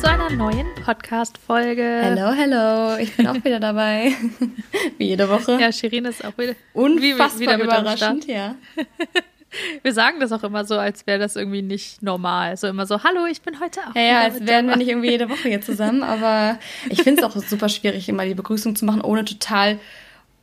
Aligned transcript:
zu 0.00 0.08
einer 0.08 0.30
neuen 0.30 0.66
Podcast-Folge. 0.84 1.82
Hello, 1.82 2.32
hello. 2.32 2.96
Ich 2.98 3.16
bin 3.16 3.26
auch 3.26 3.42
wieder 3.44 3.60
dabei. 3.60 4.12
Wie 4.98 5.08
jede 5.08 5.28
Woche. 5.28 5.58
Ja, 5.60 5.72
Shirin 5.72 6.04
ist 6.04 6.24
auch 6.24 6.36
wieder, 6.36 6.54
Unfassbar 6.72 7.30
wie, 7.38 7.40
wieder 7.40 7.64
überraschend, 7.64 8.26
ja. 8.26 8.56
Wir 9.82 9.92
sagen 9.92 10.20
das 10.20 10.32
auch 10.32 10.42
immer 10.42 10.64
so, 10.64 10.78
als 10.78 11.06
wäre 11.06 11.18
das 11.18 11.36
irgendwie 11.36 11.62
nicht 11.62 12.02
normal. 12.02 12.56
So 12.56 12.66
immer 12.66 12.86
so, 12.86 13.02
hallo, 13.02 13.26
ich 13.26 13.42
bin 13.42 13.60
heute 13.60 13.80
auch 13.88 13.94
Ja, 13.94 14.02
ja, 14.02 14.20
als 14.22 14.46
wären 14.46 14.68
wir 14.68 14.76
nicht 14.76 14.88
irgendwie 14.88 15.10
jede 15.10 15.28
Woche 15.30 15.48
hier 15.48 15.60
zusammen, 15.60 16.02
aber 16.02 16.58
ich 16.90 17.02
finde 17.02 17.22
es 17.22 17.26
auch 17.28 17.36
super 17.42 17.68
schwierig, 17.68 18.08
immer 18.08 18.24
die 18.24 18.34
Begrüßung 18.34 18.76
zu 18.76 18.84
machen, 18.84 19.00
ohne 19.00 19.24
total 19.24 19.78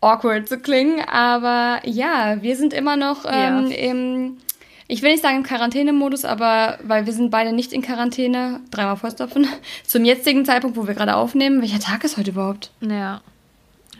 awkward 0.01 0.47
zu 0.49 0.59
klingen. 0.59 1.01
Aber 1.07 1.79
ja, 1.85 2.41
wir 2.41 2.55
sind 2.55 2.73
immer 2.73 2.95
noch 2.95 3.25
ähm, 3.25 3.67
Ja. 3.71 3.75
im, 3.77 4.37
ich 4.87 5.01
will 5.01 5.11
nicht 5.11 5.23
sagen 5.23 5.37
im 5.37 5.43
Quarantänemodus, 5.43 6.25
aber 6.25 6.77
weil 6.83 7.05
wir 7.05 7.13
sind 7.13 7.31
beide 7.31 7.53
nicht 7.53 7.71
in 7.73 7.81
Quarantäne, 7.81 8.59
dreimal 8.69 8.97
Vollstopfen, 8.97 9.47
zum 9.87 10.03
jetzigen 10.05 10.45
Zeitpunkt, 10.45 10.75
wo 10.77 10.87
wir 10.87 10.93
gerade 10.93 11.15
aufnehmen. 11.15 11.61
Welcher 11.61 11.79
Tag 11.79 12.03
ist 12.03 12.17
heute 12.17 12.31
überhaupt? 12.31 12.71
Ja. 12.81 13.21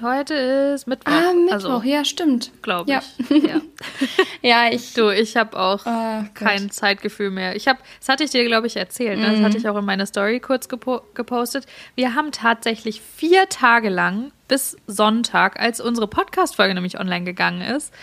Heute 0.01 0.33
ist 0.33 0.87
Mittwoch. 0.87 1.11
Ah, 1.11 1.33
Mittwoch, 1.33 1.53
also, 1.53 1.81
ja, 1.83 2.03
stimmt. 2.03 2.51
glaube 2.61 2.89
Ja. 2.91 3.01
ich. 3.29 3.43
Ja. 3.43 3.61
Ja, 4.41 4.69
ich. 4.71 4.93
Du, 4.93 5.09
ich 5.09 5.37
habe 5.37 5.57
auch 5.57 5.85
Gott. 5.85 6.35
kein 6.35 6.69
Zeitgefühl 6.69 7.29
mehr. 7.31 7.55
Ich 7.55 7.67
habe, 7.69 7.79
das 7.99 8.09
hatte 8.09 8.23
ich 8.25 8.31
dir, 8.31 8.43
glaube 8.45 8.67
ich, 8.67 8.75
erzählt. 8.75 9.17
Ne? 9.19 9.29
Das 9.29 9.39
Mhm. 9.39 9.45
hatte 9.45 9.57
ich 9.57 9.69
auch 9.69 9.77
in 9.77 9.85
meiner 9.85 10.05
Story 10.05 10.39
kurz 10.41 10.67
gepo 10.67 11.01
gepostet. 11.13 11.65
Wir 11.95 12.13
haben 12.15 12.31
tatsächlich 12.31 12.99
vier 13.01 13.47
Tage 13.47 13.87
lang 13.89 14.31
bis 14.49 14.75
Sonntag, 14.87 15.59
als 15.59 15.79
unsere 15.79 16.07
Podcast-Folge 16.07 16.73
nämlich 16.73 16.99
online 16.99 17.23
gegangen 17.23 17.61
ist, 17.61 17.93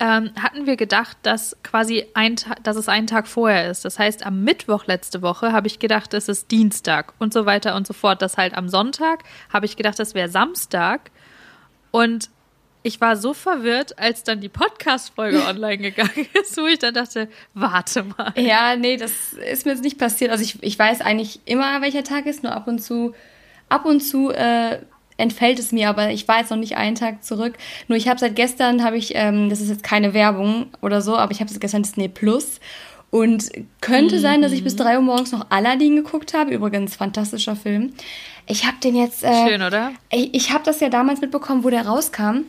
ähm, 0.00 0.30
hatten 0.40 0.64
wir 0.66 0.76
gedacht, 0.76 1.18
dass 1.22 1.56
quasi 1.62 2.06
ein 2.14 2.36
dass 2.62 2.76
es 2.76 2.88
einen 2.88 3.06
Tag 3.06 3.28
vorher 3.28 3.70
ist. 3.70 3.84
Das 3.84 3.98
heißt, 3.98 4.24
am 4.24 4.42
Mittwoch 4.44 4.86
letzte 4.86 5.20
Woche 5.20 5.52
habe 5.52 5.66
ich 5.66 5.78
gedacht, 5.78 6.14
es 6.14 6.28
ist 6.28 6.50
Dienstag 6.50 7.12
und 7.18 7.32
so 7.34 7.44
weiter 7.44 7.76
und 7.76 7.86
so 7.86 7.92
fort. 7.92 8.22
Das 8.22 8.38
halt 8.38 8.54
am 8.54 8.68
Sonntag 8.70 9.24
habe 9.52 9.66
ich 9.66 9.76
gedacht, 9.76 9.98
das 9.98 10.14
wäre 10.14 10.28
Samstag. 10.30 11.10
Und 11.92 12.30
ich 12.82 13.00
war 13.00 13.16
so 13.16 13.32
verwirrt, 13.32 13.98
als 13.98 14.24
dann 14.24 14.40
die 14.40 14.48
Podcast-Folge 14.48 15.44
online 15.48 15.78
gegangen 15.78 16.26
ist, 16.40 16.56
wo 16.56 16.66
ich 16.66 16.80
dann 16.80 16.94
dachte, 16.94 17.28
warte 17.54 18.02
mal. 18.02 18.32
Ja, 18.36 18.74
nee, 18.74 18.96
das 18.96 19.34
ist 19.34 19.64
mir 19.64 19.72
jetzt 19.72 19.84
nicht 19.84 19.98
passiert. 19.98 20.32
Also 20.32 20.42
ich, 20.42 20.60
ich 20.62 20.76
weiß 20.78 21.00
eigentlich 21.00 21.40
immer, 21.44 21.80
welcher 21.80 22.02
Tag 22.02 22.26
ist, 22.26 22.42
nur 22.42 22.52
ab 22.52 22.66
und 22.66 22.80
zu, 22.80 23.14
ab 23.68 23.84
und 23.84 24.00
zu 24.00 24.30
äh, 24.30 24.80
entfällt 25.16 25.58
es 25.58 25.70
mir, 25.70 25.88
aber 25.88 26.10
ich 26.10 26.26
war 26.26 26.38
jetzt 26.38 26.50
noch 26.50 26.56
nicht 26.56 26.76
einen 26.76 26.96
Tag 26.96 27.22
zurück. 27.22 27.54
Nur 27.86 27.96
ich 27.96 28.08
habe 28.08 28.18
seit 28.18 28.34
gestern, 28.34 28.82
habe 28.82 28.96
ich, 28.96 29.14
ähm, 29.14 29.48
das 29.48 29.60
ist 29.60 29.68
jetzt 29.68 29.84
keine 29.84 30.14
Werbung 30.14 30.66
oder 30.80 31.00
so, 31.00 31.16
aber 31.16 31.30
ich 31.30 31.40
habe 31.40 31.50
seit 31.50 31.60
gestern 31.60 31.82
Disney 31.82 32.08
Plus. 32.08 32.60
Und 33.12 33.50
könnte 33.82 34.18
sein, 34.20 34.40
dass 34.40 34.52
ich 34.52 34.64
bis 34.64 34.74
drei 34.74 34.96
Uhr 34.96 35.02
morgens 35.02 35.32
noch 35.32 35.44
Aladdin 35.50 35.96
geguckt 35.96 36.32
habe. 36.32 36.50
Übrigens, 36.50 36.96
fantastischer 36.96 37.54
Film. 37.56 37.92
Ich 38.46 38.64
habe 38.66 38.78
den 38.82 38.96
jetzt. 38.96 39.22
Äh, 39.22 39.48
Schön, 39.48 39.62
oder? 39.62 39.92
ich, 40.10 40.32
ich 40.34 40.50
habe 40.50 40.64
das 40.64 40.80
ja 40.80 40.88
damals 40.88 41.20
mitbekommen, 41.20 41.62
wo 41.62 41.68
der 41.68 41.86
rauskam. 41.86 42.44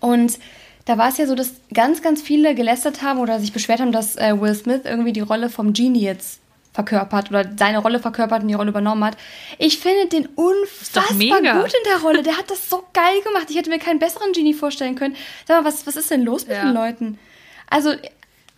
Und 0.00 0.38
da 0.86 0.96
war 0.96 1.10
es 1.10 1.18
ja 1.18 1.26
so, 1.26 1.34
dass 1.34 1.52
ganz, 1.74 2.00
ganz 2.00 2.22
viele 2.22 2.54
gelästert 2.54 3.02
haben 3.02 3.18
oder 3.20 3.38
sich 3.38 3.52
beschwert 3.52 3.80
haben, 3.80 3.92
dass 3.92 4.16
äh, 4.16 4.34
Will 4.40 4.54
Smith 4.54 4.80
irgendwie 4.84 5.12
die 5.12 5.20
Rolle 5.20 5.50
vom 5.50 5.74
Genie 5.74 6.00
jetzt 6.04 6.40
verkörpert 6.72 7.28
oder 7.28 7.50
seine 7.58 7.76
Rolle 7.78 8.00
verkörpert 8.00 8.40
und 8.40 8.48
die 8.48 8.54
Rolle 8.54 8.70
übernommen 8.70 9.04
hat. 9.04 9.18
Ich 9.58 9.78
finde 9.78 10.06
den 10.06 10.24
unfassbar 10.36 11.04
gut 11.38 11.42
in 11.74 11.90
der 11.90 12.00
Rolle. 12.02 12.22
Der 12.22 12.38
hat 12.38 12.50
das 12.50 12.70
so 12.70 12.82
geil 12.94 13.20
gemacht. 13.24 13.48
Ich 13.50 13.56
hätte 13.58 13.68
mir 13.68 13.78
keinen 13.78 13.98
besseren 13.98 14.32
Genie 14.32 14.54
vorstellen 14.54 14.94
können. 14.94 15.14
Sag 15.46 15.62
mal, 15.62 15.68
was, 15.70 15.86
was 15.86 15.96
ist 15.96 16.10
denn 16.10 16.22
los 16.22 16.46
mit 16.46 16.56
Ja. 16.56 16.64
den 16.64 16.72
Leuten? 16.72 17.18
Also, 17.68 17.92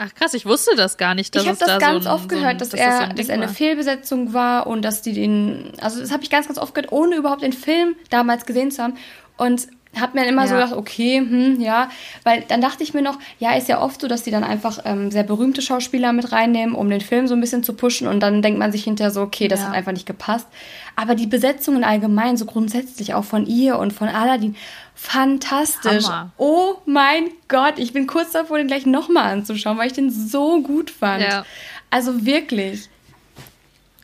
Ach 0.04 0.14
krass, 0.14 0.34
ich 0.34 0.44
wusste 0.44 0.76
das 0.76 0.96
gar 0.98 1.14
nicht, 1.14 1.34
dass 1.34 1.42
ich 1.44 1.48
habe 1.48 1.58
das 1.58 1.68
da 1.68 1.78
ganz 1.78 2.04
so 2.04 2.10
oft 2.10 2.22
so 2.24 2.28
gehört, 2.28 2.60
dass, 2.60 2.68
das 2.70 2.80
er, 2.80 2.98
so 2.98 3.04
ein 3.04 3.16
dass 3.16 3.28
er 3.28 3.34
eine. 3.34 3.48
Fehlbesetzung 3.48 4.32
war 4.34 4.66
und 4.66 4.82
dass 4.82 5.00
die 5.02 5.12
den, 5.14 5.72
also 5.80 6.00
das 6.00 6.10
habe 6.12 6.22
ich 6.22 6.30
ganz, 6.30 6.46
ganz 6.46 6.58
oft 6.58 6.74
gehört, 6.74 6.92
ohne 6.92 7.16
überhaupt 7.16 7.42
den 7.42 7.52
Film 7.54 7.96
damals 8.10 8.44
gesehen 8.44 8.70
zu 8.70 8.82
haben. 8.82 8.94
Und 9.36 9.66
habe 9.98 10.14
mir 10.18 10.24
dann 10.24 10.34
immer 10.34 10.48
so 10.48 10.54
Ja. 10.54 10.64
gedacht, 10.64 10.76
okay, 10.78 11.18
hm, 11.20 11.60
ja, 11.60 11.88
weil 12.24 12.42
dann 12.48 12.60
dachte 12.60 12.82
ich 12.82 12.94
mir 12.94 13.02
noch, 13.02 13.16
ja, 13.38 13.54
ist 13.54 13.68
ja 13.68 13.80
oft 13.80 14.00
so, 14.00 14.08
dass 14.08 14.24
die 14.24 14.30
dann 14.32 14.42
einfach 14.44 14.80
ähm, 14.84 15.10
sehr 15.12 15.22
berühmte 15.22 15.62
Schauspieler 15.62 16.12
mit 16.12 16.32
reinnehmen, 16.32 16.74
um 16.74 16.90
den 16.90 17.00
Film 17.00 17.28
so 17.28 17.34
ein 17.34 17.40
bisschen 17.40 17.62
zu 17.62 17.74
pushen 17.74 18.08
und 18.08 18.18
dann 18.20 18.42
denkt 18.42 18.58
man 18.58 18.72
sich 18.72 18.82
hinterher 18.84 19.12
so, 19.12 19.22
okay, 19.22 19.46
das 19.48 19.60
Ja. 19.60 19.68
hat 19.68 19.74
einfach 19.74 19.92
nicht 19.92 20.06
gepasst. 20.06 20.48
Aber 20.96 21.14
die 21.14 21.26
Besetzungen 21.28 21.84
allgemein, 21.84 22.36
so 22.36 22.44
grundsätzlich 22.44 23.14
auch 23.14 23.24
von 23.24 23.46
ihr 23.46 23.78
und 23.78 23.92
von 23.92 24.08
Aladdin, 24.08 24.56
fantastisch. 24.94 26.04
Hammer. 26.06 26.32
Oh 26.38 26.76
mein 26.86 27.28
Gott, 27.48 27.78
ich 27.78 27.92
bin 27.92 28.06
kurz 28.06 28.32
davor, 28.32 28.58
den 28.58 28.66
gleich 28.68 28.86
nochmal 28.86 29.32
anzuschauen, 29.32 29.78
weil 29.78 29.86
ich 29.88 29.92
den 29.92 30.10
so 30.10 30.60
gut 30.62 30.90
fand. 30.90 31.22
Ja. 31.22 31.44
Also 31.90 32.24
wirklich. 32.24 32.88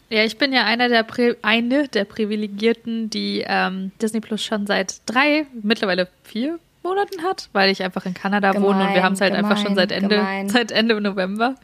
Ja, 0.08 0.24
ich 0.24 0.38
bin 0.38 0.52
ja 0.52 0.64
einer 0.64 0.88
der 0.88 1.04
Pri 1.04 1.36
eine 1.42 1.86
der 1.88 2.04
Privilegierten, 2.04 3.10
die 3.10 3.44
ähm, 3.46 3.92
Disney 4.02 4.20
Plus 4.20 4.42
schon 4.44 4.66
seit 4.66 5.00
drei, 5.06 5.46
mittlerweile 5.62 6.08
vier 6.24 6.58
Monaten 6.82 7.22
hat, 7.22 7.48
weil 7.52 7.70
ich 7.70 7.82
einfach 7.82 8.06
in 8.06 8.14
Kanada 8.14 8.54
wohne 8.54 8.66
und 8.68 8.78
wir 8.78 8.86
Gemein, 8.88 9.02
haben 9.04 9.12
es 9.12 9.20
halt 9.20 9.34
einfach 9.34 9.56
schon 9.58 9.74
gemein, 9.74 9.76
seit 9.76 9.92
Ende, 9.92 10.16
gemein. 10.16 10.48
seit 10.48 10.72
Ende 10.72 11.00
November. 11.00 11.54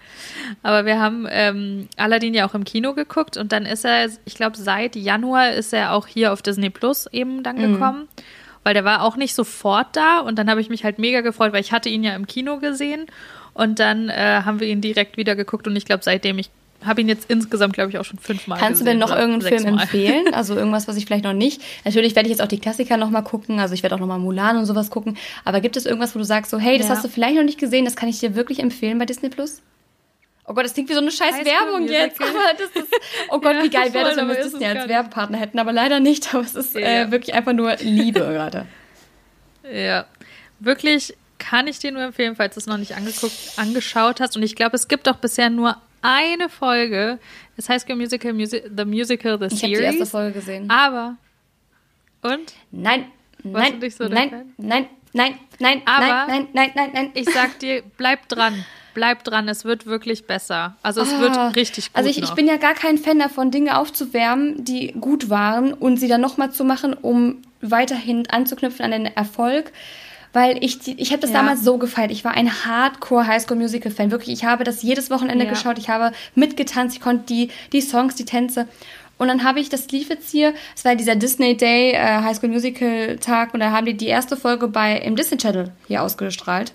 Aber 0.63 0.85
wir 0.85 1.01
haben 1.01 1.27
ähm, 1.29 1.89
Aladdin 1.97 2.35
ja 2.35 2.47
auch 2.49 2.55
im 2.55 2.65
Kino 2.65 2.93
geguckt 2.95 3.37
und 3.37 3.51
dann 3.51 3.67
ist 3.67 3.85
er, 3.85 4.09
ich 4.27 4.35
glaube, 4.35 4.57
seit 4.57 4.95
Januar 4.95 5.53
ist 5.53 5.73
er 5.73 5.93
auch 5.93 6.07
hier 6.07 6.33
auf 6.33 6.43
Disney 6.43 6.71
Plus 6.71 7.07
eben 7.13 7.43
dann 7.43 7.57
Mhm. 7.57 7.73
gekommen. 7.73 8.09
Weil 8.67 8.75
der 8.75 8.85
war 8.85 9.03
auch 9.05 9.15
nicht 9.17 9.33
sofort 9.33 9.87
da 9.93 10.19
und 10.19 10.37
dann 10.41 10.51
habe 10.51 10.61
ich 10.61 10.69
mich 10.69 10.83
halt 10.83 10.99
mega 10.99 11.21
gefreut, 11.21 11.53
weil 11.53 11.61
ich 11.61 11.71
hatte 11.71 11.89
ihn 11.89 12.03
ja 12.03 12.17
im 12.17 12.27
Kino 12.27 12.59
gesehen 12.59 13.07
und 13.55 13.79
dann 13.79 14.09
äh, 14.09 14.41
haben 14.45 14.59
wir 14.59 14.67
ihn 14.67 14.81
direkt 14.81 15.17
wieder 15.17 15.37
geguckt 15.37 15.69
und 15.69 15.77
ich 15.77 15.85
glaube, 15.85 16.03
seitdem 16.03 16.37
ich 16.39 16.51
habe 16.85 17.01
ihn 17.01 17.09
jetzt 17.09 17.31
insgesamt, 17.31 17.75
glaube 17.75 17.91
ich, 17.91 17.99
auch 17.99 18.05
schon 18.05 18.19
fünfmal 18.19 18.59
Kannst 18.59 18.81
du 18.81 18.85
gesehen. 18.85 18.99
denn 18.99 19.09
noch 19.09 19.17
irgendeinen 19.17 19.61
Film 19.63 19.79
empfehlen? 19.79 20.25
Also 20.35 20.57
irgendwas, 20.57 20.89
was 20.89 20.97
ich 20.97 21.07
vielleicht 21.07 21.23
noch 21.23 21.33
nicht. 21.33 21.63
Natürlich 21.85 22.17
werde 22.17 22.29
ich 22.29 22.33
jetzt 22.33 22.43
auch 22.43 22.49
die 22.49 22.59
Klassiker 22.59 22.97
nochmal 22.97 23.23
gucken. 23.23 23.61
Also 23.61 23.73
ich 23.73 23.85
werde 23.85 23.95
auch 23.95 24.01
nochmal 24.01 24.19
Mulan 24.19 24.57
und 24.57 24.67
sowas 24.67 24.91
gucken. 24.91 25.17
Aber 25.45 25.61
gibt 25.61 25.77
es 25.77 25.87
irgendwas, 25.87 26.17
wo 26.17 26.19
du 26.19 26.25
sagst, 26.25 26.51
so, 26.51 26.59
hey, 26.59 26.77
das 26.77 26.89
Ja. 26.89 26.97
hast 26.97 27.05
du 27.05 27.09
vielleicht 27.09 27.37
noch 27.37 27.45
nicht 27.45 27.61
gesehen, 27.61 27.85
das 27.85 27.95
kann 27.95 28.09
ich 28.09 28.19
dir 28.19 28.35
wirklich 28.35 28.59
empfehlen 28.59 28.99
bei 28.99 29.07
Disney 29.07 29.29
Plus? 29.29 29.63
Oh 30.49 30.55
Gott, 30.55 30.65
das 30.65 30.75
klingt 30.75 30.89
wie 30.89 30.95
so 30.95 31.01
eine 31.01 31.11
scheiß 31.11 31.35
School 31.37 31.45
Werbung 31.45 31.89
jetzt. 31.89 32.21
Aber 32.23 32.53
das 32.57 32.83
ist, 32.83 32.93
oh 33.31 33.41
Gott, 33.41 33.55
Ja, 33.57 33.63
wie 33.65 33.71
geil 33.71 33.93
wäre 33.93 34.09
das, 34.09 34.17
wenn 34.17 34.29
wir 34.29 34.39
es 34.39 34.45
Disney 34.53 34.61
gar 34.61 34.77
als. 34.77 34.89
Werbepartner 34.89 35.39
hätten. 35.39 35.59
Aber 35.59 35.73
leider 35.73 35.99
nicht. 36.01 36.33
Aber 36.35 36.45
es 36.45 36.55
ist 36.55 36.75
Ja. 36.75 36.81
äh, 37.03 37.11
wirklich 37.11 37.35
einfach 37.35 37.53
nur 37.53 37.75
Liebe 37.81 38.21
gerade. 38.21 38.67
Ja, 39.71 40.07
wirklich 40.61 41.17
kann 41.39 41.67
ich 41.67 41.79
dir 41.81 41.91
nur 41.93 42.03
empfehlen, 42.03 42.37
falls 42.37 42.55
du 42.55 42.61
es 42.61 42.67
noch 42.67 42.79
nicht 42.79 42.95
angeguckt, 42.97 43.33
angeschaut 43.57 44.21
hast. 44.21 44.37
Und 44.37 44.43
ich 44.43 44.55
glaube, 44.55 44.77
es 44.77 44.87
gibt 44.89 45.09
auch 45.09 45.17
bisher 45.17 45.51
nur 45.51 45.77
eine 46.03 46.49
Folge. 46.49 47.19
Das 47.57 47.69
heißt 47.69 47.89
Musical, 47.89 48.33
Musi 48.33 48.63
The 48.77 48.85
Musical, 48.85 49.39
The 49.39 49.47
Ich 49.55 49.63
habe 49.63 49.75
Series. 49.75 49.79
die 49.79 49.85
erste 49.99 50.07
Folge 50.07 50.33
gesehen. 50.39 50.71
Aber, 50.71 51.17
und? 52.23 52.53
Nein, 52.71 53.07
Warst 53.43 53.75
nein, 53.81 53.91
so 53.91 54.05
nein, 54.09 54.55
nein, 54.57 54.87
nein, 55.13 55.39
nein, 55.59 55.83
Aber- 55.85 56.07
nein, 56.07 56.27
nein, 56.29 56.49
nein, 56.55 56.71
nein, 56.75 56.91
nein. 56.93 57.11
Ich 57.15 57.29
sag 57.31 57.59
dir, 57.59 57.83
bleib 57.97 58.29
dran. 58.29 58.65
Bleib 58.97 59.25
dran, 59.25 59.47
es 59.47 59.67
wird 59.67 59.85
wirklich 59.85 60.27
besser. 60.27 60.75
Also 60.83 61.03
es 61.03 61.13
Ah, 61.13 61.21
wird 61.21 61.55
richtig 61.57 61.89
gut 61.93 61.97
Also 61.97 62.09
ich, 62.09 62.23
ich 62.23 62.31
bin 62.31 62.47
ja 62.49 62.57
gar 62.57 62.73
kein 62.73 62.97
Fan 62.97 63.19
davon, 63.19 63.51
Dinge 63.51 63.77
aufzuwärmen, 63.79 64.65
die 64.65 64.93
gut 64.99 65.29
waren 65.29 65.75
und 65.75 65.99
sie 65.99 66.09
dann 66.09 66.23
nochmal 66.23 66.51
zu 66.51 66.65
machen, 66.65 66.95
um 66.95 67.43
weiterhin 67.61 68.27
anzuknüpfen 68.31 68.83
an 68.87 68.93
den 68.93 69.05
Erfolg. 69.05 69.71
Weil 70.33 70.63
ich, 70.65 70.79
ich 70.99 71.11
habe 71.13 71.21
das 71.21 71.31
Ja. 71.31 71.37
damals 71.41 71.63
so 71.63 71.77
gefeiert. 71.77 72.11
Ich 72.11 72.25
war 72.25 72.33
ein 72.33 72.65
Hardcore 72.65 73.27
Highschool 73.27 73.59
Musical 73.59 73.93
Fan. 73.93 74.11
Wirklich, 74.11 74.33
ich 74.39 74.45
habe 74.47 74.65
das 74.65 74.83
jedes 74.83 75.11
Wochenende 75.11 75.45
Ja. 75.45 75.51
geschaut. 75.51 75.77
Ich 75.79 75.91
habe 75.91 76.13
mitgetanzt. 76.35 76.97
Ich 76.97 77.03
konnte 77.03 77.27
die, 77.27 77.51
die 77.75 77.83
Songs, 77.83 78.15
die 78.15 78.25
Tänze. 78.25 78.67
Und 79.19 79.29
dann 79.29 79.45
habe 79.45 79.61
ich, 79.61 79.69
das 79.69 79.91
lief 79.93 80.09
jetzt 80.09 80.31
hier, 80.31 80.55
es 80.75 80.85
war 80.87 80.95
dieser 80.95 81.17
Disney 81.17 81.55
Day 81.57 81.93
äh, 81.93 81.99
High 82.23 82.37
School 82.37 82.49
Musical 82.51 83.17
Tag 83.19 83.53
und 83.55 83.61
da 83.61 83.71
haben 83.73 83.85
die 83.87 83.95
die 83.95 84.07
erste 84.09 84.37
Folge 84.39 84.69
bei 84.69 84.97
im 84.99 85.17
Disney 85.17 85.37
Channel 85.39 85.71
hier 85.87 86.03
ausgestrahlt. 86.03 86.73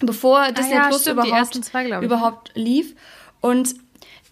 Bevor 0.00 0.52
Disney 0.52 0.74
Ah 0.74 0.76
ja, 0.76 0.88
Plus 0.88 1.02
stimmt, 1.02 1.24
überhaupt, 1.24 1.64
zwei, 1.64 1.86
ich. 1.86 2.02
überhaupt 2.02 2.50
lief. 2.54 2.94
Und 3.40 3.74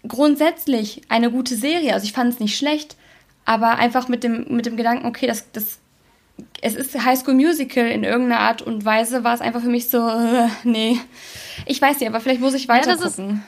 grundsätzlich 0.07 1.01
eine 1.09 1.31
gute 1.31 1.55
Serie. 1.55 1.93
Also 1.93 2.05
ich 2.05 2.13
fand 2.13 2.33
es 2.33 2.39
nicht 2.39 2.57
schlecht, 2.57 2.95
aber 3.45 3.77
einfach 3.77 4.07
mit 4.07 4.23
dem, 4.23 4.45
mit 4.49 4.65
dem 4.65 4.77
Gedanken, 4.77 5.05
okay, 5.07 5.27
das, 5.27 5.51
das, 5.51 5.79
es 6.61 6.75
ist 6.75 7.03
High 7.03 7.19
School 7.19 7.33
Musical 7.33 7.85
in 7.87 8.03
irgendeiner 8.03 8.41
Art 8.41 8.61
und 8.61 8.85
Weise, 8.85 9.23
war 9.23 9.33
es 9.33 9.41
einfach 9.41 9.61
für 9.61 9.69
mich 9.69 9.89
so, 9.89 9.97
äh, 10.07 10.47
nee. 10.63 10.99
Ich 11.65 11.81
weiß 11.81 11.99
nicht, 11.99 12.09
aber 12.09 12.19
vielleicht 12.19 12.41
muss 12.41 12.53
ich 12.53 12.67
weiter 12.67 12.93
ist- 12.93 13.01
gucken. 13.17 13.43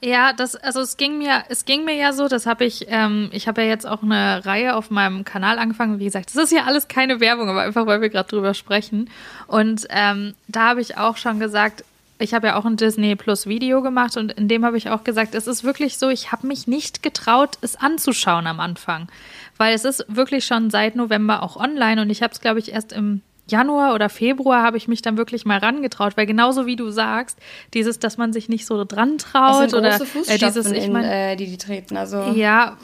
Ja, 0.00 0.32
das, 0.32 0.54
also 0.54 0.80
es 0.80 0.96
ging 0.96 1.18
mir, 1.18 1.42
es 1.48 1.64
ging 1.64 1.84
mir 1.84 1.94
ja 1.94 2.12
so, 2.12 2.28
das 2.28 2.46
habe 2.46 2.64
ich, 2.64 2.86
ähm, 2.88 3.30
ich 3.32 3.48
habe 3.48 3.62
ja 3.62 3.68
jetzt 3.68 3.86
auch 3.86 4.02
eine 4.02 4.44
Reihe 4.46 4.76
auf 4.76 4.90
meinem 4.90 5.24
Kanal 5.24 5.58
angefangen. 5.58 5.98
Wie 5.98 6.04
gesagt, 6.04 6.28
das 6.28 6.44
ist 6.44 6.52
ja 6.52 6.64
alles 6.64 6.86
keine 6.86 7.18
Werbung, 7.18 7.48
aber 7.48 7.62
einfach, 7.62 7.86
weil 7.86 8.00
wir 8.00 8.08
gerade 8.08 8.28
drüber 8.28 8.54
sprechen. 8.54 9.10
Und 9.48 9.86
ähm, 9.90 10.34
da 10.46 10.68
habe 10.68 10.80
ich 10.80 10.98
auch 10.98 11.16
schon 11.16 11.40
gesagt, 11.40 11.84
ich 12.20 12.32
habe 12.34 12.48
ja 12.48 12.56
auch 12.56 12.64
ein 12.64 12.76
Disney 12.76 13.16
Plus 13.16 13.46
Video 13.46 13.82
gemacht 13.82 14.16
und 14.16 14.32
in 14.32 14.48
dem 14.48 14.64
habe 14.64 14.76
ich 14.76 14.90
auch 14.90 15.04
gesagt, 15.04 15.34
es 15.34 15.46
ist 15.46 15.64
wirklich 15.64 15.98
so, 15.98 16.08
ich 16.08 16.32
habe 16.32 16.46
mich 16.46 16.66
nicht 16.66 17.02
getraut, 17.02 17.58
es 17.60 17.76
anzuschauen 17.76 18.46
am 18.46 18.60
Anfang. 18.60 19.08
weil 19.56 19.74
es 19.74 19.84
ist 19.84 20.04
wirklich 20.08 20.46
schon 20.46 20.70
seit 20.70 20.94
November 20.94 21.42
auch 21.42 21.56
online 21.56 22.00
und 22.00 22.10
ich 22.10 22.22
habe 22.22 22.32
es, 22.32 22.40
glaube 22.40 22.60
ich, 22.60 22.72
erst 22.72 22.92
im 22.92 23.22
Januar 23.48 23.94
oder 23.94 24.08
Februar 24.08 24.62
habe 24.62 24.76
ich 24.76 24.88
mich 24.88 25.02
dann 25.02 25.16
wirklich 25.16 25.44
mal 25.44 25.58
rangetraut, 25.58 26.16
weil 26.16 26.26
genauso 26.26 26.66
wie 26.66 26.76
du 26.76 26.90
sagst, 26.90 27.38
dieses, 27.74 27.98
dass 27.98 28.16
man 28.16 28.32
sich 28.32 28.48
nicht 28.48 28.66
so 28.66 28.84
dran 28.84 29.18
traut 29.18 29.74
oder 29.74 30.00
äh, 30.00 30.38
dieses, 30.38 30.70
ich 30.70 30.88
mein, 30.88 31.04
in, 31.04 31.10
äh, 31.10 31.36
die 31.36 31.46
die 31.46 31.58
treten, 31.58 31.96
also 31.96 32.32
ja, 32.34 32.76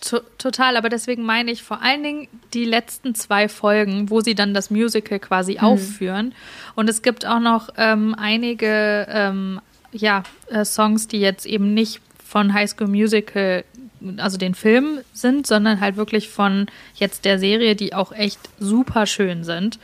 to 0.00 0.20
total. 0.38 0.76
Aber 0.76 0.88
deswegen 0.88 1.22
meine 1.22 1.50
ich 1.50 1.62
vor 1.62 1.82
allen 1.82 2.02
Dingen 2.02 2.28
die 2.54 2.64
letzten 2.64 3.14
zwei 3.14 3.48
Folgen, 3.48 4.10
wo 4.10 4.20
sie 4.20 4.34
dann 4.34 4.54
das 4.54 4.70
Musical 4.70 5.18
quasi 5.18 5.54
mhm. 5.54 5.60
aufführen. 5.60 6.34
Und 6.74 6.88
es 6.88 7.02
gibt 7.02 7.26
auch 7.26 7.40
noch 7.40 7.70
ähm, 7.76 8.14
einige 8.18 9.06
ähm, 9.10 9.60
ja, 9.92 10.22
äh, 10.48 10.64
Songs, 10.64 11.08
die 11.08 11.20
jetzt 11.20 11.46
eben 11.46 11.74
nicht 11.74 12.00
von 12.24 12.52
High 12.52 12.70
School 12.70 12.88
Musical 12.88 13.64
also 14.18 14.38
den 14.38 14.54
Film 14.54 15.00
sind, 15.12 15.46
sondern 15.46 15.80
halt 15.80 15.96
wirklich 15.96 16.28
von 16.28 16.66
jetzt 16.94 17.24
der 17.24 17.38
Serie, 17.38 17.74
die 17.74 17.94
auch 17.94 18.12
echt 18.12 18.38
super 18.58 19.06
schön 19.06 19.44
sind. 19.44 19.78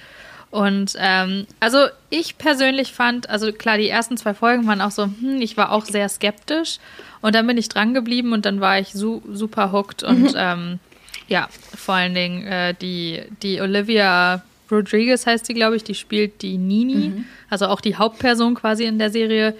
Und 0.55 0.95
ähm, 0.99 1.49
also 1.59 1.89
ich 2.11 2.39
persönlich 2.39 2.93
fand, 2.93 3.29
also 3.29 3.51
klar, 3.51 3.77
die 3.77 3.89
ersten 3.89 4.17
zwei 4.17 4.35
Folgen 4.35 4.69
waren 4.69 4.81
auch 4.81 4.93
so, 4.93 5.06
hm, 5.06 5.41
ich 5.41 5.56
war 5.56 5.73
auch 5.73 5.85
sehr 5.85 6.09
skeptisch. 6.09 6.79
Und 7.21 7.35
dann 7.35 7.45
bin 7.49 7.59
ich 7.59 7.69
dran 7.69 7.93
geblieben 7.93 8.33
und 8.33 8.47
dann 8.47 8.61
war 8.61 8.79
ich 8.79 8.93
su 8.93 9.21
super 9.33 9.73
hooked. 9.73 10.05
Und 10.05 10.33
mhm. 10.33 10.37
ähm, 10.37 10.79
ja, 11.27 11.49
vor 11.77 11.97
allen 11.97 12.15
Dingen 12.15 12.47
äh, 12.47 12.73
die, 12.73 13.23
die 13.43 13.61
Olivia 13.61 14.45
Rodriguez 14.71 15.27
heißt 15.27 15.45
sie, 15.45 15.55
glaube 15.55 15.75
ich, 15.75 15.83
die 15.83 15.97
spielt 15.97 16.41
die 16.43 16.57
Nini, 16.57 17.09
mhm. 17.09 17.25
also 17.50 17.67
auch 17.67 17.81
die 17.81 17.97
Hauptperson 17.97 18.55
quasi 18.55 18.85
in 18.85 19.00
der 19.00 19.11
Serie. 19.11 19.57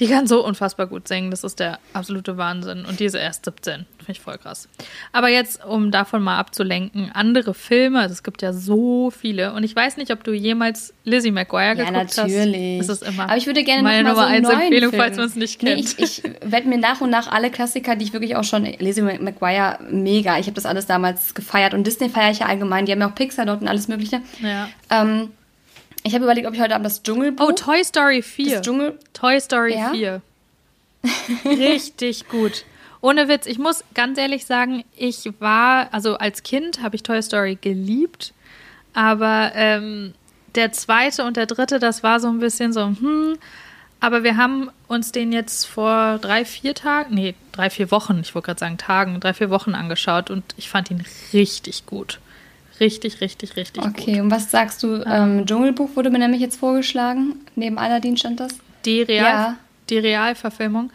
Die 0.00 0.06
kann 0.06 0.28
so 0.28 0.44
unfassbar 0.44 0.86
gut 0.86 1.08
singen. 1.08 1.30
Das 1.30 1.42
ist 1.42 1.58
der 1.58 1.80
absolute 1.92 2.36
Wahnsinn. 2.36 2.84
Und 2.84 3.00
die 3.00 3.04
ist 3.04 3.14
erst 3.14 3.44
17. 3.44 3.84
Finde 3.98 4.12
ich 4.12 4.20
voll 4.20 4.38
krass. 4.38 4.68
Aber 5.12 5.28
jetzt, 5.28 5.64
um 5.64 5.90
davon 5.90 6.22
mal 6.22 6.38
abzulenken, 6.38 7.10
andere 7.12 7.52
Filme, 7.52 7.98
also 8.00 8.12
es 8.12 8.22
gibt 8.22 8.40
ja 8.42 8.52
so 8.52 9.10
viele. 9.10 9.52
Und 9.54 9.64
ich 9.64 9.74
weiß 9.74 9.96
nicht, 9.96 10.12
ob 10.12 10.22
du 10.22 10.32
jemals 10.32 10.94
Lizzie 11.02 11.32
McGuire 11.32 11.68
ja, 11.68 11.74
geguckt 11.74 12.16
natürlich. 12.16 12.78
hast. 12.78 12.88
Das 12.88 13.02
ist 13.02 13.08
immer 13.08 13.24
Aber 13.24 13.36
ich 13.36 13.46
würde 13.46 13.64
gerne 13.64 13.82
meine 13.82 14.08
Nummer 14.08 14.22
so 14.22 14.28
1 14.28 14.48
Empfehlung, 14.48 14.90
Film. 14.90 15.02
falls 15.02 15.16
man 15.16 15.26
es 15.26 15.34
nicht 15.34 15.58
kennt. 15.58 15.76
Nee, 15.76 16.04
ich, 16.04 16.22
ich 16.22 16.22
werde 16.42 16.68
mir 16.68 16.78
nach 16.78 17.00
und 17.00 17.10
nach 17.10 17.30
alle 17.32 17.50
Klassiker, 17.50 17.96
die 17.96 18.04
ich 18.04 18.12
wirklich 18.12 18.36
auch 18.36 18.44
schon, 18.44 18.64
Lizzie 18.64 19.02
McGuire, 19.02 19.80
mega. 19.90 20.38
Ich 20.38 20.46
habe 20.46 20.54
das 20.54 20.66
alles 20.66 20.86
damals 20.86 21.34
gefeiert. 21.34 21.74
Und 21.74 21.86
Disney 21.86 22.08
feiere 22.08 22.30
ich 22.30 22.38
ja 22.38 22.46
allgemein. 22.46 22.86
Die 22.86 22.92
haben 22.92 23.00
ja 23.00 23.08
auch 23.08 23.14
Pixar 23.16 23.46
dort 23.46 23.62
und 23.62 23.68
alles 23.68 23.88
mögliche. 23.88 24.20
Ja. 24.40 24.68
Ähm, 24.90 25.30
ich 26.04 26.14
habe 26.14 26.24
überlegt, 26.24 26.46
ob 26.46 26.54
ich 26.54 26.60
heute 26.60 26.74
Abend 26.74 26.86
das 26.86 27.02
Dschungelbuch... 27.02 27.48
Oh, 27.48 27.52
Toy 27.52 27.82
Story 27.84 28.22
4. 28.22 28.56
Das 28.56 28.62
Dschungel... 28.62 28.98
Toy 29.12 29.40
Story 29.40 29.74
Ja? 29.74 29.90
4. 29.90 30.22
Richtig 31.44 32.28
gut. 32.28 32.64
Ohne 33.00 33.28
Witz, 33.28 33.46
ich 33.46 33.58
muss 33.58 33.84
ganz 33.94 34.18
ehrlich 34.18 34.44
sagen, 34.44 34.84
ich 34.96 35.30
war, 35.38 35.92
also 35.92 36.16
als 36.16 36.42
Kind 36.42 36.82
habe 36.82 36.96
ich 36.96 37.02
Toy 37.02 37.22
Story 37.22 37.56
geliebt, 37.60 38.32
aber 38.92 39.52
ähm, 39.54 40.14
der 40.56 40.72
zweite 40.72 41.24
und 41.24 41.36
der 41.36 41.46
dritte, 41.46 41.78
das 41.78 42.02
war 42.02 42.18
so 42.18 42.28
ein 42.28 42.40
bisschen 42.40 42.72
so, 42.72 42.86
hm, 42.86 43.38
aber 44.00 44.24
wir 44.24 44.36
haben 44.36 44.70
uns 44.88 45.12
den 45.12 45.32
jetzt 45.32 45.66
vor 45.66 46.18
drei, 46.18 46.44
vier 46.44 46.74
Tagen, 46.74 47.14
nee, 47.14 47.34
drei, 47.52 47.70
vier 47.70 47.90
Wochen, 47.92 48.20
ich 48.20 48.34
wollte 48.34 48.46
gerade 48.46 48.60
sagen 48.60 48.78
Tagen, 48.78 49.20
drei, 49.20 49.34
vier 49.34 49.50
Wochen 49.50 49.74
angeschaut 49.74 50.30
und 50.30 50.42
ich 50.56 50.68
fand 50.68 50.90
ihn 50.90 51.04
richtig 51.32 51.86
gut. 51.86 52.18
Richtig, 52.80 53.20
richtig, 53.20 53.56
richtig 53.56 53.82
gut. 53.82 53.92
Okay, 53.98 54.20
und 54.20 54.30
was 54.30 54.50
sagst 54.50 54.82
du? 54.82 55.02
Ähm, 55.06 55.44
Dschungelbuch 55.46 55.90
wurde 55.96 56.10
mir 56.10 56.18
nämlich 56.18 56.40
jetzt 56.40 56.56
vorgeschlagen. 56.58 57.36
Neben 57.56 57.78
Aladdin 57.78 58.16
stand 58.16 58.40
das. 58.40 58.52
Die, 58.84 59.02
Real, 59.02 59.24
Ja. 59.24 59.56
die 59.90 59.98
Realverfilmung. 59.98 60.90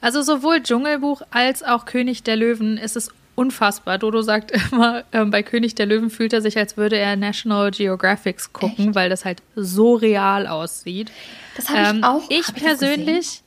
Also 0.00 0.22
sowohl 0.22 0.62
Dschungelbuch 0.62 1.22
als 1.30 1.62
auch 1.62 1.84
König 1.84 2.22
der 2.22 2.36
Löwen 2.36 2.78
ist 2.78 2.96
es 2.96 3.10
unfassbar. 3.34 3.98
Dodo 3.98 4.22
sagt 4.22 4.50
immer, 4.72 5.04
ähm, 5.12 5.30
bei 5.30 5.42
König 5.42 5.74
der 5.74 5.84
Löwen 5.86 6.08
fühlt 6.10 6.32
er 6.32 6.40
sich, 6.40 6.56
als 6.56 6.76
würde 6.78 6.96
er 6.96 7.16
National 7.16 7.70
Geographics 7.70 8.52
gucken, 8.52 8.94
weil 8.94 9.10
das 9.10 9.24
halt 9.26 9.42
so 9.54 9.94
real 9.94 10.46
aussieht. 10.46 11.10
Das 11.56 11.68
habe 11.68 11.80
ich 11.82 11.88
Ähm, 11.88 12.04
auch. 12.04 12.22
Ich 12.30 12.48
hab 12.48 12.54
persönlich, 12.56 13.42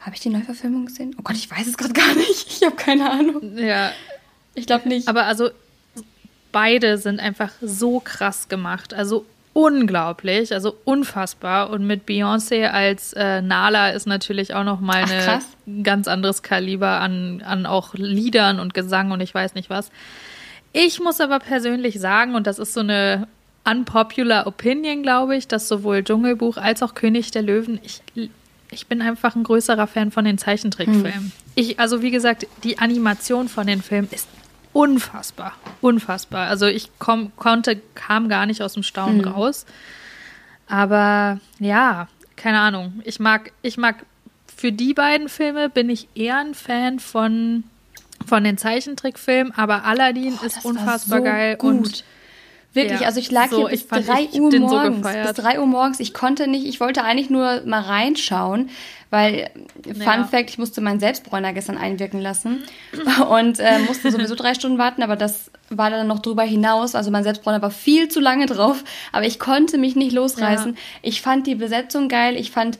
Habe 0.00 0.14
ich 0.14 0.20
die 0.20 0.30
Neuverfilmung 0.30 0.86
gesehen? 0.86 1.14
Oh 1.18 1.22
Gott, 1.22 1.36
ich 1.36 1.50
weiß 1.50 1.66
es 1.66 1.76
gerade 1.76 1.92
gar 2.00 2.14
nicht. 2.14 2.46
Ich 2.48 2.62
habe 2.64 2.76
keine 2.76 3.10
Ahnung. 3.10 3.56
ja, 3.58 3.90
Ich 4.54 4.66
glaube 4.66 4.88
nicht. 4.88 5.08
aber 5.08 5.24
also 5.26 5.50
beide 6.52 6.98
sind 6.98 7.18
einfach 7.18 7.50
so 7.60 8.00
krass 8.00 8.48
gemacht. 8.48 8.94
Also 8.94 9.26
unglaublich, 9.54 10.52
also 10.52 10.76
unfassbar. 10.84 11.70
Und 11.70 11.86
mit 11.86 12.06
Beyoncé 12.06 12.68
als 12.68 13.12
äh, 13.14 13.42
Nala 13.42 13.90
ist 13.90 14.06
natürlich 14.06 14.54
auch 14.54 14.64
noch 14.64 14.80
mal 14.80 15.04
krass. 15.04 15.46
ganz 15.82 16.08
anderes 16.08 16.42
Kaliber 16.42 17.00
an, 17.00 17.42
an 17.44 17.66
auch 17.66 17.94
Liedern 17.94 18.60
und 18.60 18.74
Gesang 18.74 19.10
und 19.10 19.20
ich 19.20 19.34
weiß 19.34 19.54
nicht 19.54 19.70
was. 19.70 19.90
Ich 20.72 21.00
muss 21.00 21.20
aber 21.20 21.38
persönlich 21.38 22.00
sagen, 22.00 22.34
und 22.34 22.46
das 22.46 22.58
ist 22.58 22.72
so 22.72 22.80
eine 22.80 23.28
unpopular 23.64 24.46
Opinion, 24.46 25.02
glaube 25.02 25.36
ich, 25.36 25.46
dass 25.46 25.68
sowohl 25.68 26.02
Dschungelbuch 26.02 26.56
als 26.56 26.82
auch 26.82 26.94
König 26.94 27.30
der 27.30 27.42
Löwen, 27.42 27.78
ich, 27.82 28.00
ich 28.70 28.86
bin 28.86 29.02
einfach 29.02 29.36
ein 29.36 29.44
größerer 29.44 29.86
Fan 29.86 30.10
von 30.10 30.24
den 30.24 30.38
Zeichentrickfilmen. 30.38 31.32
Ich, 31.54 31.78
also 31.78 32.00
wie 32.00 32.10
gesagt, 32.10 32.46
die 32.64 32.78
Animation 32.78 33.48
von 33.48 33.66
den 33.66 33.82
Filmen 33.82 34.08
ist 34.10 34.26
unfassbar, 34.72 35.52
unfassbar. 35.80 36.48
Also 36.48 36.66
ich 36.66 36.90
komm, 36.98 37.32
konnte, 37.36 37.80
kam 37.94 38.28
gar 38.28 38.46
nicht 38.46 38.62
aus 38.62 38.74
dem 38.74 38.82
Staunen 38.82 39.24
raus. 39.24 39.66
Aber 40.66 41.40
ja, 41.58 42.08
keine 42.36 42.60
Ahnung. 42.60 43.00
Ich 43.04 43.20
mag, 43.20 43.52
ich 43.62 43.76
mag 43.76 44.06
für 44.56 44.72
die 44.72 44.94
beiden 44.94 45.28
Filme 45.28 45.68
bin 45.68 45.90
ich 45.90 46.08
eher 46.14 46.38
ein 46.38 46.54
Fan 46.54 47.00
von, 47.00 47.64
von 48.26 48.44
den 48.44 48.58
Zeichentrickfilmen, 48.58 49.52
aber 49.56 49.84
Aladdin 49.84 50.36
Boah, 50.36 50.46
ist 50.46 50.64
unfassbar 50.64 51.18
so 51.18 51.24
geil 51.24 51.56
gut. 51.56 51.70
und 51.70 52.04
Wirklich, 52.74 53.00
Ja, 53.00 53.06
also 53.06 53.20
ich 53.20 53.30
lag 53.30 53.50
so, 53.50 53.58
hier 53.58 53.68
bis 53.68 53.82
ich 53.82 53.86
fand- 53.86 54.08
3 54.08 54.22
ich 54.22 54.28
hab 54.34 54.40
Uhr 54.40 54.50
so 54.50 54.58
morgens. 54.60 54.96
gefeiert. 55.02 55.34
bis 55.34 55.44
3 55.44 55.60
Uhr 55.60 55.66
morgens. 55.66 56.00
Ich 56.00 56.14
konnte 56.14 56.46
nicht, 56.46 56.64
ich 56.66 56.80
wollte 56.80 57.04
eigentlich 57.04 57.28
nur 57.28 57.60
mal 57.66 57.80
reinschauen, 57.82 58.70
weil, 59.10 59.50
Fun 59.84 60.00
Ja. 60.02 60.24
Fact, 60.24 60.48
ich 60.48 60.56
musste 60.58 60.80
meinen 60.80 60.98
Selbstbräuner 60.98 61.52
gestern 61.52 61.76
einwirken 61.76 62.20
lassen 62.20 62.62
und 63.30 63.58
äh, 63.60 63.78
musste 63.86 64.10
sowieso 64.10 64.34
drei 64.34 64.54
Stunden 64.54 64.78
warten, 64.78 65.02
aber 65.02 65.16
das 65.16 65.50
war 65.68 65.90
dann 65.90 66.06
noch 66.06 66.20
drüber 66.20 66.42
hinaus. 66.44 66.94
Also 66.94 67.10
mein 67.10 67.24
Selbstbräuner 67.24 67.60
war 67.60 67.70
viel 67.70 68.08
zu 68.08 68.20
lange 68.20 68.46
drauf, 68.46 68.84
aber 69.12 69.26
ich 69.26 69.38
konnte 69.38 69.76
mich 69.76 69.94
nicht 69.96 70.12
losreißen. 70.12 70.72
Ja. 70.72 70.78
Ich 71.02 71.20
fand 71.20 71.46
die 71.46 71.54
Besetzung 71.54 72.08
geil, 72.08 72.36
ich 72.36 72.50
fand, 72.50 72.78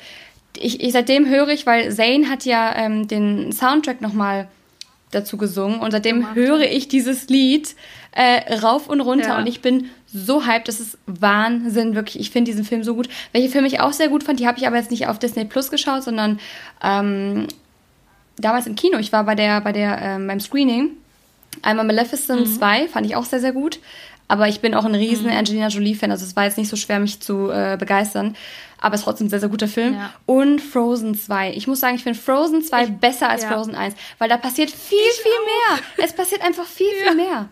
ich, 0.56 0.80
ich 0.82 0.92
seitdem 0.92 1.26
höre 1.28 1.48
ich, 1.48 1.66
weil 1.66 1.92
Zayn 1.94 2.30
hat 2.30 2.46
ja 2.46 2.74
ähm, 2.76 3.08
den 3.08 3.52
Soundtrack 3.52 4.00
nochmal 4.00 4.48
dazu 5.10 5.36
gesungen 5.36 5.80
und 5.80 5.90
seitdem 5.90 6.34
höre 6.34 6.62
ich 6.62 6.88
dieses 6.88 7.28
Lied 7.28 7.74
äh, 8.12 8.54
rauf 8.56 8.88
und 8.88 9.00
runter 9.00 9.28
Ja. 9.28 9.38
und 9.38 9.46
ich 9.46 9.62
bin 9.62 9.90
so 10.06 10.44
hyped, 10.46 10.68
das 10.68 10.80
ist 10.80 10.98
Wahnsinn, 11.06 11.94
wirklich. 11.94 12.20
Ich 12.20 12.30
finde 12.30 12.50
diesen 12.50 12.64
Film 12.64 12.84
so 12.84 12.94
gut. 12.94 13.08
Welche 13.32 13.48
Filme 13.48 13.66
ich 13.66 13.80
auch 13.80 13.92
sehr 13.92 14.08
gut 14.08 14.22
fand, 14.22 14.38
die 14.40 14.46
habe 14.46 14.58
ich 14.58 14.66
aber 14.66 14.76
jetzt 14.76 14.90
nicht 14.90 15.06
auf 15.06 15.18
Disney 15.18 15.44
Plus 15.46 15.70
geschaut, 15.70 16.02
sondern 16.02 16.38
ähm, 16.82 17.48
damals 18.36 18.66
im 18.66 18.74
Kino. 18.76 18.98
Ich 18.98 19.12
war 19.12 19.24
bei 19.24 19.34
der, 19.34 19.60
bei 19.62 19.72
der, 19.72 19.98
ähm, 20.02 20.26
beim 20.26 20.40
Screening. 20.40 20.90
Einmal 21.62 21.86
Maleficent 21.86 22.48
2, 22.48 22.88
fand 22.88 23.06
ich 23.06 23.16
auch 23.16 23.24
sehr, 23.24 23.40
sehr 23.40 23.52
gut. 23.52 23.78
Aber 24.28 24.48
ich 24.48 24.60
bin 24.60 24.74
auch 24.74 24.84
ein 24.84 24.94
riesen 24.94 25.28
Angelina 25.28 25.68
Jolie-Fan, 25.68 26.10
also 26.10 26.24
es 26.24 26.34
war 26.36 26.44
jetzt 26.44 26.56
nicht 26.56 26.70
so 26.70 26.76
schwer, 26.76 26.98
mich 27.00 27.20
zu 27.20 27.50
äh, 27.50 27.76
begeistern. 27.78 28.34
Aber 28.80 28.94
es 28.94 29.02
ist 29.02 29.04
trotzdem 29.04 29.26
ein 29.26 29.30
sehr, 29.30 29.40
sehr 29.40 29.48
guter 29.50 29.68
Film. 29.68 29.94
Ja. 29.94 30.12
Und 30.26 30.60
Frozen 30.60 31.14
2. 31.14 31.52
Ich 31.52 31.66
muss 31.66 31.80
sagen, 31.80 31.96
ich 31.96 32.02
finde 32.02 32.18
Frozen 32.18 32.62
2 32.62 32.86
besser 32.86 33.28
als 33.28 33.42
ja. 33.42 33.50
Frozen 33.50 33.74
1, 33.74 33.94
weil 34.18 34.28
da 34.28 34.38
passiert 34.38 34.70
viel, 34.70 34.98
viel 34.98 35.32
mehr. 35.44 36.04
Es 36.04 36.12
passiert 36.14 36.42
einfach 36.42 36.64
viel, 36.64 36.86
viel 37.06 37.14
mehr. 37.14 37.48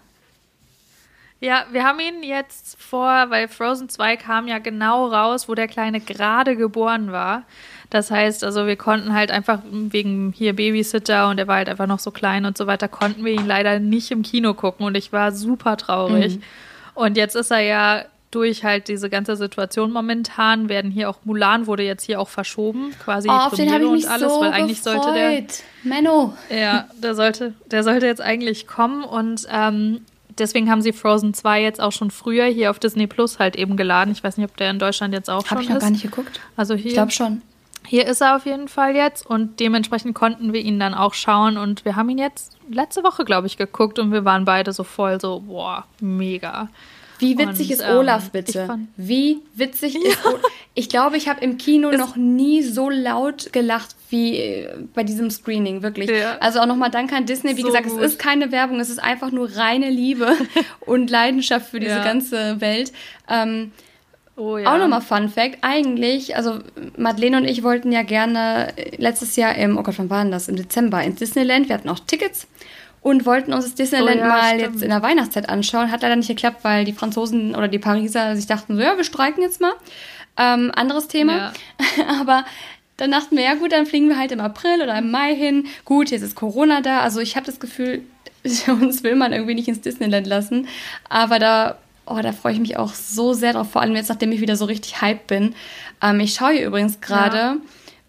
Ja, 1.43 1.65
wir 1.73 1.85
haben 1.85 1.99
ihn 2.01 2.23
jetzt 2.23 2.81
vor, 2.81 3.27
weil 3.31 3.49
Frozen 3.49 3.89
2 3.89 4.17
kam 4.17 4.47
ja 4.47 4.59
genau 4.59 5.07
raus, 5.07 5.49
wo 5.49 5.55
der 5.55 5.69
Kleine 5.69 6.01
gerade 6.01 6.55
geboren 6.55 7.13
war. 7.13 7.45
Das 7.89 8.11
heißt, 8.11 8.45
also 8.45 8.67
wir 8.67 8.77
konnten 8.77 9.15
halt 9.15 9.31
einfach 9.31 9.61
wegen 9.65 10.33
hier 10.37 10.55
Babysitter 10.55 11.29
und 11.29 11.39
er 11.39 11.49
war 11.49 11.57
halt 11.57 11.71
einfach 11.71 11.87
noch 11.87 11.99
so 11.99 12.11
klein 12.11 12.45
und 12.45 12.59
so 12.59 12.67
weiter, 12.67 12.89
konnten 12.89 13.25
wir 13.25 13.33
ihn 13.33 13.47
leider 13.47 13.79
nicht 13.81 14.11
im 14.11 14.23
Kino 14.23 14.53
gucken 14.55 14.85
und 14.85 14.95
ich 14.97 15.13
war 15.13 15.33
super 15.33 15.77
traurig. 15.79 16.37
Mhm. 16.37 16.43
Und 16.95 17.17
jetzt 17.17 17.35
ist 17.37 17.51
er 17.51 17.61
ja 17.61 18.05
durch 18.31 18.63
halt 18.63 18.87
diese 18.89 19.11
ganze 19.11 19.35
Situation 19.35 19.91
momentan, 19.91 20.69
werden 20.69 20.91
hier 20.91 21.11
auch 21.11 21.19
Mulan 21.25 21.67
wurde 21.67 21.83
jetzt 21.83 22.05
hier 22.05 22.21
auch 22.21 22.29
verschoben, 22.29 22.95
quasi 23.03 23.29
Oh, 23.29 23.33
auf 23.33 23.55
den 23.55 23.69
Premiere 23.69 23.87
ich 23.87 23.91
mich 23.91 24.05
und 24.05 24.11
alles, 24.13 24.33
so 24.33 24.41
weil 24.41 24.53
eigentlich 24.53 24.85
gefreut. 24.85 25.03
sollte 25.03 25.19
der 25.19 25.43
Menno. 25.83 26.35
ja, 26.49 26.87
der 27.03 27.15
sollte, 27.17 27.55
der 27.71 27.83
sollte 27.83 28.07
jetzt 28.07 28.21
eigentlich 28.21 28.67
kommen 28.69 29.03
und 29.03 29.49
ähm, 29.51 30.05
deswegen 30.41 30.71
haben 30.71 30.83
sie 30.83 30.93
Frozen 30.93 31.35
2 31.35 31.63
jetzt 31.63 31.81
auch 31.81 31.93
schon 31.93 32.11
früher 32.11 32.47
hier 32.47 32.71
auf 32.71 32.79
Disney 32.79 33.07
Plus 33.07 33.39
halt 33.39 33.57
eben 33.57 33.77
geladen. 33.77 34.13
Ich 34.13 34.25
weiß 34.25 34.37
nicht, 34.37 34.51
ob 34.51 34.57
der 34.57 34.71
in 34.71 34.79
Deutschland 34.79 35.15
jetzt 35.15 35.31
auch 35.31 35.45
Habe 35.47 35.49
schon 35.49 35.61
ich 35.63 35.69
noch 35.69 35.77
ist. 35.77 35.83
gar 35.83 35.91
nicht 35.91 36.03
geguckt. 36.03 36.41
Also 36.57 36.75
hier, 36.75 36.87
Ich 36.87 36.93
glaube 36.95 37.13
schon. 37.13 37.43
hier 37.87 38.07
ist 38.07 38.21
er 38.21 38.37
auf 38.37 38.47
jeden 38.47 38.69
Fall 38.69 38.97
jetzt 38.97 39.25
und 39.27 39.61
dementsprechend 39.61 40.15
konnten 40.15 40.53
wir 40.53 40.61
ihn 40.61 40.81
dann 40.81 40.95
auch 40.95 41.15
schauen 41.15 41.57
und 41.57 41.85
wir 41.85 41.95
haben 41.97 42.09
ihn 42.11 42.19
jetzt 42.19 42.57
letzte 42.71 43.03
Woche, 43.05 43.25
glaube 43.25 43.47
ich, 43.47 43.57
geguckt 43.57 43.99
und 43.99 44.13
wir 44.13 44.25
waren 44.25 44.45
beide 44.45 44.73
so 44.73 44.83
voll 44.85 45.21
so, 45.21 45.41
boah, 45.41 45.85
mega. 46.01 46.69
Wie 47.21 47.39
witzig 47.39 47.69
Und, 47.69 47.73
ist 47.75 47.83
Olaf 47.89 48.25
ähm, 48.25 48.31
bitte? 48.33 48.79
Wie 48.97 49.39
witzig 49.55 49.95
ist 49.97 50.25
Olaf? 50.27 50.41
Ich 50.75 50.89
glaube, 50.89 51.17
ich 51.17 51.29
habe 51.29 51.41
im 51.45 51.59
Kino 51.59 51.91
noch 51.93 52.17
nie 52.17 52.63
so 52.63 52.91
laut 52.91 53.53
gelacht 53.53 53.95
wie 54.09 54.37
äh, 54.39 54.69
bei 54.95 55.03
diesem 55.05 55.31
Screening, 55.31 55.83
wirklich. 55.83 56.11
Ja. 56.11 56.39
Also 56.41 56.61
auch 56.61 56.67
nochmal 56.67 56.91
danke 56.91 57.15
an 57.17 57.27
Disney. 57.27 57.57
Wie 57.57 57.61
So 57.63 57.67
gesagt, 57.69 57.89
gut. 57.89 58.01
es 58.01 58.13
ist 58.13 58.19
keine 58.19 58.51
Werbung, 58.53 58.81
es 58.81 58.91
ist 58.91 58.99
einfach 59.03 59.31
nur 59.31 59.55
reine 59.57 59.91
Liebe 59.91 60.37
und 60.81 61.11
Leidenschaft 61.11 61.71
für 61.71 61.81
diese 61.81 61.97
Ja. 61.97 62.05
ganze 62.05 62.61
Welt. 62.61 62.93
Ähm, 63.29 63.73
Oh 64.37 64.57
ja. 64.57 64.73
auch 64.75 64.79
nochmal 64.79 65.03
Fun 65.03 65.29
Fact. 65.29 65.59
Eigentlich, 65.61 66.35
also 66.35 66.61
Madeleine 66.97 67.37
und 67.37 67.45
ich 67.45 67.63
wollten 67.63 67.93
ja 67.93 68.03
gerne 68.03 68.73
äh, 68.77 68.97
letztes 68.97 69.37
Jahr 69.37 69.55
im, 69.57 69.77
oh 69.77 69.83
Gott, 69.83 69.99
wann 69.99 70.09
war 70.09 70.23
denn 70.23 70.33
das? 70.33 70.49
Im 70.49 70.57
Dezember 70.57 71.03
ins 71.03 71.19
Disneyland. 71.19 71.69
Wir 71.69 71.75
hatten 71.75 71.91
auch 71.91 71.99
Tickets 71.99 72.47
und 73.03 73.25
wollten 73.27 73.53
uns 73.53 73.65
das 73.65 73.75
Disneyland 73.75 74.17
Oh 74.17 74.21
ja, 74.21 74.27
mal 74.29 74.59
stimmt. 74.59 74.75
jetzt 74.75 74.83
in 74.83 74.91
der 74.91 75.03
Weihnachtszeit 75.03 75.49
anschauen. 75.49 75.91
Hat 75.91 76.03
leider 76.03 76.17
nicht 76.17 76.29
geklappt, 76.29 76.59
weil 76.63 76.85
die 76.85 76.93
Franzosen 76.93 77.55
oder 77.55 77.69
die 77.69 77.79
Pariser 77.79 78.37
sich 78.37 78.47
dachten 78.47 78.77
so, 78.77 78.83
ja, 78.83 78.97
wir 78.97 79.05
streiken 79.05 79.43
jetzt 79.43 79.61
mal. 79.61 79.73
Ähm, 80.37 80.71
anderes 80.75 81.09
Thema. 81.09 81.37
Ja. 81.37 81.53
Aber 82.21 82.45
dann 82.99 83.11
dachten 83.11 83.37
wir, 83.37 83.45
ja 83.45 83.55
gut, 83.55 83.73
dann 83.73 83.87
fliegen 83.87 84.09
wir 84.09 84.19
halt 84.19 84.33
im 84.33 84.41
April 84.41 84.83
oder 84.83 84.99
im 84.99 85.11
Mai 85.11 85.35
hin. 85.35 85.67
Gut, 85.87 86.11
jetzt 86.11 86.23
ist 86.23 86.35
Corona 86.37 86.83
da. 86.83 87.01
Also 87.01 87.21
ich 87.21 87.37
habe 87.37 87.47
das 87.47 87.59
Gefühl, 87.59 88.03
uns 88.69 89.03
will 89.03 89.15
man 89.17 89.33
irgendwie 89.33 89.55
nicht 89.55 89.69
ins 89.69 89.81
Disneyland 89.81 90.27
lassen. 90.27 90.69
Aber 91.09 91.39
da, 91.39 91.79
oh, 92.07 92.19
da 92.23 92.33
freue 92.33 92.53
ich 92.53 92.61
mich 92.61 92.77
auch 92.77 92.93
so 92.93 93.33
sehr 93.33 93.55
drauf. 93.55 93.71
Vor 93.71 93.81
allem 93.81 93.97
jetzt, 93.97 94.09
nachdem 94.11 94.31
ich 94.33 94.41
wieder 94.43 94.57
so 94.57 94.67
richtig 94.67 95.01
hyped 95.01 95.27
bin. 95.27 95.55
Ähm, 96.03 96.21
ich 96.21 96.35
schaue 96.35 96.53
hier 96.53 96.67
übrigens 96.67 97.01
gerade. 97.01 97.57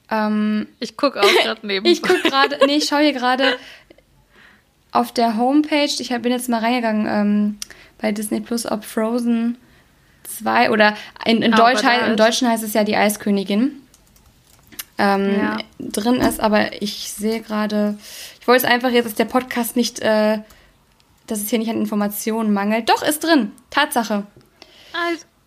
Ähm, 0.09 0.67
Ich 0.79 0.97
gucke 0.97 1.21
auch 1.21 1.33
gerade 1.43 1.61
neben. 1.65 1.85
ich 1.85 2.01
gucke 2.01 2.21
gerade, 2.23 2.57
nee, 2.65 2.75
ich 2.75 2.85
schaue 2.85 3.01
hier 3.01 3.13
gerade 3.13 3.45
auf 4.91 5.11
der 5.13 5.37
Homepage. 5.37 5.85
Ich 5.99 6.09
bin 6.09 6.31
jetzt 6.31 6.49
mal 6.49 6.59
reingegangen 6.59 7.07
ähm, 7.09 7.57
bei 7.99 8.11
Disney 8.11 8.41
Plus, 8.41 8.69
ob 8.69 8.83
Frozen 8.83 9.57
2 10.23 10.71
oder 10.71 10.95
in, 11.25 11.41
in, 11.41 11.53
Ah, 11.53 11.57
Deutsch, 11.57 11.83
ist- 11.83 12.19
Deutschen 12.19 12.47
heißt 12.49 12.63
es 12.63 12.73
ja 12.73 12.83
die 12.83 12.95
Eiskönigin. 12.95 13.71
Ähm, 14.97 15.35
Ja. 15.39 15.57
drin 15.79 16.15
ist, 16.15 16.39
aber 16.39 16.81
ich 16.81 17.11
sehe 17.11 17.41
gerade, 17.41 17.97
ich 18.39 18.47
wollte 18.47 18.65
es 18.65 18.71
einfach 18.71 18.89
jetzt, 18.91 19.05
dass 19.05 19.15
der 19.15 19.25
Podcast 19.25 19.75
nicht, 19.75 19.99
äh, 20.01 20.39
dass 21.27 21.39
es 21.41 21.49
hier 21.49 21.59
nicht 21.59 21.69
an 21.71 21.77
Informationen 21.77 22.53
mangelt. 22.53 22.89
Doch, 22.89 23.01
ist 23.01 23.23
drin. 23.23 23.51
Tatsache. 23.71 24.25
Ah, 24.93 24.97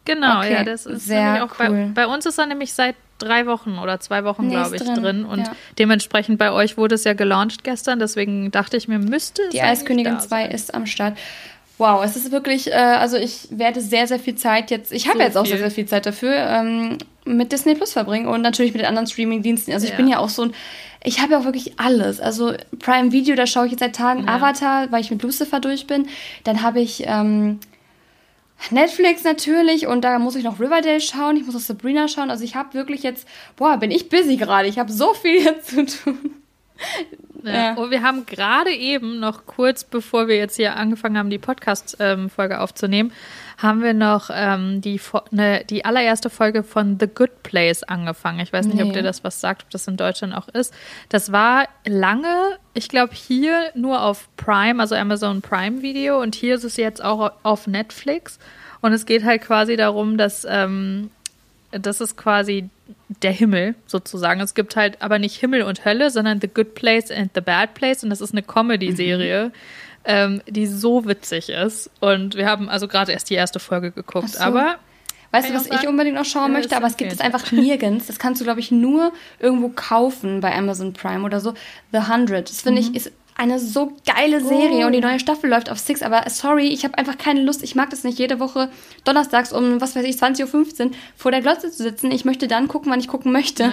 genau, 0.04 0.38
Okay, 0.38 0.52
ja, 0.54 0.64
das 0.64 0.86
ist 0.86 1.06
sehr 1.06 1.44
auch 1.44 1.54
bei, 1.56 1.70
cool. 1.70 1.90
bei 1.94 2.06
uns 2.06 2.26
ist 2.26 2.38
er 2.38 2.46
nämlich 2.46 2.72
seit 2.72 2.96
drei 3.18 3.46
Wochen 3.46 3.78
oder 3.78 4.00
zwei 4.00 4.24
Wochen, 4.24 4.46
Nee, 4.48 4.54
glaube 4.54 4.76
ich, 4.76 4.82
drin, 4.82 4.94
drin. 4.94 5.24
Und 5.24 5.40
ja. 5.40 5.52
dementsprechend 5.78 6.38
bei 6.38 6.50
euch 6.52 6.76
wurde 6.76 6.94
es 6.96 7.04
ja 7.04 7.12
gelauncht 7.12 7.64
gestern, 7.64 7.98
deswegen 7.98 8.50
dachte 8.50 8.76
ich 8.76 8.88
mir, 8.88 8.98
müsste 8.98 9.42
es 9.42 9.50
Die 9.50 9.62
Eiskönigin 9.62 10.14
da 10.14 10.18
2 10.20 10.42
sein. 10.42 10.50
ist 10.50 10.74
am 10.74 10.86
Start. 10.86 11.16
Wow, 11.76 12.04
es 12.04 12.14
ist 12.14 12.30
wirklich, 12.30 12.70
äh, 12.70 12.74
also 12.74 13.16
ich 13.16 13.48
werde 13.50 13.80
sehr, 13.80 14.06
sehr 14.06 14.20
viel 14.20 14.36
Zeit 14.36 14.70
jetzt, 14.70 14.92
ich 14.92 15.08
habe 15.08 15.18
So 15.18 15.24
jetzt 15.24 15.36
auch 15.36 15.42
viel. 15.42 15.50
sehr, 15.52 15.58
sehr 15.58 15.70
viel 15.72 15.86
Zeit 15.86 16.06
dafür, 16.06 16.32
ähm, 16.36 16.98
mit 17.24 17.50
Disney 17.50 17.74
Plus 17.74 17.92
verbringen 17.92 18.28
und 18.28 18.42
natürlich 18.42 18.72
mit 18.72 18.80
den 18.82 18.86
anderen 18.88 19.08
Streaming-Diensten. 19.08 19.72
Also 19.72 19.86
ich 19.86 19.90
Ja. 19.92 19.96
bin 19.96 20.06
ja 20.06 20.18
auch 20.18 20.28
so 20.28 20.42
ein, 20.42 20.54
ich 21.02 21.20
habe 21.20 21.32
ja 21.32 21.38
auch 21.40 21.44
wirklich 21.44 21.78
alles. 21.80 22.20
Also 22.20 22.52
Prime 22.78 23.10
Video, 23.12 23.34
da 23.34 23.46
schaue 23.46 23.64
ich 23.66 23.72
jetzt 23.72 23.80
seit 23.80 23.96
Tagen 23.96 24.24
Ja. 24.26 24.36
Avatar, 24.36 24.92
weil 24.92 25.00
ich 25.00 25.10
mit 25.10 25.22
Lucifer 25.22 25.58
durch 25.58 25.86
bin. 25.88 26.06
Dann 26.44 26.62
habe 26.62 26.80
ich 26.80 27.02
ähm, 27.06 27.58
Netflix 28.70 29.24
natürlich 29.24 29.86
und 29.86 30.02
da 30.02 30.18
muss 30.18 30.36
ich 30.36 30.44
noch 30.44 30.60
Riverdale 30.60 31.00
schauen, 31.00 31.36
ich 31.36 31.44
muss 31.44 31.54
noch 31.54 31.60
Sabrina 31.60 32.08
schauen. 32.08 32.30
Also 32.30 32.44
ich 32.44 32.54
habe 32.54 32.74
wirklich 32.74 33.02
jetzt, 33.02 33.28
boah, 33.56 33.76
bin 33.76 33.90
ich 33.90 34.08
busy 34.08 34.36
gerade. 34.36 34.68
Ich 34.68 34.78
habe 34.78 34.92
so 34.92 35.14
viel 35.14 35.42
jetzt 35.42 35.70
zu 35.70 35.86
tun. 35.86 36.36
Ja. 37.42 37.52
Ja. 37.52 37.74
Und 37.74 37.90
wir 37.90 38.02
haben 38.02 38.24
gerade 38.26 38.70
eben 38.70 39.20
noch 39.20 39.44
kurz, 39.46 39.84
bevor 39.84 40.28
wir 40.28 40.36
jetzt 40.36 40.56
hier 40.56 40.76
angefangen 40.76 41.18
haben, 41.18 41.30
die 41.30 41.38
Podcast-Folge 41.38 42.60
aufzunehmen, 42.60 43.12
haben 43.58 43.82
wir 43.82 43.94
noch 43.94 44.30
ähm, 44.32 44.80
die, 44.80 45.00
ne, 45.30 45.64
die 45.68 45.84
allererste 45.84 46.30
Folge 46.30 46.62
von 46.62 46.98
The 46.98 47.06
Good 47.06 47.42
Place 47.42 47.82
angefangen. 47.84 48.40
Ich 48.40 48.52
weiß 48.52 48.66
nicht, 48.66 48.80
ob 48.80 48.88
Nee. 48.88 48.94
dir 48.94 49.02
das 49.02 49.22
was 49.24 49.40
sagt, 49.40 49.62
ob 49.64 49.70
das 49.70 49.86
in 49.86 49.96
Deutschland 49.96 50.34
auch 50.34 50.48
ist. 50.48 50.74
Das 51.08 51.30
war 51.32 51.66
lange, 51.86 52.58
ich 52.74 52.88
glaube, 52.88 53.14
hier 53.14 53.70
nur 53.74 54.02
auf 54.02 54.28
Prime, 54.36 54.80
also 54.80 54.94
Amazon 54.94 55.40
Prime 55.42 55.82
Video 55.82 56.20
und 56.20 56.34
hier 56.34 56.56
ist 56.56 56.64
es 56.64 56.76
jetzt 56.76 57.02
auch 57.04 57.32
auf 57.42 57.66
Netflix. 57.66 58.38
Und 58.80 58.92
es 58.92 59.06
geht 59.06 59.24
halt 59.24 59.42
quasi 59.42 59.76
darum, 59.76 60.18
dass 60.18 60.46
ähm, 60.48 61.10
das 61.70 62.00
ist 62.00 62.16
quasi 62.16 62.68
der 63.22 63.32
Himmel 63.32 63.74
sozusagen. 63.86 64.40
Es 64.40 64.54
gibt 64.54 64.76
halt 64.76 65.00
aber 65.00 65.18
nicht 65.18 65.36
Himmel 65.36 65.62
und 65.62 65.84
Hölle, 65.84 66.10
sondern 66.10 66.40
The 66.40 66.48
Good 66.48 66.74
Place 66.74 67.10
and 67.10 67.30
The 67.34 67.40
Bad 67.40 67.74
Place. 67.74 68.04
Und 68.04 68.10
das 68.10 68.20
ist 68.20 68.32
eine 68.32 68.42
Comedy-Serie, 68.42 69.52
ähm, 70.04 70.42
die 70.48 70.66
so 70.66 71.06
witzig 71.06 71.48
ist. 71.50 71.90
Und 72.00 72.34
wir 72.36 72.46
haben 72.46 72.68
also 72.68 72.88
gerade 72.88 73.12
erst 73.12 73.30
die 73.30 73.34
erste 73.34 73.58
Folge 73.58 73.90
geguckt. 73.90 74.30
So. 74.30 74.40
Aber 74.40 74.76
Weißt 75.30 75.48
du, 75.50 75.54
was 75.54 75.66
ich 75.66 75.88
unbedingt 75.88 76.14
noch 76.14 76.24
schauen 76.24 76.52
Ja, 76.52 76.58
möchte, 76.58 76.76
aber 76.76 76.86
es 76.86 76.96
gibt 76.96 77.12
es 77.12 77.18
einfach 77.20 77.50
nirgends. 77.50 78.06
Das 78.06 78.20
kannst 78.20 78.40
du, 78.40 78.44
glaube 78.44 78.60
ich, 78.60 78.70
nur 78.70 79.12
irgendwo 79.40 79.68
kaufen 79.68 80.40
bei 80.40 80.54
Amazon 80.54 80.92
Prime 80.92 81.24
oder 81.24 81.40
so. 81.40 81.54
The 81.90 81.98
100. 81.98 82.48
Das 82.48 82.60
finde 82.60 82.80
Mhm. 82.82 82.88
ich 82.90 82.94
ist 82.94 83.12
eine 83.36 83.58
so 83.58 83.92
geile 84.06 84.40
Serie 84.40 84.84
Oh, 84.84 84.86
und 84.86 84.92
die 84.92 85.00
ja. 85.00 85.08
neue 85.08 85.18
Staffel 85.18 85.50
läuft 85.50 85.68
auf 85.68 85.80
Six. 85.80 86.02
Aber 86.02 86.22
sorry, 86.30 86.68
ich 86.68 86.84
habe 86.84 86.96
einfach 86.98 87.18
keine 87.18 87.42
Lust. 87.42 87.64
Ich 87.64 87.74
mag 87.74 87.90
das 87.90 88.04
nicht, 88.04 88.16
jede 88.16 88.38
Woche 88.38 88.68
donnerstags 89.02 89.52
um, 89.52 89.80
was 89.80 89.96
weiß 89.96 90.04
ich, 90.04 90.14
20.15 90.14 90.84
Uhr 90.84 90.90
vor 91.16 91.32
der 91.32 91.40
Glotze 91.40 91.68
zu 91.72 91.82
sitzen. 91.82 92.12
Ich 92.12 92.24
möchte 92.24 92.46
dann 92.46 92.68
gucken, 92.68 92.92
wann 92.92 93.00
ich 93.00 93.08
gucken 93.08 93.32
möchte. 93.32 93.72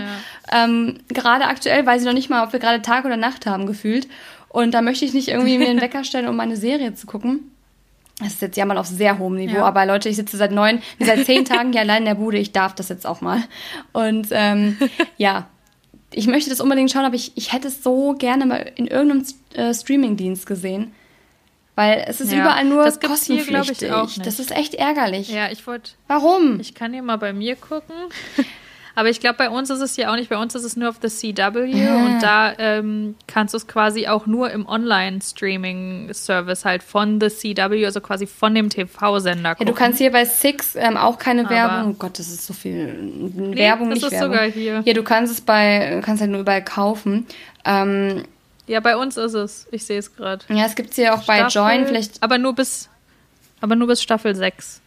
Ähm, 0.52 0.98
gerade 1.10 1.46
aktuell 1.46 1.86
weiß 1.86 2.02
ich 2.02 2.08
noch 2.08 2.16
nicht 2.16 2.32
mal, 2.32 2.44
ob 2.44 2.54
wir 2.54 2.60
gerade 2.60 2.82
Tag 2.82 3.06
oder 3.06 3.18
Nacht 3.18 3.46
haben, 3.46 3.68
gefühlt. 3.68 4.08
Und 4.53 4.74
da 4.74 4.81
möchte 4.81 5.05
ich 5.05 5.13
nicht 5.13 5.29
irgendwie 5.29 5.58
mir 5.58 5.67
den 5.67 5.79
Wecker 5.81 6.03
stellen, 6.03 6.27
um 6.27 6.36
meine 6.36 6.58
Serie 6.58 6.93
zu 6.93 7.08
gucken. 7.08 7.51
Das 8.20 8.34
ist 8.34 8.41
jetzt 8.41 8.58
ja 8.58 8.65
mal 8.65 8.77
auf 8.77 8.86
sehr 8.86 9.17
hohem 9.17 9.36
Niveau, 9.36 9.55
Ja. 9.58 9.65
aber 9.65 9.86
Leute, 9.86 10.10
ich 10.10 10.15
sitze 10.17 10.38
seit 10.38 10.51
neun, 10.51 10.81
seit 11.00 11.25
zehn 11.25 11.46
Tagen 11.46 11.72
hier 11.72 11.81
allein 11.81 12.00
in 12.00 12.05
der 12.05 12.15
Bude. 12.15 12.38
Ich 12.38 12.51
darf 12.51 12.75
das 12.75 12.89
jetzt 12.89 13.08
auch 13.08 13.22
mal. 13.22 13.41
Und 13.93 14.27
ähm, 14.31 14.77
ja, 15.17 15.48
ich 16.13 16.27
möchte 16.27 16.50
das 16.50 16.60
unbedingt 16.62 16.91
schauen, 16.91 17.05
aber 17.05 17.15
ich, 17.15 17.31
ich 17.36 17.53
hätte 17.53 17.70
es 17.70 17.81
so 17.81 18.13
gerne 18.13 18.46
mal 18.46 18.70
in 18.75 18.88
irgendeinem 18.88 19.25
äh, 19.53 19.74
Streamingdienst 19.74 20.46
gesehen. 20.46 20.93
Weil 21.75 22.03
es 22.05 22.20
ist 22.20 22.31
Ja, 22.34 22.41
überall 22.41 22.65
nur 22.65 22.84
das 22.84 23.00
gibt's 23.00 23.25
hier, 23.25 23.38
ich, 23.38 23.48
kostenpflichtig. 23.48 23.91
auch. 23.93 24.10
Das 24.24 24.39
ist 24.39 24.51
echt 24.51 24.75
ärgerlich. 24.75 25.29
ja, 25.29 25.50
ich 25.50 25.65
wollte, 25.65 25.91
Warum? 26.08 26.60
ich 26.60 26.75
kann 26.75 26.91
hier 26.91 27.01
mal 27.01 27.17
bei 27.17 27.31
mir 27.34 27.55
gucken. 27.55 27.96
Aber 28.95 29.10
ich 29.10 29.19
glaube, 29.21 29.38
bei 29.38 29.50
uns 29.50 29.69
ist 29.69 29.79
es 29.79 29.95
ja 29.98 30.12
auch 30.12 30.15
nicht. 30.17 30.29
Bei 30.29 30.38
uns 30.38 30.53
ist 30.53 30.63
es 30.65 30.75
nur 30.75 30.89
auf 30.89 30.98
The 31.01 31.07
CW 31.07 31.62
und 31.89 32.19
da 32.21 32.53
ähm, 32.57 33.15
kannst 33.27 33.53
du 33.53 33.57
es 33.57 33.65
quasi 33.67 34.07
auch 34.07 34.25
nur 34.27 34.51
im 34.51 34.65
Online-Streaming-Service 35.51 36.65
halt 36.65 36.83
von 36.83 37.19
The 37.21 37.29
CW, 37.29 37.86
also 37.86 38.01
quasi 38.01 38.27
von 38.27 38.53
dem 38.53 38.69
TV-Sender 38.69 39.50
Ja, 39.50 39.55
gucken. 39.55 39.67
du 39.67 39.74
kannst 39.74 40.00
hier 40.00 40.12
bei 40.12 40.25
Six 40.25 40.75
ähm, 40.75 40.98
auch 40.98 41.17
keine 41.17 41.41
Aber- 41.45 41.50
Werbung. 41.51 41.91
Oh 41.91 41.95
Gott, 41.98 42.19
das 42.19 42.27
ist 42.29 42.45
so 42.45 42.53
viel 42.53 42.88
Werbung, 43.55 43.89
das 43.89 43.98
nicht 44.00 44.05
ist 44.07 44.12
Werbung. 44.12 44.33
sogar 44.33 44.50
hier. 44.50 44.81
Ja, 44.86 44.93
du 44.93 45.03
kannst 45.03 45.33
es 45.33 45.41
bei, 45.41 46.01
kannst 46.03 46.21
halt 46.21 46.31
nur 46.31 46.41
überall 46.41 46.63
kaufen. 46.63 47.25
Ähm, 47.65 48.24
Ja, 48.67 48.79
bei 48.79 48.95
uns 48.95 49.17
ist 49.17 49.33
es. 49.33 49.67
Ich 49.71 49.86
sehe 49.86 50.00
es 50.00 50.15
gerade. 50.15 50.43
ja, 50.50 50.65
es 50.65 50.75
gibt 50.75 50.91
es 50.91 50.95
hier 50.95 51.13
auch 51.13 51.24
bei 51.25 51.48
Join, 51.48 51.86
vielleicht 51.86 52.21
Aber 52.24 52.38
nur 52.38 52.53
bis, 52.55 52.89
aber 53.60 53.75
nur 53.75 53.88
bis 53.88 54.01
Staffel 54.01 54.36
6. 54.36 54.81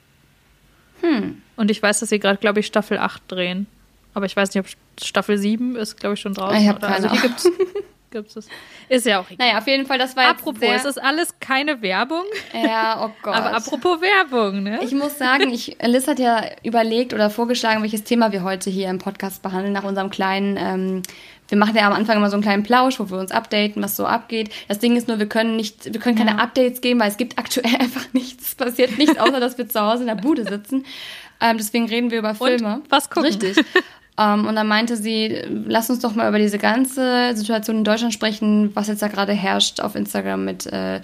Hm. 1.01 1.43
Und 1.57 1.71
ich 1.71 1.83
weiß, 1.83 2.01
dass 2.01 2.09
sie 2.09 2.19
gerade, 2.19 2.39
glaube 2.39 2.61
ich, 2.61 2.67
Staffel 2.67 2.99
8 2.99 3.23
drehen. 3.29 3.67
Aber 4.15 4.27
ich 4.27 4.37
weiß 4.37 4.55
nicht, 4.55 4.65
ob 4.65 5.03
Staffel 5.05 5.37
7 5.39 5.77
ist, 5.77 5.97
glaube 5.99 6.15
ich, 6.15 6.21
schon 6.21 6.35
draußen. 6.35 6.61
Ich 6.61 6.69
hab 6.69 6.77
oder- 6.79 6.89
keine 6.89 7.11
also 7.11 7.23
gibt's, 7.23 7.49
gibt's 8.11 8.37
es. 8.37 8.49
Ist 8.89 9.07
ja 9.07 9.19
auch 9.21 9.29
egal. 9.31 9.47
Naja, 9.49 9.59
auf 9.59 9.67
jeden 9.67 9.87
Fall, 9.87 9.99
das 9.99 10.15
war 10.17 10.25
jetzt 10.29 10.39
Apropos, 10.41 10.63
es 10.69 10.85
ist 10.85 11.03
alles 11.03 11.41
keine 11.41 11.83
Werbung, 11.83 12.23
Ja, 12.53 13.05
oh 13.07 13.11
Gott. 13.23 13.35
aber 13.35 13.57
apropos 13.57 14.01
Werbung, 14.01 14.63
ne? 14.63 14.79
ich 14.85 14.93
muss 14.93 15.19
sagen, 15.19 15.51
ich, 15.51 15.77
Liz 15.83 16.07
hat 16.07 16.19
ja 16.21 16.45
überlegt 16.63 17.13
oder 17.13 17.29
vorgeschlagen, 17.31 17.83
welches 17.83 18.05
Thema 18.05 18.31
wir 18.31 18.45
heute 18.45 18.71
hier 18.71 18.89
im 18.89 18.99
Podcast 18.99 19.43
behandeln, 19.43 19.73
nach 19.73 19.85
unserem 19.85 20.11
kleinen, 20.11 20.57
ähm, 20.57 21.03
wir 21.49 21.59
machen 21.59 21.77
ja 21.77 21.87
am 21.87 21.93
Anfang 21.93 22.17
immer 22.17 22.31
so 22.31 22.37
einen 22.37 22.43
kleinen 22.43 22.63
Plausch, 22.63 22.99
wo 23.01 23.11
wir 23.11 23.19
uns 23.19 23.31
updaten, 23.33 23.83
was 23.83 23.97
so 23.97 24.07
abgeht. 24.07 24.51
Das 24.69 24.79
Ding 24.79 24.97
ist 24.97 25.09
nur, 25.09 25.19
wir 25.19 25.29
können 25.29 25.57
nicht, 25.57 25.93
wir 25.93 26.01
können 26.01 26.17
keine 26.17 26.33
Ja. 26.33 26.37
Updates 26.39 26.81
geben, 26.81 27.01
weil 27.01 27.11
es 27.11 27.17
gibt 27.19 27.37
aktuell 27.39 27.75
einfach 27.81 28.07
nichts, 28.13 28.49
es 28.49 28.55
passiert 28.55 28.97
nichts, 28.97 29.19
außer 29.19 29.41
dass 29.41 29.59
wir 29.59 29.69
zu 29.69 29.81
Hause 29.81 30.03
in 30.03 30.07
der 30.07 30.15
Bude 30.15 30.45
sitzen. 30.45 30.87
Ähm, 31.41 31.59
deswegen 31.59 31.87
reden 31.89 32.11
wir 32.13 32.19
über 32.21 32.35
Filme. 32.35 32.81
was 32.89 33.11
gucken. 33.11 33.25
Richtig. 33.25 33.57
Ähm, 34.17 34.47
und 34.47 34.55
dann 34.55 34.69
meinte 34.69 34.97
sie, 34.97 35.43
lass 35.67 35.91
uns 35.91 35.99
doch 36.01 36.15
mal 36.15 36.29
über 36.29 36.39
diese 36.39 36.59
ganze 36.59 37.35
Situation 37.35 37.79
in 37.79 37.85
Deutschland 37.85 38.13
sprechen, 38.15 38.71
was 38.75 38.87
jetzt 38.89 39.03
da 39.03 39.09
gerade 39.09 39.33
herrscht 39.33 39.81
auf 39.81 39.97
Instagram 39.97 40.45
mit 40.45 40.67
äh, 40.67 41.01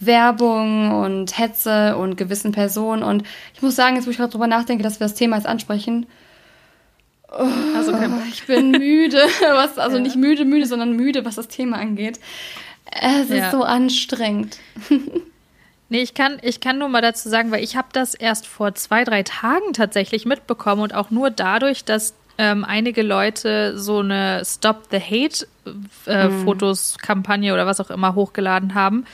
Werbung 0.00 0.92
und 1.02 1.36
Hetze 1.38 1.96
und 1.96 2.16
gewissen 2.16 2.52
Personen. 2.52 3.02
Und 3.02 3.24
ich 3.54 3.60
muss 3.60 3.76
sagen, 3.76 3.96
jetzt 3.96 4.06
wo 4.06 4.10
ich 4.10 4.16
gerade 4.16 4.32
drüber 4.32 4.46
nachdenke, 4.46 4.82
dass 4.82 4.98
wir 4.98 5.04
das 5.06 5.14
Thema 5.14 5.36
jetzt 5.36 5.46
ansprechen, 5.46 6.06
Also 7.76 7.92
oh, 7.92 7.98
ich 8.30 8.46
bin 8.46 8.70
müde, 8.70 9.18
was, 9.52 9.76
also 9.78 9.98
nicht 9.98 10.16
müde, 10.16 10.44
müde, 10.44 10.66
sondern 10.66 10.92
müde, 10.92 11.24
was 11.24 11.34
das 11.34 11.48
Thema 11.48 11.78
angeht. 11.78 12.18
Es 13.00 13.28
ist 13.28 13.36
Ja. 13.36 13.50
so 13.50 13.62
anstrengend. 13.62 14.58
Nee, 15.90 16.00
ich 16.00 16.14
kann, 16.14 16.38
ich 16.40 16.60
kann 16.60 16.78
nur 16.78 16.88
mal 16.88 17.02
dazu 17.02 17.28
sagen, 17.28 17.50
weil 17.50 17.62
ich 17.62 17.76
habe 17.76 17.88
das 17.92 18.14
erst 18.14 18.46
vor 18.46 18.74
zwei, 18.74 19.04
drei 19.04 19.22
Tagen 19.22 19.74
tatsächlich 19.74 20.24
mitbekommen 20.24 20.80
und 20.80 20.94
auch 20.94 21.10
nur 21.10 21.30
dadurch, 21.30 21.84
dass 21.84 22.14
ähm, 22.38 22.64
einige 22.64 23.02
Leute 23.02 23.78
so 23.78 24.00
eine 24.00 24.42
Stop 24.44 24.88
the 24.90 24.98
Hate 25.00 25.46
äh, 26.06 26.28
Mhm. 26.28 26.48
Oder 27.54 27.66
was 27.66 27.80
auch 27.80 27.90
immer 27.90 28.14
hochgeladen 28.14 28.74
haben. 28.74 29.06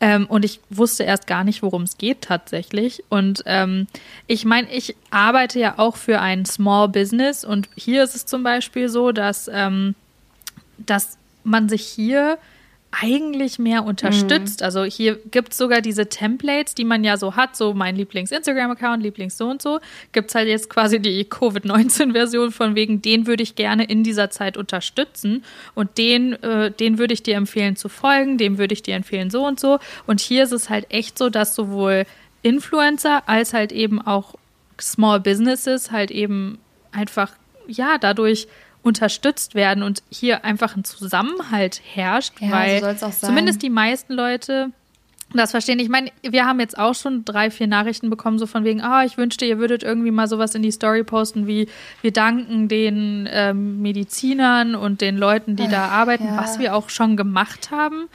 Ähm, 0.00 0.26
und 0.26 0.44
ich 0.44 0.60
wusste 0.70 1.02
erst 1.02 1.26
gar 1.26 1.42
nicht, 1.44 1.62
worum 1.62 1.82
es 1.82 1.98
geht 1.98 2.22
tatsächlich. 2.22 3.02
Und 3.08 3.42
ähm, 3.46 3.88
ich 4.26 4.44
meine, 4.44 4.70
ich 4.72 4.94
arbeite 5.10 5.58
ja 5.58 5.74
auch 5.78 5.96
für 5.96 6.20
ein 6.20 6.44
Small 6.44 6.88
Business 6.88 7.44
und 7.44 7.68
hier 7.74 8.04
ist 8.04 8.14
es 8.14 8.24
zum 8.24 8.42
Beispiel 8.44 8.88
so, 8.88 9.10
dass, 9.10 9.50
ähm, 9.52 9.96
dass 10.78 11.18
man 11.42 11.68
sich 11.68 11.82
hier 11.82 12.38
eigentlich 12.90 13.58
mehr 13.58 13.84
unterstützt. 13.84 14.60
Mhm. 14.60 14.64
Also 14.64 14.84
hier 14.84 15.16
gibt 15.30 15.52
es 15.52 15.58
sogar 15.58 15.80
diese 15.82 16.08
Templates, 16.08 16.74
die 16.74 16.84
man 16.84 17.04
ja 17.04 17.16
so 17.16 17.36
hat, 17.36 17.54
so 17.54 17.74
mein 17.74 17.96
Lieblings-Instagram-Account, 17.96 19.02
Lieblings 19.02 19.36
so 19.36 19.48
und 19.48 19.60
so. 19.60 19.80
Gibt 20.12 20.30
es 20.30 20.34
halt 20.34 20.48
jetzt 20.48 20.70
quasi 20.70 20.98
die 20.98 21.24
Covid-19-Version 21.24 22.50
von 22.50 22.74
wegen, 22.74 23.02
den 23.02 23.26
würde 23.26 23.42
ich 23.42 23.56
gerne 23.56 23.84
in 23.84 24.04
dieser 24.04 24.30
Zeit 24.30 24.56
unterstützen 24.56 25.44
und 25.74 25.98
den, 25.98 26.32
äh, 26.42 26.70
den 26.70 26.98
würde 26.98 27.14
ich 27.14 27.22
dir 27.22 27.36
empfehlen 27.36 27.76
zu 27.76 27.88
folgen, 27.88 28.38
dem 28.38 28.58
würde 28.58 28.72
ich 28.72 28.82
dir 28.82 28.94
empfehlen 28.94 29.30
so 29.30 29.46
und 29.46 29.60
so. 29.60 29.78
Und 30.06 30.20
hier 30.20 30.42
ist 30.42 30.52
es 30.52 30.70
halt 30.70 30.86
echt 30.90 31.18
so, 31.18 31.28
dass 31.28 31.54
sowohl 31.54 32.04
Influencer 32.42 33.28
als 33.28 33.52
halt 33.52 33.72
eben 33.72 34.00
auch 34.00 34.34
Small 34.80 35.20
Businesses 35.20 35.90
halt 35.90 36.10
eben 36.10 36.58
einfach, 36.92 37.32
ja, 37.66 37.98
dadurch 37.98 38.48
unterstützt 38.82 39.54
werden 39.54 39.82
und 39.82 40.02
hier 40.10 40.44
einfach 40.44 40.76
ein 40.76 40.84
Zusammenhalt 40.84 41.80
herrscht, 41.84 42.34
ja, 42.40 42.50
weil 42.50 42.96
so 42.96 43.10
zumindest 43.10 43.62
die 43.62 43.70
meisten 43.70 44.14
Leute 44.14 44.70
das 45.34 45.50
verstehen. 45.50 45.78
Ich 45.78 45.90
meine, 45.90 46.10
wir 46.22 46.46
haben 46.46 46.58
jetzt 46.58 46.78
auch 46.78 46.94
schon 46.94 47.24
drei, 47.24 47.50
vier 47.50 47.66
Nachrichten 47.66 48.08
bekommen, 48.08 48.38
so 48.38 48.46
von 48.46 48.64
wegen, 48.64 48.80
ah, 48.80 49.00
oh, 49.00 49.06
ich 49.06 49.18
wünschte, 49.18 49.44
ihr 49.44 49.58
würdet 49.58 49.82
irgendwie 49.82 50.10
mal 50.10 50.26
sowas 50.26 50.54
in 50.54 50.62
die 50.62 50.70
Story 50.70 51.04
posten, 51.04 51.46
wie 51.46 51.68
wir 52.00 52.12
danken 52.12 52.68
den 52.68 53.28
ähm, 53.30 53.82
Medizinern 53.82 54.74
und 54.74 55.00
den 55.02 55.18
Leuten, 55.18 55.56
die 55.56 55.68
da 55.68 55.88
arbeiten, 55.88 56.24
ja. 56.24 56.36
was 56.38 56.58
wir 56.58 56.74
auch 56.74 56.88
schon 56.88 57.16
gemacht 57.16 57.70
haben. 57.70 58.08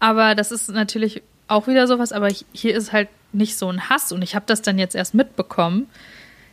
Aber 0.00 0.34
das 0.34 0.52
ist 0.52 0.68
natürlich 0.68 1.22
auch 1.48 1.66
wieder 1.66 1.86
sowas, 1.86 2.12
aber 2.12 2.28
hier 2.52 2.76
ist 2.76 2.92
halt 2.92 3.08
nicht 3.32 3.56
so 3.56 3.68
ein 3.70 3.88
Hass 3.88 4.12
und 4.12 4.22
ich 4.22 4.34
habe 4.34 4.44
das 4.46 4.60
dann 4.60 4.78
jetzt 4.78 4.94
erst 4.94 5.14
mitbekommen 5.14 5.88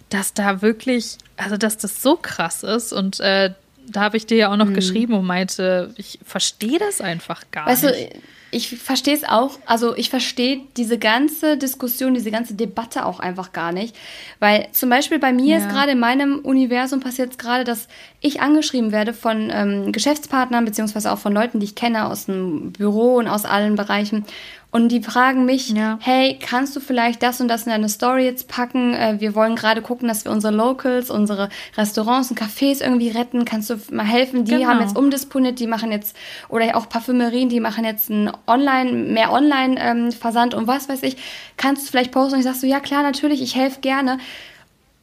dass 0.10 0.34
da 0.34 0.62
wirklich, 0.62 1.18
also 1.36 1.58
dass 1.58 1.78
das 1.78 2.02
so 2.02 2.16
krass 2.16 2.64
ist 2.64 2.94
und 2.94 3.20
äh, 3.20 3.54
da 3.90 4.02
habe 4.02 4.18
ich 4.18 4.26
dir 4.26 4.38
ja 4.38 4.52
auch 4.52 4.58
noch 4.58 4.68
mhm. 4.68 4.74
geschrieben 4.74 5.14
und 5.14 5.26
meinte, 5.26 5.94
ich 5.96 6.20
verstehe 6.26 6.78
das 6.80 7.00
einfach 7.02 7.44
gar 7.52 7.68
weißt 7.68 7.84
nicht. 7.84 7.94
Weißt 7.94 8.14
du, 8.16 8.20
ich 8.50 8.78
verstehe 8.78 9.14
es 9.14 9.26
auch, 9.26 9.60
also 9.66 9.96
ich 9.96 10.10
verstehe 10.10 10.62
diese 10.78 10.98
ganze 10.98 11.58
Diskussion, 11.58 12.14
diese 12.14 12.32
ganze 12.32 12.54
Debatte 12.54 13.06
auch 13.06 13.20
einfach 13.20 13.52
gar 13.52 13.74
nicht. 13.74 13.96
Weil 14.40 14.68
zum 14.72 14.90
Beispiel 14.90 15.20
bei 15.20 15.34
mir 15.34 15.58
ja. 15.58 15.58
ist 15.58 15.70
gerade 15.70 15.92
in 15.92 16.00
meinem 16.00 16.40
Universum 16.40 17.02
passiert 17.02 17.32
es 17.32 17.38
gerade, 17.38 17.66
dass 17.66 17.88
ich 18.22 18.40
angeschrieben 18.40 18.92
werde 18.94 19.14
von 19.14 19.50
ähm, 19.52 19.92
Geschäftspartnern, 19.92 20.64
beziehungsweise 20.64 21.12
auch 21.12 21.20
von 21.20 21.34
Leuten, 21.34 21.60
die 21.60 21.66
ich 21.66 21.76
kenne 21.76 22.08
aus 22.08 22.26
dem 22.26 22.72
Büro 22.72 23.16
und 23.16 23.28
aus 23.28 23.44
allen 23.44 23.76
Bereichen. 23.76 24.26
Und 24.70 24.90
die 24.90 25.02
fragen 25.02 25.46
mich, 25.46 25.70
ja. 25.70 25.98
hey, 26.02 26.38
kannst 26.40 26.76
du 26.76 26.82
vielleicht 26.82 27.24
das 27.24 27.40
und 27.40 27.48
das 27.48 27.64
in 27.64 27.72
deine 27.72 27.88
Story 27.88 28.26
jetzt 28.26 28.50
packen? 28.50 28.94
Äh, 28.94 29.16
wir 29.20 29.34
wollen 29.34 29.56
gerade 29.56 29.82
gucken, 29.82 30.10
dass 30.10 30.26
wir 30.26 30.32
unsere 30.32 30.54
Locals, 30.54 31.10
unsere 31.10 31.48
Restaurants 31.78 32.30
und 32.30 32.40
Cafés 32.40 32.84
irgendwie 32.84 33.10
retten. 33.10 33.46
Kannst 33.46 33.70
du 33.70 33.80
mal 33.92 34.06
helfen? 34.06 34.44
Die 34.44 34.52
genau. 34.52 34.68
haben 34.68 34.82
jetzt 34.82 34.98
umdisponiert, 34.98 35.60
die 35.60 35.68
machen 35.68 35.92
jetzt, 35.92 36.18
oder 36.50 36.76
auch 36.76 36.90
Parfümerien, 36.90 37.48
die 37.48 37.62
machen 37.62 37.86
jetzt 37.86 38.10
ein 38.10 38.30
Online, 38.46 38.92
mehr 38.92 39.32
Online-Versand 39.32 40.54
ähm, 40.54 40.60
und 40.60 40.68
was 40.68 40.90
weiß 40.90 41.02
ich. 41.04 41.16
Kannst 41.56 41.88
du 41.88 41.92
vielleicht 41.92 42.12
posten? 42.12 42.34
Und 42.34 42.40
ich 42.40 42.46
sag 42.46 42.56
so, 42.56 42.68
ja 42.68 42.82
klar, 42.82 43.04
natürlich, 43.04 43.42
ich 43.42 43.56
helfe 43.56 43.80
gerne. 43.80 44.18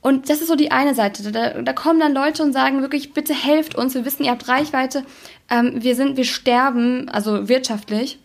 Und 0.02 0.28
das 0.28 0.42
ist 0.42 0.48
so 0.48 0.56
die 0.56 0.70
eine 0.70 0.94
Seite. 0.94 1.32
Da, 1.32 1.62
da, 1.62 1.72
kommen 1.72 1.98
dann 1.98 2.12
Leute 2.12 2.42
und 2.42 2.52
sagen 2.52 2.82
wirklich, 2.82 3.14
bitte 3.14 3.32
helft 3.32 3.74
uns. 3.74 3.94
Wir 3.94 4.04
wissen, 4.04 4.24
ihr 4.24 4.32
habt 4.32 4.46
Reichweite. 4.46 5.04
Ähm, 5.50 5.82
wir 5.82 5.96
sind, 5.96 6.18
wir 6.18 6.26
sterben, 6.26 7.08
also 7.08 7.48
wirtschaftlich. 7.48 8.18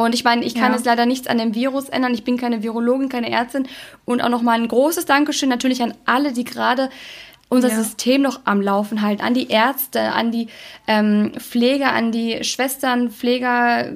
Und 0.00 0.14
ich 0.14 0.24
meine, 0.24 0.46
ich 0.46 0.54
kann 0.54 0.70
ja. 0.70 0.76
jetzt 0.76 0.86
leider 0.86 1.04
nichts 1.04 1.26
an 1.26 1.36
dem 1.36 1.54
Virus 1.54 1.90
ändern. 1.90 2.14
Ich 2.14 2.24
bin 2.24 2.38
keine 2.38 2.62
Virologin, 2.62 3.10
keine 3.10 3.30
Ärztin. 3.30 3.68
Und 4.06 4.22
auch 4.22 4.30
nochmal 4.30 4.58
ein 4.58 4.66
großes 4.66 5.04
Dankeschön 5.04 5.50
natürlich 5.50 5.82
an 5.82 5.92
alle, 6.06 6.32
die 6.32 6.44
gerade 6.44 6.88
unser 7.50 7.68
ja. 7.68 7.74
System 7.74 8.22
noch 8.22 8.40
am 8.46 8.62
Laufen 8.62 9.02
halten. 9.02 9.20
An 9.20 9.34
die 9.34 9.50
Ärzte, 9.50 10.12
an 10.12 10.30
die 10.30 10.46
ähm, 10.86 11.32
Pfleger, 11.36 11.92
an 11.92 12.12
die 12.12 12.42
Schwestern, 12.44 13.10
Pfleger, 13.10 13.92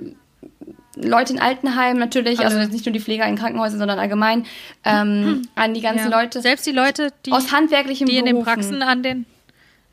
Leute 0.95 1.33
in 1.33 1.41
Altenheimen 1.41 1.99
natürlich, 1.99 2.41
also, 2.41 2.59
also 2.59 2.71
nicht 2.71 2.85
nur 2.85 2.93
die 2.93 3.01
Pfleger 3.01 3.27
in 3.27 3.37
Krankenhäusern, 3.37 3.79
sondern 3.79 3.99
allgemein 3.99 4.45
ähm, 4.85 5.49
an 5.55 5.73
die 5.73 5.81
ganzen 5.81 6.11
ja. 6.11 6.21
Leute. 6.21 6.43
Selbst 6.43 6.67
die 6.67 6.73
Leute, 6.73 7.15
die 7.25 7.33
aus 7.33 7.51
handwerklichen 7.51 8.07
die 8.07 8.13
Berufen. 8.13 8.29
in 8.29 8.37
den 8.37 8.45
Praxen 8.45 8.83
an 8.83 9.03
den 9.03 9.25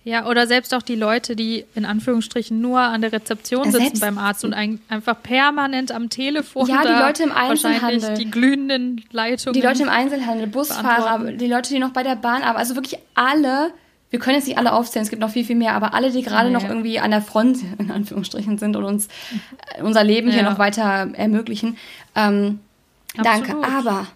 ja, 0.03 0.25
oder 0.25 0.47
selbst 0.47 0.73
auch 0.73 0.81
die 0.81 0.95
Leute, 0.95 1.35
die 1.35 1.65
in 1.75 1.85
Anführungsstrichen 1.85 2.59
nur 2.59 2.79
an 2.79 3.01
der 3.01 3.13
Rezeption 3.13 3.65
sitzen 3.65 3.79
selbst, 3.79 4.01
beim 4.01 4.17
Arzt 4.17 4.43
und 4.43 4.53
ein, 4.53 4.79
einfach 4.89 5.21
permanent 5.21 5.91
am 5.91 6.09
Telefon. 6.09 6.67
Ja, 6.67 6.81
die 6.81 7.03
Leute 7.03 7.23
im 7.23 7.31
Einzelhandel. 7.31 8.15
Die 8.15 8.31
glühenden 8.31 9.05
Leitungen. 9.11 9.53
Die 9.53 9.65
Leute 9.65 9.83
im 9.83 9.89
Einzelhandel, 9.89 10.47
Busfahrer, 10.47 11.31
die 11.33 11.45
Leute, 11.45 11.71
die 11.71 11.79
noch 11.79 11.91
bei 11.91 12.01
der 12.01 12.15
Bahn 12.15 12.41
arbeiten. 12.41 12.57
Also 12.57 12.75
wirklich 12.75 12.99
alle, 13.13 13.73
wir 14.09 14.17
können 14.17 14.37
jetzt 14.37 14.47
nicht 14.47 14.57
alle 14.57 14.73
aufzählen, 14.73 15.03
es 15.03 15.11
gibt 15.11 15.21
noch 15.21 15.29
viel, 15.29 15.45
viel 15.45 15.55
mehr, 15.55 15.75
aber 15.75 15.93
alle, 15.93 16.09
die 16.09 16.23
gerade 16.23 16.47
nee. 16.47 16.53
noch 16.53 16.67
irgendwie 16.67 16.99
an 16.99 17.11
der 17.11 17.21
Front, 17.21 17.59
in 17.77 17.91
Anführungsstrichen, 17.91 18.57
sind 18.57 18.75
und 18.75 18.83
uns 18.83 19.07
äh, 19.77 19.83
unser 19.83 20.03
Leben 20.03 20.29
ja. 20.29 20.33
hier 20.33 20.43
noch 20.43 20.57
weiter 20.57 21.09
ermöglichen. 21.13 21.77
Ähm, 22.15 22.59
danke. 23.21 23.55
Aber, 23.63 24.07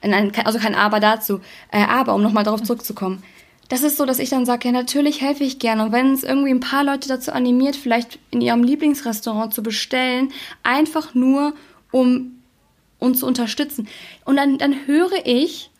nein, 0.00 0.30
also 0.44 0.60
kein 0.60 0.76
Aber 0.76 1.00
dazu. 1.00 1.40
Äh, 1.72 1.82
aber, 1.82 2.14
um 2.14 2.22
nochmal 2.22 2.44
darauf 2.44 2.62
zurückzukommen 2.62 3.24
das 3.68 3.82
ist 3.82 3.96
so, 3.96 4.04
dass 4.04 4.18
ich 4.18 4.30
dann 4.30 4.46
sage, 4.46 4.68
ja, 4.68 4.72
natürlich 4.72 5.20
helfe 5.20 5.44
ich 5.44 5.58
gerne. 5.58 5.84
Und 5.84 5.92
wenn 5.92 6.12
es 6.12 6.22
irgendwie 6.22 6.50
ein 6.50 6.60
paar 6.60 6.84
Leute 6.84 7.08
dazu 7.08 7.32
animiert, 7.32 7.76
vielleicht 7.76 8.18
in 8.30 8.40
ihrem 8.40 8.62
Lieblingsrestaurant 8.62 9.54
zu 9.54 9.62
bestellen, 9.62 10.32
einfach 10.62 11.14
nur, 11.14 11.54
um 11.90 12.42
uns 12.98 13.20
zu 13.20 13.26
unterstützen. 13.26 13.88
Und 14.24 14.36
dann, 14.36 14.58
dann 14.58 14.86
höre 14.86 15.24
ich 15.24 15.70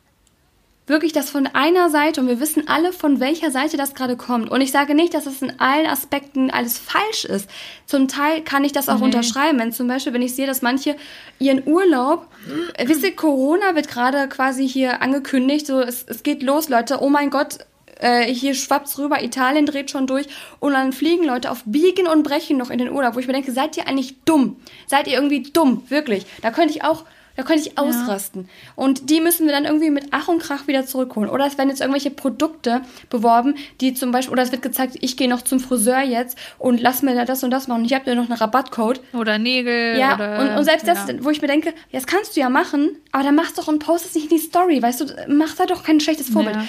wirklich 0.87 1.13
das 1.13 1.31
von 1.31 1.47
einer 1.47 1.89
Seite 1.89 2.21
und 2.21 2.29
wir 2.29 2.41
wissen 2.41 2.69
alle, 2.69 2.93
von 2.93 3.19
welcher 3.19 3.51
Seite 3.51 3.79
das 3.79 3.95
gerade 3.95 4.17
kommt. 4.17 4.51
Und 4.51 4.61
ich 4.61 4.71
sage 4.71 4.95
nicht, 4.95 5.15
dass 5.15 5.25
es 5.25 5.41
in 5.41 5.59
allen 5.59 5.87
Aspekten 5.87 6.51
alles 6.51 6.79
falsch 6.79 7.25
ist. 7.25 7.49
Zum 7.87 8.07
Teil 8.07 8.43
kann 8.43 8.65
ich 8.65 8.73
das 8.73 8.91
auch 8.91 8.99
nee. 8.99 9.07
unterschreiben. 9.07 9.59
Wenn 9.59 9.73
zum 9.73 9.89
Beispiel, 9.89 10.13
wenn 10.13 10.21
ich 10.21 10.35
sehe, 10.35 10.47
dass 10.47 10.61
manche 10.61 10.97
ihren 11.39 11.67
Urlaub, 11.67 12.27
äh, 12.75 12.87
wisst 12.87 13.03
ihr, 13.03 13.17
Corona 13.17 13.75
wird 13.75 13.89
gerade 13.89 14.29
quasi 14.29 14.69
hier 14.69 15.01
angekündigt, 15.01 15.67
so 15.67 15.81
es, 15.81 16.03
es 16.03 16.23
geht 16.23 16.43
los, 16.43 16.69
Leute, 16.69 16.99
oh 17.01 17.09
mein 17.09 17.31
Gott, 17.31 17.61
äh, 18.05 18.33
hier 18.33 18.55
schwappt's 18.55 18.99
rüber, 18.99 19.23
Italien 19.23 19.67
dreht 19.67 19.91
schon 19.91 20.07
durch 20.07 20.27
und 20.61 20.75
dann 20.75 20.93
fliegen 20.93 21.25
Leute 21.25 21.51
auf 21.51 21.63
Biegen 21.65 22.07
und 22.07 22.23
Brechen 22.23 22.59
noch 22.59 22.71
in 22.71 22.79
den 22.79 22.91
Urlaub, 22.91 23.15
wo 23.15 23.19
ich 23.19 23.27
mir 23.27 23.33
denke, 23.33 23.53
seid 23.53 23.77
ihr 23.77 23.89
eigentlich 23.89 24.17
dumm? 24.25 24.57
Seid 24.87 25.07
ihr 25.07 25.15
irgendwie 25.15 25.43
dumm? 25.43 25.83
Wirklich. 25.89 26.27
Da 26.43 26.51
könnte 26.51 26.75
ich 26.75 26.85
auch 26.85 27.05
da 27.37 27.43
könnte 27.43 27.69
ich 27.69 27.79
ausrasten. 27.79 28.43
Ja. 28.43 28.73
Und 28.77 29.11
die 29.11 29.21
müssen 29.21 29.47
wir 29.47 29.53
dann 29.53 29.65
irgendwie 29.65 29.91
mit 29.91 30.07
Ach 30.13 30.29
und 30.29 30.41
Krach 30.41 30.69
wieder 30.69 30.87
zurückholen. 30.87 31.29
Oder 31.29 31.47
es 31.47 31.59
werden 31.59 31.69
jetzt 31.69 31.81
irgendwelche 31.81 32.13
Produkte 32.13 32.83
beworben, 33.11 33.57
die 33.81 33.93
zum 33.93 34.13
Beispiel, 34.13 34.33
oder 34.33 34.45
es 34.45 34.53
wird 34.53 34.63
gezeigt, 34.63 34.99
ich 35.01 35.17
gehe 35.17 35.29
noch 35.29 35.43
zum 35.43 35.59
Friseur 35.59 36.01
jetzt 36.01 36.39
und 36.59 36.81
lass 36.81 37.03
mir 37.03 37.15
da 37.17 37.25
das 37.25 37.43
und 37.43 37.51
das 37.51 37.67
machen. 37.67 37.81
Und 37.81 37.87
ich 37.87 37.95
habe 37.95 38.09
ja 38.09 38.15
noch 38.15 38.31
einen 38.31 38.39
Rabattcode. 38.39 39.01
Oder 39.13 39.39
Nägel. 39.39 39.99
Ja, 39.99 40.15
oder, 40.15 40.39
und, 40.39 40.59
und 40.59 40.65
selbst 40.65 40.87
ja. 40.87 40.95
das, 40.95 41.25
wo 41.25 41.31
ich 41.31 41.43
mir 41.43 41.49
denke, 41.49 41.75
das 41.91 42.07
kannst 42.07 42.37
du 42.37 42.41
ja 42.41 42.49
machen, 42.49 42.99
aber 43.11 43.25
dann 43.25 43.35
machst 43.35 43.59
doch 43.59 43.67
und 43.67 43.81
post 43.81 44.07
es 44.07 44.15
nicht 44.15 44.31
in 44.31 44.39
die 44.39 44.43
Story, 44.43 44.81
weißt 44.81 45.01
du, 45.01 45.07
mach 45.27 45.57
da 45.57 45.67
doch 45.67 45.83
kein 45.83 45.99
schlechtes 45.99 46.29
Vorbild. 46.29 46.55
Ja 46.55 46.65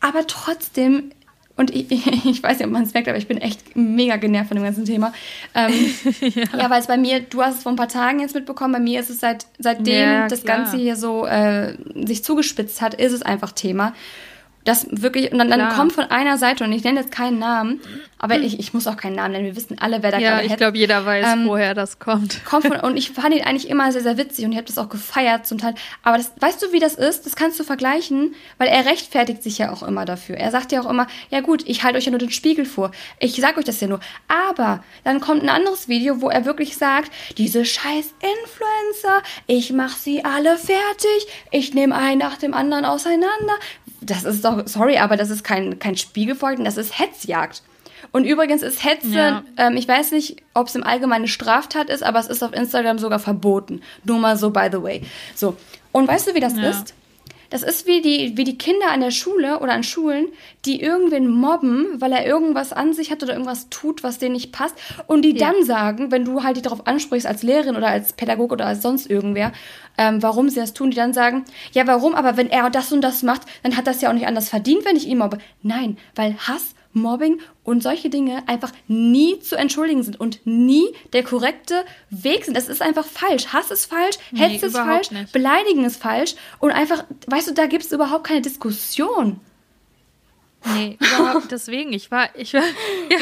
aber 0.00 0.26
trotzdem, 0.26 1.10
und 1.56 1.74
ich, 1.74 1.90
ich 2.26 2.42
weiß 2.42 2.58
nicht, 2.58 2.66
ob 2.66 2.72
man 2.72 2.84
es 2.84 2.94
merkt, 2.94 3.08
aber 3.08 3.18
ich 3.18 3.28
bin 3.28 3.38
echt 3.38 3.76
mega 3.76 4.16
genervt 4.16 4.48
von 4.48 4.56
dem 4.56 4.64
ganzen 4.64 4.84
Thema. 4.84 5.12
Ähm, 5.54 5.72
ja, 6.20 6.58
ja 6.58 6.70
weil 6.70 6.80
es 6.80 6.86
bei 6.86 6.96
mir, 6.96 7.20
du 7.20 7.42
hast 7.42 7.56
es 7.56 7.62
vor 7.62 7.72
ein 7.72 7.76
paar 7.76 7.88
Tagen 7.88 8.20
jetzt 8.20 8.34
mitbekommen, 8.34 8.72
bei 8.72 8.80
mir 8.80 9.00
ist 9.00 9.10
es 9.10 9.20
seit, 9.20 9.46
seitdem 9.58 9.94
ja, 9.94 10.28
das 10.28 10.44
Ganze 10.44 10.76
hier 10.76 10.96
so 10.96 11.26
äh, 11.26 11.76
sich 12.06 12.24
zugespitzt 12.24 12.80
hat, 12.80 12.94
ist 12.94 13.12
es 13.12 13.22
einfach 13.22 13.52
Thema. 13.52 13.94
Das 14.66 14.86
wirklich, 14.90 15.32
und 15.32 15.38
dann, 15.38 15.48
dann 15.48 15.72
kommt 15.74 15.92
von 15.92 16.04
einer 16.04 16.38
Seite, 16.38 16.64
und 16.64 16.72
ich 16.72 16.82
nenne 16.82 17.00
jetzt 17.00 17.12
keinen 17.12 17.38
Namen, 17.38 17.80
aber 18.18 18.38
ich, 18.38 18.58
ich 18.58 18.74
muss 18.74 18.86
auch 18.86 18.96
keinen 18.96 19.14
Namen 19.14 19.32
nennen, 19.32 19.44
wir 19.44 19.56
wissen 19.56 19.78
alle, 19.78 20.02
wer 20.02 20.10
da 20.10 20.18
ja, 20.18 20.30
gerade 20.30 20.46
Ja, 20.46 20.52
ich 20.52 20.56
glaube, 20.56 20.76
jeder 20.76 21.06
weiß, 21.06 21.26
ähm, 21.32 21.46
woher 21.46 21.74
das 21.74 21.98
kommt. 21.98 22.44
kommt 22.44 22.66
von, 22.66 22.76
und 22.82 22.96
ich 22.96 23.10
fand 23.10 23.34
ihn 23.34 23.44
eigentlich 23.44 23.68
immer 23.68 23.92
sehr, 23.92 24.02
sehr 24.02 24.16
witzig 24.18 24.44
und 24.44 24.52
ich 24.52 24.58
habe 24.58 24.66
das 24.66 24.76
auch 24.78 24.88
gefeiert 24.88 25.46
zum 25.46 25.58
Teil. 25.58 25.74
Aber 26.02 26.16
das, 26.16 26.32
weißt 26.40 26.62
du, 26.62 26.72
wie 26.72 26.80
das 26.80 26.94
ist? 26.94 27.26
Das 27.26 27.36
kannst 27.36 27.60
du 27.60 27.64
vergleichen, 27.64 28.34
weil 28.58 28.68
er 28.68 28.86
rechtfertigt 28.86 29.42
sich 29.42 29.58
ja 29.58 29.70
auch 29.70 29.82
immer 29.82 30.04
dafür. 30.04 30.36
Er 30.36 30.50
sagt 30.50 30.72
ja 30.72 30.80
auch 30.80 30.90
immer, 30.90 31.06
ja 31.30 31.40
gut, 31.40 31.62
ich 31.66 31.84
halte 31.84 31.98
euch 31.98 32.06
ja 32.06 32.10
nur 32.10 32.18
den 32.18 32.32
Spiegel 32.32 32.64
vor. 32.64 32.90
Ich 33.20 33.36
sag 33.36 33.56
euch 33.58 33.64
das 33.64 33.80
ja 33.80 33.86
nur. 33.86 34.00
Aber 34.26 34.82
dann 35.04 35.20
kommt 35.20 35.42
ein 35.42 35.48
anderes 35.48 35.86
Video, 35.86 36.20
wo 36.20 36.28
er 36.28 36.44
wirklich 36.44 36.76
sagt, 36.76 37.12
diese 37.38 37.64
scheiß 37.64 38.14
Influencer, 38.20 39.22
ich 39.46 39.72
mach 39.72 39.96
sie 39.96 40.24
alle 40.24 40.56
fertig, 40.56 41.28
ich 41.50 41.74
nehme 41.74 41.94
einen 41.94 42.18
nach 42.18 42.38
dem 42.38 42.54
anderen 42.54 42.84
auseinander. 42.84 43.54
Das 44.00 44.24
ist 44.24 44.44
doch, 44.44 44.62
sorry, 44.66 44.98
aber 44.98 45.16
das 45.16 45.30
ist 45.30 45.44
kein, 45.44 45.78
kein 45.78 45.96
Spiegelfolgen, 45.96 46.64
das 46.64 46.76
ist 46.76 46.98
Hetzjagd. 46.98 47.62
Und 48.12 48.24
übrigens 48.24 48.62
ist 48.62 48.84
Hetze, 48.84 49.08
ja. 49.08 49.44
ähm, 49.56 49.76
ich 49.76 49.88
weiß 49.88 50.12
nicht, 50.12 50.42
ob 50.54 50.68
es 50.68 50.74
im 50.74 50.84
Allgemeinen 50.84 51.22
eine 51.22 51.28
Straftat 51.28 51.90
ist, 51.90 52.02
aber 52.02 52.18
es 52.18 52.28
ist 52.28 52.42
auf 52.42 52.52
Instagram 52.52 52.98
sogar 52.98 53.18
verboten. 53.18 53.82
Nur 54.04 54.18
mal 54.18 54.36
so, 54.36 54.50
by 54.50 54.68
the 54.70 54.82
way. 54.82 55.02
So. 55.34 55.56
Und 55.92 56.06
weißt 56.06 56.28
du, 56.28 56.34
wie 56.34 56.40
das 56.40 56.56
ja. 56.56 56.70
ist? 56.70 56.94
das 57.50 57.62
ist 57.62 57.86
wie 57.86 58.00
die, 58.00 58.36
wie 58.36 58.44
die 58.44 58.58
Kinder 58.58 58.90
an 58.90 59.00
der 59.00 59.10
Schule 59.10 59.60
oder 59.60 59.72
an 59.72 59.82
Schulen, 59.82 60.28
die 60.64 60.80
irgendwen 60.80 61.28
mobben, 61.28 62.00
weil 62.00 62.12
er 62.12 62.26
irgendwas 62.26 62.72
an 62.72 62.92
sich 62.92 63.10
hat 63.10 63.22
oder 63.22 63.32
irgendwas 63.32 63.68
tut, 63.68 64.02
was 64.02 64.18
denen 64.18 64.34
nicht 64.34 64.52
passt. 64.52 64.76
Und 65.06 65.22
die 65.22 65.36
ja. 65.36 65.52
dann 65.52 65.64
sagen, 65.64 66.10
wenn 66.10 66.24
du 66.24 66.42
halt 66.42 66.56
die 66.56 66.62
darauf 66.62 66.86
ansprichst 66.86 67.26
als 67.26 67.42
Lehrerin 67.42 67.76
oder 67.76 67.88
als 67.88 68.12
Pädagoge 68.12 68.54
oder 68.54 68.66
als 68.66 68.82
sonst 68.82 69.08
irgendwer, 69.08 69.52
ähm, 69.98 70.22
warum 70.22 70.48
sie 70.48 70.60
das 70.60 70.74
tun, 70.74 70.90
die 70.90 70.96
dann 70.96 71.12
sagen, 71.12 71.44
ja, 71.72 71.86
warum? 71.86 72.14
Aber 72.14 72.36
wenn 72.36 72.50
er 72.50 72.70
das 72.70 72.92
und 72.92 73.00
das 73.02 73.22
macht, 73.22 73.42
dann 73.62 73.76
hat 73.76 73.86
das 73.86 74.00
ja 74.00 74.08
auch 74.08 74.14
nicht 74.14 74.26
anders 74.26 74.48
verdient, 74.48 74.84
wenn 74.84 74.96
ich 74.96 75.06
ihn 75.06 75.18
mobbe. 75.18 75.38
Nein, 75.62 75.96
weil 76.14 76.36
Hass 76.36 76.74
Mobbing 76.96 77.40
und 77.62 77.82
solche 77.82 78.08
Dinge 78.08 78.42
einfach 78.46 78.72
nie 78.88 79.38
zu 79.40 79.56
entschuldigen 79.56 80.02
sind 80.02 80.18
und 80.18 80.40
nie 80.44 80.86
der 81.12 81.22
korrekte 81.22 81.84
Weg 82.10 82.44
sind. 82.44 82.56
Das 82.56 82.68
ist 82.68 82.82
einfach 82.82 83.04
falsch. 83.04 83.48
Hass 83.48 83.70
ist 83.70 83.86
falsch, 83.86 84.16
nee, 84.30 84.40
Hetze 84.40 84.66
ist 84.66 84.76
falsch, 84.76 85.10
nicht. 85.10 85.32
Beleidigen 85.32 85.84
ist 85.84 86.02
falsch 86.02 86.34
und 86.58 86.70
einfach, 86.70 87.04
weißt 87.26 87.48
du, 87.48 87.54
da 87.54 87.66
gibt 87.66 87.84
es 87.84 87.92
überhaupt 87.92 88.24
keine 88.24 88.40
Diskussion. 88.40 89.40
Nee, 90.64 90.98
überhaupt 91.00 91.50
deswegen. 91.50 91.92
Ich 91.92 92.10
war, 92.10 92.28
ich 92.34 92.54
war, 92.54 92.62
ja, 93.10 93.18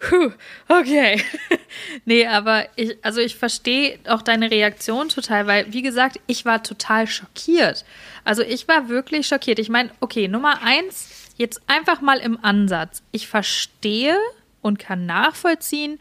puh, 0.00 0.30
okay. 0.68 1.22
nee, 2.04 2.26
aber 2.26 2.66
ich, 2.76 2.96
also 3.02 3.20
ich 3.20 3.36
verstehe 3.36 3.98
auch 4.08 4.22
deine 4.22 4.50
Reaktion 4.50 5.08
total, 5.08 5.46
weil, 5.46 5.72
wie 5.72 5.82
gesagt, 5.82 6.20
ich 6.26 6.44
war 6.44 6.62
total 6.62 7.06
schockiert. 7.06 7.84
Also 8.24 8.42
ich 8.42 8.68
war 8.68 8.88
wirklich 8.88 9.26
schockiert. 9.26 9.58
Ich 9.58 9.68
meine, 9.68 9.90
okay, 10.00 10.28
Nummer 10.28 10.62
eins, 10.62 11.08
Jetzt 11.38 11.62
einfach 11.68 12.00
mal 12.00 12.18
im 12.18 12.44
Ansatz. 12.44 13.00
Ich 13.12 13.28
verstehe 13.28 14.18
und 14.60 14.80
kann 14.80 15.06
nachvollziehen, 15.06 16.00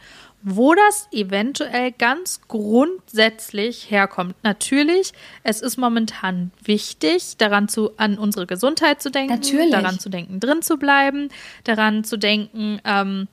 wo 0.50 0.74
das 0.74 1.10
eventuell 1.12 1.92
ganz 1.92 2.40
grundsätzlich 2.48 3.92
herkommt. 3.92 4.34
Natürlich, 4.44 5.12
es 5.44 5.62
ist 5.62 5.76
momentan 5.76 6.52
wichtig, 6.64 7.36
daran 7.38 7.68
zu, 7.68 7.92
an 7.98 8.18
unsere 8.18 8.48
Gesundheit 8.48 9.02
zu 9.02 9.12
denken, 9.12 9.34
Natürlich. 9.34 9.72
daran 9.72 10.00
zu 10.00 10.10
denken, 10.10 10.40
drin 10.40 10.62
zu 10.62 10.78
bleiben, 10.78 11.28
daran 11.66 12.06
zu 12.06 12.16
denken, 12.16 12.80
ähm, 12.86 13.28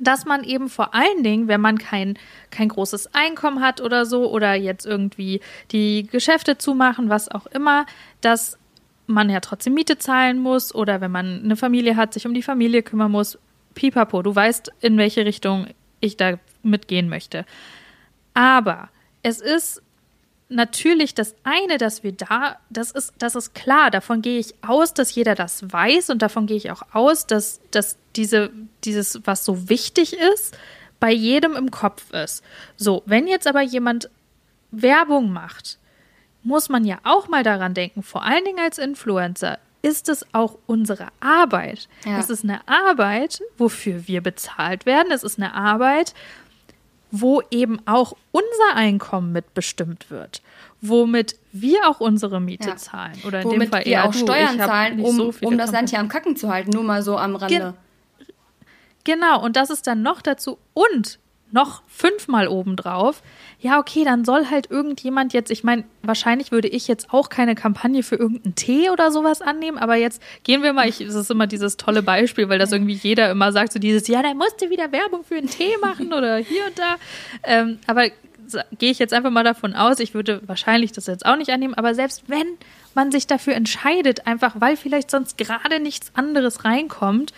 dass 0.00 0.24
man 0.24 0.44
eben 0.44 0.70
vor 0.70 0.94
allen 0.94 1.22
Dingen, 1.22 1.46
wenn 1.46 1.60
man 1.60 1.76
kein, 1.76 2.18
kein 2.50 2.70
großes 2.70 3.14
Einkommen 3.14 3.60
hat 3.60 3.82
oder 3.82 4.06
so, 4.06 4.30
oder 4.30 4.54
jetzt 4.54 4.86
irgendwie 4.86 5.40
die 5.72 6.06
Geschäfte 6.10 6.56
zumachen, 6.56 7.10
was 7.10 7.30
auch 7.30 7.44
immer, 7.48 7.84
dass 8.22 8.56
man 9.06 9.28
ja 9.28 9.40
trotzdem 9.40 9.74
Miete 9.74 9.98
zahlen 9.98 10.38
muss 10.38 10.74
oder 10.74 11.02
wenn 11.02 11.10
man 11.10 11.42
eine 11.44 11.56
Familie 11.56 11.96
hat, 11.96 12.14
sich 12.14 12.26
um 12.26 12.32
die 12.32 12.42
Familie 12.42 12.82
kümmern 12.82 13.10
muss. 13.12 13.38
Pipapo, 13.74 14.22
du 14.22 14.34
weißt, 14.34 14.72
in 14.80 14.96
welche 14.96 15.26
Richtung 15.26 15.66
ich 16.00 16.16
da 16.16 16.38
mitgehen 16.62 17.08
möchte. 17.08 17.44
Aber 18.34 18.88
es 19.22 19.40
ist 19.40 19.82
natürlich 20.48 21.14
das 21.14 21.34
eine, 21.42 21.78
dass 21.78 22.02
wir 22.02 22.12
da, 22.12 22.56
das 22.70 22.90
ist, 22.90 23.14
das 23.18 23.34
ist 23.34 23.54
klar, 23.54 23.90
davon 23.90 24.22
gehe 24.22 24.38
ich 24.38 24.54
aus, 24.62 24.94
dass 24.94 25.14
jeder 25.14 25.34
das 25.34 25.72
weiß 25.72 26.10
und 26.10 26.22
davon 26.22 26.46
gehe 26.46 26.56
ich 26.56 26.70
auch 26.70 26.82
aus, 26.92 27.26
dass, 27.26 27.60
dass 27.70 27.96
diese, 28.14 28.50
dieses, 28.84 29.20
was 29.24 29.44
so 29.44 29.68
wichtig 29.68 30.12
ist, 30.12 30.56
bei 31.00 31.12
jedem 31.12 31.56
im 31.56 31.70
Kopf 31.70 32.12
ist. 32.12 32.42
So, 32.76 33.02
wenn 33.06 33.26
jetzt 33.26 33.46
aber 33.46 33.62
jemand 33.62 34.08
Werbung 34.70 35.32
macht, 35.32 35.78
muss 36.42 36.68
man 36.68 36.84
ja 36.84 36.98
auch 37.02 37.28
mal 37.28 37.42
daran 37.42 37.74
denken, 37.74 38.02
vor 38.02 38.22
allen 38.22 38.44
Dingen 38.44 38.60
als 38.60 38.78
Influencer, 38.78 39.58
ist 39.86 40.08
es 40.08 40.26
auch 40.32 40.58
unsere 40.66 41.06
Arbeit. 41.20 41.88
Ja. 42.04 42.18
Es 42.18 42.28
ist 42.28 42.42
eine 42.42 42.66
Arbeit, 42.66 43.40
wofür 43.56 44.08
wir 44.08 44.20
bezahlt 44.20 44.84
werden. 44.84 45.12
Es 45.12 45.22
ist 45.22 45.38
eine 45.38 45.54
Arbeit, 45.54 46.12
wo 47.12 47.40
eben 47.52 47.78
auch 47.86 48.16
unser 48.32 48.74
Einkommen 48.74 49.30
mitbestimmt 49.30 50.10
wird, 50.10 50.42
womit 50.80 51.36
wir 51.52 51.88
auch 51.88 52.00
unsere 52.00 52.40
Miete 52.40 52.70
ja. 52.70 52.76
zahlen. 52.76 53.16
Oder 53.24 53.42
in 53.42 53.46
womit 53.46 53.62
dem 53.62 53.70
Fall 53.70 53.84
wir 53.84 54.04
auch 54.04 54.10
du, 54.10 54.18
Steuern 54.18 54.58
zahlen, 54.58 55.00
um, 55.00 55.16
so 55.16 55.32
um 55.42 55.56
das 55.56 55.70
Land 55.70 55.90
hier 55.90 56.00
am 56.00 56.08
Kacken 56.08 56.34
zu 56.34 56.48
halten, 56.48 56.70
nur 56.70 56.82
mal 56.82 57.04
so 57.04 57.16
am 57.16 57.36
Rande. 57.36 57.56
Gen 57.56 57.74
genau, 59.04 59.40
und 59.40 59.54
das 59.54 59.70
ist 59.70 59.86
dann 59.86 60.02
noch 60.02 60.20
dazu. 60.20 60.58
Und 60.74 61.20
noch 61.52 61.82
fünfmal 61.86 62.48
obendrauf, 62.48 63.22
ja, 63.60 63.78
okay, 63.78 64.04
dann 64.04 64.24
soll 64.24 64.46
halt 64.50 64.70
irgendjemand 64.70 65.32
jetzt, 65.32 65.50
ich 65.50 65.64
meine, 65.64 65.84
wahrscheinlich 66.02 66.52
würde 66.52 66.68
ich 66.68 66.88
jetzt 66.88 67.12
auch 67.12 67.28
keine 67.28 67.54
Kampagne 67.54 68.02
für 68.02 68.16
irgendeinen 68.16 68.54
Tee 68.54 68.90
oder 68.90 69.10
sowas 69.10 69.42
annehmen, 69.42 69.78
aber 69.78 69.96
jetzt 69.96 70.22
gehen 70.42 70.62
wir 70.62 70.72
mal, 70.72 70.88
ich, 70.88 71.00
es 71.00 71.14
ist 71.14 71.30
immer 71.30 71.46
dieses 71.46 71.76
tolle 71.76 72.02
Beispiel, 72.02 72.48
weil 72.48 72.58
das 72.58 72.72
irgendwie 72.72 72.94
jeder 72.94 73.30
immer 73.30 73.52
sagt, 73.52 73.72
so 73.72 73.78
dieses, 73.78 74.08
ja, 74.08 74.22
da 74.22 74.34
musste 74.34 74.70
wieder 74.70 74.92
Werbung 74.92 75.24
für 75.24 75.36
einen 75.36 75.48
Tee 75.48 75.76
machen 75.80 76.12
oder 76.12 76.36
hier 76.36 76.66
und 76.66 76.78
da. 76.78 76.96
Ähm, 77.44 77.78
aber 77.86 78.08
gehe 78.78 78.90
ich 78.90 78.98
jetzt 78.98 79.12
einfach 79.14 79.30
mal 79.30 79.44
davon 79.44 79.74
aus, 79.74 79.98
ich 79.98 80.14
würde 80.14 80.40
wahrscheinlich 80.46 80.92
das 80.92 81.06
jetzt 81.06 81.26
auch 81.26 81.36
nicht 81.36 81.50
annehmen, 81.50 81.74
aber 81.74 81.94
selbst 81.94 82.24
wenn 82.28 82.46
man 82.94 83.10
sich 83.10 83.26
dafür 83.26 83.54
entscheidet, 83.54 84.26
einfach 84.26 84.54
weil 84.60 84.76
vielleicht 84.76 85.10
sonst 85.10 85.38
gerade 85.38 85.80
nichts 85.80 86.10
anderes 86.14 86.64
reinkommt 86.64 87.32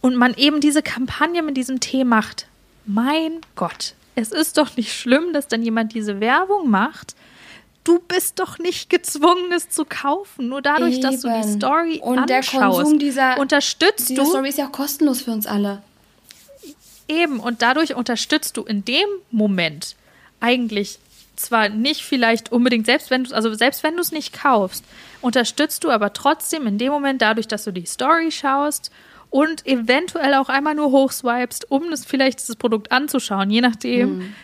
und 0.00 0.16
man 0.16 0.34
eben 0.34 0.60
diese 0.60 0.82
Kampagne 0.82 1.42
mit 1.42 1.56
diesem 1.56 1.80
Tee 1.80 2.04
macht, 2.04 2.46
mein 2.86 3.40
Gott, 3.54 3.94
es 4.14 4.32
ist 4.32 4.56
doch 4.56 4.76
nicht 4.76 4.92
schlimm, 4.92 5.32
dass 5.32 5.46
dann 5.46 5.62
jemand 5.62 5.94
diese 5.94 6.20
Werbung 6.20 6.70
macht. 6.70 7.14
Du 7.84 8.00
bist 8.00 8.40
doch 8.40 8.58
nicht 8.58 8.90
gezwungen, 8.90 9.52
es 9.52 9.68
zu 9.68 9.84
kaufen. 9.84 10.48
Nur 10.48 10.62
dadurch, 10.62 10.94
Eben. 10.94 11.02
dass 11.02 11.20
du 11.20 11.28
die 11.28 11.48
Story 11.48 12.00
Und 12.02 12.18
anschaust, 12.18 12.52
der 12.52 12.60
Konsum 12.60 12.98
dieser, 12.98 13.38
unterstützt 13.38 14.08
dieser 14.08 14.24
du. 14.24 14.30
Story 14.30 14.48
ist 14.48 14.58
ja 14.58 14.66
auch 14.66 14.72
kostenlos 14.72 15.20
für 15.20 15.30
uns 15.30 15.46
alle. 15.46 15.82
Eben. 17.08 17.38
Und 17.38 17.62
dadurch 17.62 17.94
unterstützt 17.94 18.56
du 18.56 18.62
in 18.62 18.84
dem 18.84 19.06
Moment 19.30 19.94
eigentlich 20.40 20.98
zwar 21.36 21.68
nicht 21.68 22.02
vielleicht 22.02 22.50
unbedingt, 22.50 22.86
selbst 22.86 23.10
wenn 23.10 23.24
du, 23.24 23.34
also 23.34 23.52
selbst 23.54 23.82
wenn 23.82 23.94
du 23.94 24.00
es 24.00 24.10
nicht 24.10 24.32
kaufst, 24.32 24.84
unterstützt 25.20 25.84
du 25.84 25.90
aber 25.90 26.14
trotzdem 26.14 26.66
in 26.66 26.78
dem 26.78 26.90
Moment 26.90 27.22
dadurch, 27.22 27.46
dass 27.46 27.64
du 27.64 27.72
die 27.72 27.86
Story 27.86 28.32
schaust 28.32 28.90
und 29.30 29.66
eventuell 29.66 30.34
auch 30.34 30.48
einmal 30.48 30.74
nur 30.74 30.90
hochswipest, 30.90 31.70
um 31.70 31.90
das 31.90 32.04
vielleicht 32.04 32.46
das 32.48 32.56
Produkt 32.56 32.92
anzuschauen, 32.92 33.50
je 33.50 33.60
nachdem. 33.60 34.18
Mhm. 34.18 34.34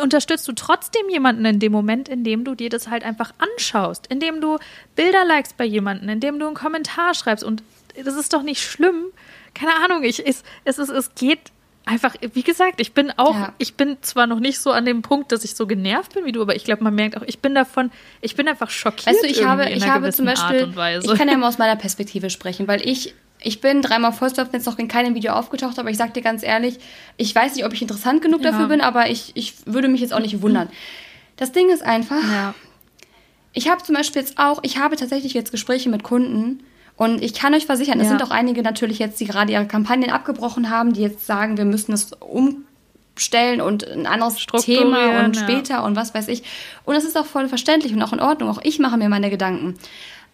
Unterstützt 0.00 0.46
du 0.46 0.52
trotzdem 0.52 1.08
jemanden 1.10 1.44
in 1.44 1.58
dem 1.58 1.72
Moment, 1.72 2.08
in 2.08 2.22
dem 2.22 2.44
du 2.44 2.54
dir 2.54 2.70
das 2.70 2.88
halt 2.88 3.02
einfach 3.02 3.32
anschaust, 3.38 4.06
indem 4.06 4.40
du 4.40 4.58
Bilder 4.94 5.24
likest 5.24 5.56
bei 5.56 5.64
jemanden, 5.64 6.08
indem 6.08 6.38
du 6.38 6.46
einen 6.46 6.54
Kommentar 6.54 7.14
schreibst 7.14 7.42
und 7.42 7.62
das 8.04 8.14
ist 8.14 8.32
doch 8.32 8.42
nicht 8.42 8.62
schlimm. 8.62 9.06
Keine 9.52 9.74
Ahnung, 9.84 10.04
ich, 10.04 10.24
es, 10.24 10.44
es, 10.64 10.78
es, 10.78 10.88
es 10.88 11.14
geht 11.16 11.40
einfach, 11.84 12.14
wie 12.34 12.42
gesagt, 12.42 12.80
ich 12.80 12.92
bin 12.92 13.10
auch, 13.16 13.34
ja. 13.34 13.52
ich 13.58 13.74
bin 13.74 13.96
zwar 14.02 14.26
noch 14.26 14.38
nicht 14.38 14.60
so 14.60 14.70
an 14.70 14.84
dem 14.84 15.02
Punkt, 15.02 15.32
dass 15.32 15.44
ich 15.44 15.56
so 15.56 15.66
genervt 15.66 16.14
bin 16.14 16.24
wie 16.24 16.32
du, 16.32 16.40
aber 16.40 16.54
ich 16.54 16.64
glaube, 16.64 16.84
man 16.84 16.94
merkt 16.94 17.16
auch, 17.16 17.24
ich 17.26 17.40
bin 17.40 17.54
davon, 17.54 17.90
ich 18.20 18.36
bin 18.36 18.48
einfach 18.48 18.70
schockiert. 18.70 19.06
Weißt 19.08 19.22
du, 19.24 19.26
ich 19.26 19.44
habe, 19.44 19.68
ich 19.70 19.86
habe 19.88 20.12
zum 20.12 20.26
Beispiel, 20.26 20.72
ich 21.02 21.14
kann 21.14 21.28
ja 21.28 21.36
mal 21.36 21.48
aus 21.48 21.58
meiner 21.58 21.76
Perspektive 21.76 22.30
sprechen, 22.30 22.68
weil 22.68 22.86
ich 22.86 23.14
ich 23.42 23.60
bin 23.60 23.82
dreimal 23.82 24.12
Vollstop 24.12 24.52
jetzt 24.52 24.66
noch 24.66 24.78
in 24.78 24.88
keinem 24.88 25.14
Video 25.14 25.32
aufgetaucht, 25.32 25.78
aber 25.78 25.90
ich 25.90 25.96
sag 25.96 26.14
dir 26.14 26.22
ganz 26.22 26.42
ehrlich, 26.42 26.78
ich 27.16 27.34
weiß 27.34 27.54
nicht, 27.54 27.64
ob 27.64 27.72
ich 27.72 27.82
interessant 27.82 28.22
genug 28.22 28.42
ja. 28.42 28.50
dafür 28.50 28.68
bin, 28.68 28.80
aber 28.80 29.10
ich, 29.10 29.32
ich 29.34 29.54
würde 29.66 29.88
mich 29.88 30.00
jetzt 30.00 30.12
auch 30.12 30.20
nicht 30.20 30.42
wundern. 30.42 30.68
Das 31.36 31.52
Ding 31.52 31.70
ist 31.70 31.82
einfach, 31.82 32.22
ja. 32.22 32.54
ich 33.52 33.70
habe 33.70 33.82
zum 33.82 33.94
Beispiel 33.94 34.20
jetzt 34.20 34.38
auch, 34.38 34.60
ich 34.62 34.78
habe 34.78 34.96
tatsächlich 34.96 35.32
jetzt 35.32 35.50
Gespräche 35.50 35.88
mit 35.88 36.02
Kunden 36.02 36.62
und 36.96 37.22
ich 37.22 37.32
kann 37.32 37.54
euch 37.54 37.64
versichern, 37.64 37.98
es 37.98 38.08
sind 38.08 38.22
auch 38.22 38.30
einige 38.30 38.62
natürlich 38.62 38.98
jetzt, 38.98 39.18
die 39.20 39.24
gerade 39.24 39.52
ihre 39.52 39.66
Kampagnen 39.66 40.10
abgebrochen 40.10 40.68
haben, 40.68 40.92
die 40.92 41.00
jetzt 41.00 41.24
sagen, 41.24 41.56
wir 41.56 41.64
müssen 41.64 41.94
es 41.94 42.12
umstellen 42.12 43.62
und 43.62 43.88
ein 43.88 44.06
anderes 44.06 44.36
Thema 44.62 45.24
und 45.24 45.34
später 45.34 45.74
ja. 45.74 45.84
und 45.84 45.96
was 45.96 46.12
weiß 46.12 46.28
ich. 46.28 46.42
Und 46.84 46.94
das 46.94 47.04
ist 47.04 47.16
auch 47.16 47.24
voll 47.24 47.48
verständlich 47.48 47.94
und 47.94 48.02
auch 48.02 48.12
in 48.12 48.20
Ordnung. 48.20 48.50
Auch 48.50 48.60
ich 48.62 48.78
mache 48.78 48.98
mir 48.98 49.08
meine 49.08 49.30
Gedanken. 49.30 49.76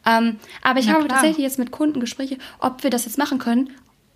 Ähm, 0.07 0.38
aber 0.62 0.79
ich 0.79 0.87
Na 0.87 0.95
habe 0.95 1.05
klar. 1.05 1.19
tatsächlich 1.19 1.45
jetzt 1.45 1.59
mit 1.59 1.71
Kunden 1.71 2.01
Gespräche, 2.01 2.38
ob 2.61 2.83
wir 2.83 2.90
das 2.90 3.05
jetzt 3.05 3.19
machen 3.19 3.38
können, 3.38 3.71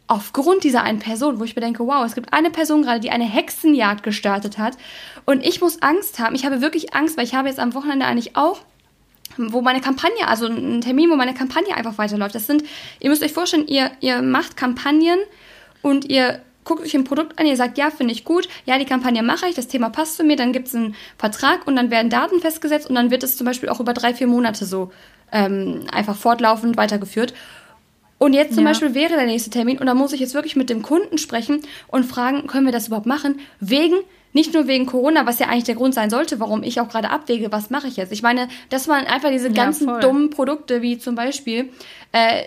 aufgrund 0.06 0.64
dieser 0.64 0.82
einen 0.82 0.98
Person, 0.98 1.38
wo 1.38 1.44
ich 1.44 1.54
mir 1.54 1.62
denke, 1.62 1.86
wow, 1.86 2.04
es 2.04 2.14
gibt 2.14 2.32
eine 2.32 2.50
Person 2.50 2.82
gerade, 2.82 3.00
die 3.00 3.10
eine 3.10 3.24
Hexenjagd 3.24 4.02
gestartet 4.02 4.58
hat 4.58 4.76
und 5.24 5.46
ich 5.46 5.60
muss 5.60 5.82
Angst 5.82 6.18
haben. 6.18 6.34
Ich 6.34 6.44
habe 6.44 6.60
wirklich 6.60 6.94
Angst, 6.94 7.16
weil 7.16 7.24
ich 7.24 7.34
habe 7.34 7.48
jetzt 7.48 7.60
am 7.60 7.74
Wochenende 7.74 8.06
eigentlich 8.06 8.36
auch 8.36 8.60
wo 9.36 9.62
meine 9.62 9.80
Kampagne, 9.80 10.26
also 10.26 10.46
ein 10.46 10.80
Termin, 10.80 11.08
wo 11.08 11.16
meine 11.16 11.34
Kampagne 11.34 11.74
einfach 11.74 11.98
weiterläuft. 11.98 12.34
Das 12.34 12.46
sind, 12.46 12.64
ihr 12.98 13.10
müsst 13.10 13.22
euch 13.22 13.32
vorstellen, 13.32 13.66
ihr, 13.68 13.90
ihr 14.00 14.22
macht 14.22 14.56
Kampagnen 14.56 15.18
und 15.82 16.10
ihr 16.10 16.40
guckt 16.64 16.82
euch 16.82 16.94
ein 16.94 17.04
Produkt 17.04 17.38
an, 17.38 17.46
ihr 17.46 17.56
sagt, 17.56 17.78
ja, 17.78 17.90
finde 17.90 18.12
ich 18.12 18.24
gut, 18.24 18.48
ja, 18.66 18.78
die 18.78 18.84
Kampagne 18.84 19.22
mache 19.22 19.46
ich, 19.48 19.54
das 19.54 19.68
Thema 19.68 19.88
passt 19.88 20.16
zu 20.16 20.24
mir, 20.24 20.36
dann 20.36 20.52
gibt 20.52 20.68
es 20.68 20.74
einen 20.74 20.94
Vertrag 21.16 21.66
und 21.66 21.76
dann 21.76 21.90
werden 21.90 22.10
Daten 22.10 22.40
festgesetzt 22.40 22.88
und 22.88 22.94
dann 22.94 23.10
wird 23.10 23.22
es 23.22 23.36
zum 23.36 23.46
Beispiel 23.46 23.68
auch 23.68 23.80
über 23.80 23.94
drei, 23.94 24.14
vier 24.14 24.26
Monate 24.26 24.64
so 24.66 24.92
ähm, 25.32 25.84
einfach 25.92 26.16
fortlaufend 26.16 26.76
weitergeführt. 26.76 27.34
Und 28.18 28.34
jetzt 28.34 28.54
zum 28.54 28.64
ja. 28.64 28.70
Beispiel 28.70 28.94
wäre 28.94 29.14
der 29.14 29.24
nächste 29.24 29.48
Termin 29.48 29.78
und 29.78 29.86
da 29.86 29.94
muss 29.94 30.12
ich 30.12 30.20
jetzt 30.20 30.34
wirklich 30.34 30.54
mit 30.54 30.68
dem 30.68 30.82
Kunden 30.82 31.16
sprechen 31.16 31.62
und 31.88 32.04
fragen, 32.04 32.46
können 32.46 32.66
wir 32.66 32.72
das 32.72 32.88
überhaupt 32.88 33.06
machen? 33.06 33.40
Wegen, 33.60 33.96
nicht 34.34 34.52
nur 34.52 34.66
wegen 34.66 34.84
Corona, 34.84 35.24
was 35.24 35.38
ja 35.38 35.46
eigentlich 35.46 35.64
der 35.64 35.74
Grund 35.74 35.94
sein 35.94 36.10
sollte, 36.10 36.38
warum 36.38 36.62
ich 36.62 36.80
auch 36.80 36.88
gerade 36.88 37.08
abwäge, 37.08 37.50
was 37.50 37.70
mache 37.70 37.88
ich 37.88 37.96
jetzt. 37.96 38.12
Ich 38.12 38.22
meine, 38.22 38.48
dass 38.68 38.86
man 38.86 39.06
einfach 39.06 39.30
diese 39.30 39.50
ganzen 39.50 39.88
ja, 39.88 40.00
dummen 40.00 40.28
Produkte, 40.28 40.82
wie 40.82 40.98
zum 40.98 41.14
Beispiel, 41.14 41.70
äh, 42.12 42.42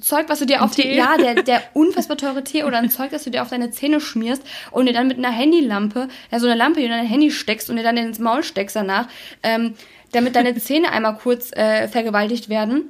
Zeug, 0.00 0.26
was 0.28 0.38
du 0.38 0.46
dir 0.46 0.62
auf 0.62 0.74
die, 0.74 0.82
Tee. 0.82 0.96
ja, 0.96 1.16
der, 1.16 1.42
der 1.42 1.62
unfassbar 1.74 2.16
teure 2.16 2.44
Tee 2.44 2.62
oder 2.64 2.78
ein 2.78 2.90
Zeug, 2.90 3.10
das 3.10 3.24
du 3.24 3.30
dir 3.30 3.42
auf 3.42 3.48
deine 3.50 3.70
Zähne 3.70 4.00
schmierst 4.00 4.42
und 4.70 4.86
dir 4.86 4.92
dann 4.92 5.08
mit 5.08 5.18
einer 5.18 5.30
Handylampe, 5.32 6.08
ja, 6.30 6.38
so 6.38 6.46
eine 6.46 6.54
Lampe, 6.54 6.80
die 6.80 6.86
du 6.86 6.92
in 6.92 6.98
dein 6.98 7.06
Handy 7.08 7.30
steckst 7.30 7.70
und 7.70 7.76
dir 7.76 7.82
dann 7.82 7.96
ins 7.96 8.18
Maul 8.20 8.44
steckst 8.44 8.76
danach, 8.76 9.08
ähm, 9.42 9.74
damit 10.12 10.36
deine 10.36 10.54
Zähne 10.56 10.92
einmal 10.92 11.16
kurz 11.16 11.50
äh, 11.52 11.88
vergewaltigt 11.88 12.48
werden. 12.48 12.84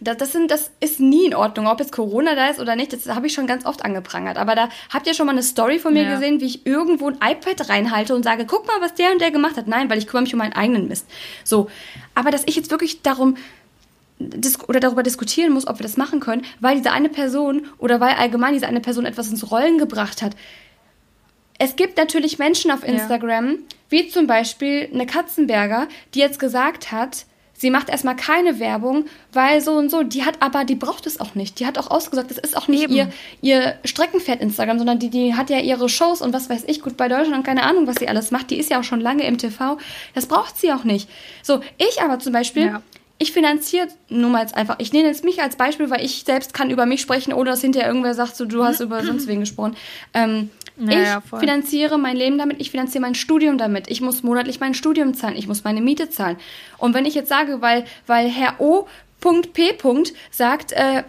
Das, 0.00 0.16
das, 0.16 0.30
sind, 0.30 0.50
das 0.52 0.70
ist 0.78 1.00
nie 1.00 1.26
in 1.26 1.34
Ordnung, 1.34 1.66
ob 1.66 1.80
jetzt 1.80 1.90
Corona 1.90 2.36
da 2.36 2.46
ist 2.48 2.60
oder 2.60 2.76
nicht, 2.76 2.92
das 2.92 3.08
habe 3.08 3.26
ich 3.26 3.32
schon 3.34 3.48
ganz 3.48 3.66
oft 3.66 3.84
angeprangert. 3.84 4.38
Aber 4.38 4.54
da 4.54 4.68
habt 4.94 5.08
ihr 5.08 5.14
schon 5.14 5.26
mal 5.26 5.32
eine 5.32 5.42
Story 5.42 5.80
von 5.80 5.92
mir 5.92 6.04
Ja. 6.04 6.14
gesehen, 6.14 6.40
wie 6.40 6.46
ich 6.46 6.64
irgendwo 6.66 7.08
ein 7.08 7.16
iPad 7.16 7.68
reinhalte 7.68 8.14
und 8.14 8.22
sage, 8.22 8.46
guck 8.46 8.64
mal, 8.66 8.80
was 8.80 8.94
der 8.94 9.10
und 9.10 9.20
der 9.20 9.32
gemacht 9.32 9.56
hat. 9.56 9.66
Nein, 9.66 9.90
weil 9.90 9.98
ich 9.98 10.06
kümmere 10.06 10.22
mich 10.22 10.32
um 10.34 10.38
meinen 10.38 10.52
eigenen 10.52 10.86
Mist. 10.86 11.06
So, 11.42 11.68
aber 12.14 12.30
dass 12.30 12.44
ich 12.46 12.54
jetzt 12.54 12.70
wirklich 12.70 13.02
darum 13.02 13.36
oder 14.66 14.80
darüber 14.80 15.02
diskutieren 15.02 15.52
muss, 15.52 15.66
ob 15.66 15.78
wir 15.78 15.84
das 15.84 15.96
machen 15.96 16.20
können, 16.20 16.42
weil 16.60 16.76
diese 16.76 16.90
eine 16.92 17.08
Person 17.08 17.66
oder 17.78 18.00
weil 18.00 18.14
allgemein 18.14 18.54
diese 18.54 18.66
eine 18.66 18.80
Person 18.80 19.06
etwas 19.06 19.28
ins 19.28 19.50
Rollen 19.50 19.78
gebracht 19.78 20.22
hat. 20.22 20.34
Es 21.58 21.76
gibt 21.76 21.96
natürlich 21.96 22.38
Menschen 22.38 22.70
auf 22.70 22.84
Instagram, 22.84 23.58
wie 23.88 24.08
zum 24.08 24.26
Beispiel 24.26 24.88
eine 24.92 25.06
Katzenberger, 25.06 25.88
die 26.14 26.20
jetzt 26.20 26.38
gesagt 26.38 26.92
hat, 26.92 27.26
sie 27.58 27.70
macht 27.70 27.88
erstmal 27.88 28.14
keine 28.14 28.60
Werbung, 28.60 29.06
weil 29.32 29.60
so 29.60 29.72
und 29.72 29.90
so, 29.90 30.04
die 30.04 30.24
hat 30.24 30.40
aber, 30.40 30.64
die 30.64 30.76
braucht 30.76 31.06
es 31.06 31.18
auch 31.18 31.34
nicht. 31.34 31.58
Die 31.58 31.66
hat 31.66 31.76
auch 31.76 31.90
ausgesagt, 31.90 32.30
das 32.30 32.38
ist 32.38 32.56
auch 32.56 32.68
nicht 32.68 32.84
Eben. 32.84 32.94
ihr, 32.94 33.12
ihr 33.42 33.74
Streckenpferd 33.84 34.40
Instagram, 34.40 34.78
sondern 34.78 35.00
die, 35.00 35.10
die 35.10 35.34
hat 35.34 35.50
ja 35.50 35.58
ihre 35.58 35.88
Shows 35.88 36.22
und 36.22 36.32
was 36.32 36.48
weiß 36.48 36.64
ich, 36.68 36.80
gut 36.80 36.96
bei 36.96 37.08
Deutschland 37.08 37.36
und 37.36 37.42
keine 37.42 37.64
Ahnung, 37.64 37.88
was 37.88 37.96
sie 37.96 38.08
alles 38.08 38.30
macht. 38.30 38.50
Die 38.50 38.58
ist 38.58 38.70
ja 38.70 38.78
auch 38.78 38.84
schon 38.84 39.00
lange 39.00 39.26
im 39.26 39.38
TV. 39.38 39.78
Das 40.14 40.26
braucht 40.26 40.56
sie 40.56 40.72
auch 40.72 40.84
nicht. 40.84 41.08
So, 41.42 41.60
ich 41.76 42.00
aber 42.00 42.20
zum 42.20 42.32
Beispiel, 42.32 42.66
Ja. 42.66 42.82
Ich 43.18 43.32
finanziere 43.32 43.88
nur 44.08 44.30
mal 44.30 44.42
jetzt 44.42 44.54
einfach, 44.54 44.76
ich 44.78 44.92
nehme 44.92 45.08
jetzt 45.08 45.24
mich 45.24 45.42
als 45.42 45.56
Beispiel, 45.56 45.90
weil 45.90 46.04
ich 46.04 46.22
selbst 46.24 46.54
kann 46.54 46.70
über 46.70 46.86
mich 46.86 47.00
sprechen, 47.00 47.32
ohne 47.32 47.50
dass 47.50 47.60
hinterher 47.60 47.88
irgendwer 47.88 48.14
sagt, 48.14 48.36
so, 48.36 48.44
du 48.44 48.62
hast 48.62 48.80
über 48.80 49.04
sonst 49.04 49.26
wen 49.26 49.40
gesprochen. 49.40 49.76
Ähm, 50.14 50.50
Ja, 50.76 51.18
ich 51.18 51.24
voll. 51.28 51.40
finanziere 51.40 51.98
mein 51.98 52.16
Leben 52.16 52.38
damit, 52.38 52.60
ich 52.60 52.70
finanziere 52.70 53.02
mein 53.02 53.16
Studium 53.16 53.58
damit, 53.58 53.90
ich 53.90 54.00
muss 54.00 54.22
monatlich 54.22 54.60
mein 54.60 54.74
Studium 54.74 55.14
zahlen, 55.14 55.34
ich 55.36 55.48
muss 55.48 55.64
meine 55.64 55.80
Miete 55.80 56.08
zahlen. 56.10 56.36
Und 56.78 56.94
wenn 56.94 57.04
ich 57.04 57.14
jetzt 57.14 57.28
sage, 57.28 57.60
weil, 57.60 57.84
weil 58.06 58.28
Herr 58.28 58.60
O.P. 58.60 59.78
sagt, 60.30 60.70
äh, 60.72 61.02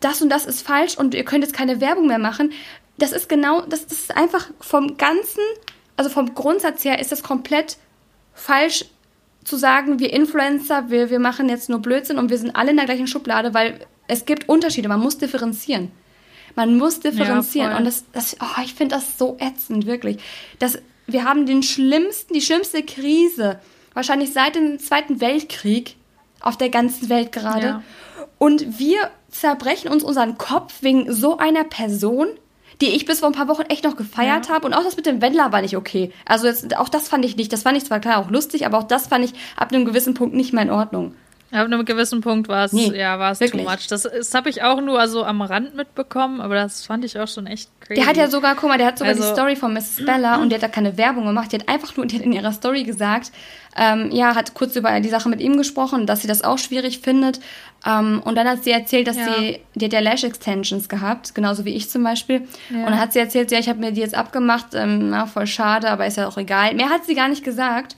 das 0.00 0.22
und 0.22 0.30
das 0.30 0.46
ist 0.46 0.66
falsch 0.66 0.96
und 0.96 1.14
ihr 1.14 1.24
könnt 1.24 1.44
jetzt 1.44 1.54
keine 1.54 1.82
Werbung 1.82 2.06
mehr 2.06 2.18
machen, 2.18 2.52
das 2.96 3.12
ist 3.12 3.28
genau, 3.28 3.60
das, 3.62 3.86
das 3.86 3.98
ist 3.98 4.16
einfach 4.16 4.48
vom 4.60 4.96
ganzen, 4.96 5.42
also 5.96 6.08
vom 6.08 6.34
Grundsatz 6.34 6.84
her 6.84 6.98
ist 7.00 7.12
das 7.12 7.22
komplett 7.22 7.76
falsch 8.34 8.86
zu 9.44 9.56
sagen, 9.56 9.98
wir 9.98 10.12
Influencer, 10.12 10.90
wir, 10.90 11.10
wir 11.10 11.18
machen 11.18 11.48
jetzt 11.48 11.68
nur 11.68 11.80
Blödsinn 11.80 12.18
und 12.18 12.30
wir 12.30 12.38
sind 12.38 12.54
alle 12.54 12.70
in 12.70 12.76
der 12.76 12.86
gleichen 12.86 13.06
Schublade, 13.06 13.54
weil 13.54 13.80
es 14.08 14.24
gibt 14.24 14.48
Unterschiede, 14.48 14.88
man 14.88 15.00
muss 15.00 15.18
differenzieren. 15.18 15.90
Man 16.54 16.76
muss 16.76 17.00
differenzieren. 17.00 17.70
voll. 17.70 17.78
und 17.78 17.84
das, 17.84 18.04
das 18.12 18.36
oh, 18.40 18.60
ich 18.64 18.74
finde 18.74 18.96
das 18.96 19.18
so 19.18 19.36
ätzend, 19.40 19.86
wirklich. 19.86 20.18
Das, 20.58 20.78
wir 21.06 21.24
haben 21.24 21.46
den 21.46 21.62
schlimmsten, 21.62 22.34
die 22.34 22.42
schlimmste 22.42 22.82
Krise, 22.82 23.58
wahrscheinlich 23.94 24.32
seit 24.32 24.54
dem 24.54 24.78
Zweiten 24.78 25.20
Weltkrieg 25.20 25.96
auf 26.40 26.56
der 26.56 26.68
ganzen 26.68 27.08
Welt 27.08 27.32
gerade. 27.32 27.66
Ja. 27.66 27.82
Und 28.38 28.78
wir 28.78 29.10
zerbrechen 29.30 29.88
uns 29.90 30.02
unseren 30.02 30.36
Kopf 30.36 30.82
wegen 30.82 31.12
so 31.12 31.38
einer 31.38 31.64
Person, 31.64 32.28
die 32.80 32.88
ich 32.88 33.04
bis 33.04 33.20
vor 33.20 33.28
ein 33.28 33.34
paar 33.34 33.48
Wochen 33.48 33.62
echt 33.62 33.84
noch 33.84 33.96
gefeiert 33.96 34.48
habe. 34.48 34.66
Und 34.66 34.74
auch 34.74 34.84
das 34.84 34.96
mit 34.96 35.06
dem 35.06 35.20
Wendler 35.20 35.52
war 35.52 35.62
nicht 35.62 35.76
okay. 35.76 36.12
Also 36.24 36.46
jetzt, 36.46 36.76
auch 36.76 36.88
das 36.88 37.08
fand 37.08 37.24
ich 37.24 37.36
nicht. 37.36 37.52
Das 37.52 37.62
fand 37.62 37.76
ich 37.76 37.84
zwar 37.84 38.00
klar 38.00 38.18
auch 38.18 38.30
lustig, 38.30 38.66
aber 38.66 38.78
auch 38.78 38.84
das 38.84 39.08
fand 39.08 39.24
ich 39.24 39.32
ab 39.56 39.72
einem 39.72 39.84
gewissen 39.84 40.14
Punkt 40.14 40.34
nicht 40.34 40.52
mehr 40.52 40.62
in 40.62 40.70
Ordnung. 40.70 41.14
Ab 41.52 41.66
einem 41.66 41.84
gewissen 41.84 42.22
Punkt 42.22 42.48
war 42.48 42.64
es, 42.64 42.72
Nee, 42.72 42.96
ja, 42.98 43.18
war 43.18 43.32
es 43.32 43.38
too 43.38 43.58
much. 43.58 43.86
Das, 43.88 44.02
das 44.04 44.32
habe 44.34 44.48
ich 44.48 44.62
auch 44.62 44.80
nur 44.80 45.06
so 45.06 45.22
am 45.24 45.42
Rand 45.42 45.74
mitbekommen, 45.74 46.40
aber 46.40 46.54
das 46.54 46.86
fand 46.86 47.04
ich 47.04 47.18
auch 47.18 47.28
schon 47.28 47.46
echt 47.46 47.68
crazy. 47.80 48.00
Der 48.00 48.06
hat 48.08 48.16
ja 48.16 48.28
sogar, 48.28 48.54
guck 48.56 48.70
mal, 48.70 48.78
der 48.78 48.86
hat 48.86 48.98
sogar 48.98 49.12
die 49.12 49.20
Also- 49.20 49.34
Story 49.34 49.54
von 49.54 49.74
Mrs. 49.74 50.04
Bella 50.06 50.36
und 50.36 50.48
der 50.48 50.56
hat 50.58 50.62
da 50.62 50.68
keine 50.68 50.96
Werbung 50.96 51.26
gemacht. 51.26 51.52
Die 51.52 51.56
hat 51.58 51.68
einfach 51.68 51.94
nur, 51.96 52.06
die 52.06 52.16
hat 52.18 52.24
in 52.24 52.32
ihrer 52.32 52.52
Story 52.52 52.84
gesagt, 52.84 53.32
ähm, 53.76 54.10
ja, 54.12 54.34
hat 54.34 54.54
kurz 54.54 54.76
über 54.76 54.98
die 55.00 55.08
Sache 55.10 55.28
mit 55.28 55.40
ihm 55.40 55.56
gesprochen, 55.58 56.06
dass 56.06 56.22
sie 56.22 56.28
das 56.28 56.42
auch 56.42 56.58
schwierig 56.58 57.00
findet. 57.00 57.38
Ähm, 57.86 58.22
und 58.24 58.34
dann 58.36 58.48
hat 58.48 58.64
sie 58.64 58.70
erzählt, 58.70 59.06
dass 59.06 59.16
Ja. 59.16 59.34
sie, 59.38 59.60
die 59.74 59.84
hat 59.84 59.92
ja 59.92 60.00
Lash 60.00 60.24
Extensions 60.24 60.88
gehabt, 60.88 61.34
genauso 61.34 61.64
wie 61.66 61.74
ich 61.74 61.90
zum 61.90 62.02
Beispiel. 62.02 62.48
Ja. 62.70 62.78
Und 62.78 62.86
dann 62.92 63.00
hat 63.00 63.12
sie 63.12 63.18
erzählt, 63.18 63.50
ja, 63.50 63.58
ich 63.58 63.68
habe 63.68 63.78
mir 63.80 63.92
die 63.92 64.00
jetzt 64.00 64.14
abgemacht, 64.14 64.68
ähm, 64.74 65.10
na, 65.10 65.26
voll 65.26 65.46
schade, 65.46 65.90
aber 65.90 66.06
ist 66.06 66.16
ja 66.16 66.28
auch 66.28 66.38
egal. 66.38 66.74
Mehr 66.74 66.88
hat 66.90 67.04
sie 67.04 67.14
gar 67.14 67.28
nicht 67.28 67.44
gesagt. 67.44 67.96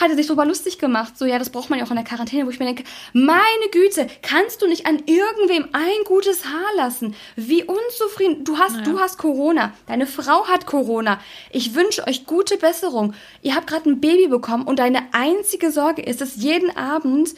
Hat 0.00 0.10
er 0.10 0.16
sich 0.16 0.26
drüber 0.26 0.44
lustig 0.44 0.78
gemacht, 0.78 1.18
so, 1.18 1.24
ja, 1.24 1.38
das 1.38 1.50
braucht 1.50 1.70
man 1.70 1.78
ja 1.78 1.84
auch 1.84 1.90
in 1.90 1.96
der 1.96 2.04
Quarantäne, 2.04 2.46
wo 2.46 2.50
ich 2.50 2.58
mir 2.58 2.66
denke, 2.66 2.84
meine 3.12 3.38
Güte, 3.72 4.06
kannst 4.22 4.62
du 4.62 4.66
nicht 4.66 4.86
an 4.86 5.02
irgendwem 5.06 5.68
ein 5.72 6.04
gutes 6.04 6.44
Haar 6.44 6.74
lassen? 6.76 7.14
Wie 7.36 7.64
unzufrieden, 7.64 8.44
du 8.44 8.58
hast, 8.58 8.86
du 8.86 9.00
hast 9.00 9.18
Corona, 9.18 9.72
deine 9.86 10.06
Frau 10.06 10.46
hat 10.46 10.66
Corona. 10.66 11.20
Ich 11.50 11.74
wünsche 11.74 12.06
euch 12.06 12.26
gute 12.26 12.56
Besserung. 12.56 13.14
Ihr 13.42 13.54
habt 13.54 13.66
gerade 13.66 13.90
ein 13.90 14.00
Baby 14.00 14.28
bekommen 14.28 14.64
und 14.64 14.78
deine 14.78 15.02
einzige 15.12 15.70
Sorge 15.70 16.02
ist 16.02 16.20
es, 16.20 16.36
jeden 16.36 16.76
Abend 16.76 17.34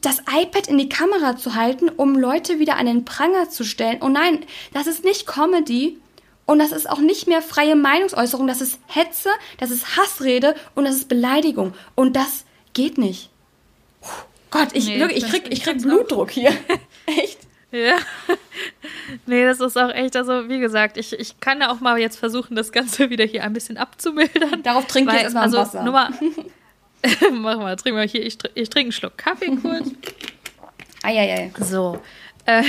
das 0.00 0.20
iPad 0.20 0.68
in 0.68 0.78
die 0.78 0.88
Kamera 0.88 1.36
zu 1.36 1.54
halten, 1.54 1.88
um 1.88 2.16
Leute 2.16 2.58
wieder 2.58 2.76
an 2.76 2.86
den 2.86 3.04
Pranger 3.04 3.50
zu 3.50 3.64
stellen. 3.64 3.98
Oh 4.00 4.08
nein, 4.08 4.44
das 4.72 4.86
ist 4.86 5.04
nicht 5.04 5.26
Comedy 5.26 5.98
und 6.46 6.58
das 6.58 6.72
ist 6.72 6.88
auch 6.88 6.98
nicht 6.98 7.26
mehr 7.26 7.42
freie 7.42 7.76
Meinungsäußerung, 7.76 8.46
das 8.46 8.60
ist 8.60 8.78
Hetze, 8.86 9.30
das 9.58 9.70
ist 9.70 9.96
Hassrede 9.96 10.54
und 10.74 10.84
das 10.84 10.96
ist 10.96 11.08
Beleidigung. 11.08 11.74
Und 11.94 12.16
das 12.16 12.44
geht 12.72 12.98
nicht. 12.98 13.30
Puh, 14.00 14.08
Gott, 14.50 14.68
ich, 14.72 14.86
Nee, 14.86 14.98
wirklich, 14.98 15.24
ich 15.24 15.30
krieg, 15.30 15.46
ich 15.50 15.62
krieg 15.62 15.80
Blutdruck 15.80 16.30
hier. 16.30 16.52
Echt? 17.06 17.38
Ja. 17.72 17.98
nee, 19.26 19.44
das 19.44 19.60
ist 19.60 19.78
auch 19.78 19.90
echt, 19.90 20.16
also 20.16 20.48
wie 20.48 20.58
gesagt, 20.58 20.96
ich, 20.96 21.12
ich 21.12 21.38
kann 21.38 21.60
ja 21.60 21.70
auch 21.70 21.78
mal 21.78 21.98
jetzt 21.98 22.18
versuchen, 22.18 22.56
das 22.56 22.72
Ganze 22.72 23.10
wieder 23.10 23.24
hier 23.24 23.44
ein 23.44 23.52
bisschen 23.52 23.76
abzumildern. 23.76 24.64
Darauf 24.64 24.86
trinke 24.86 25.12
ich 25.12 25.22
jetzt 25.22 25.34
erstmal 25.34 25.44
also, 25.44 25.58
Wasser. 25.58 25.84
Nur 25.84 25.92
mal, 25.92 26.10
mach 27.32 27.58
mal, 27.58 27.76
trink 27.76 27.96
mal 27.96 28.08
hier, 28.08 28.24
ich, 28.24 28.38
ich 28.54 28.70
trinke 28.70 28.86
einen 28.86 28.92
Schluck 28.92 29.16
Kaffee 29.16 29.56
kurz. 29.56 29.88
Eieiei. 31.02 31.52
So. 31.60 32.00
Äh, 32.44 32.64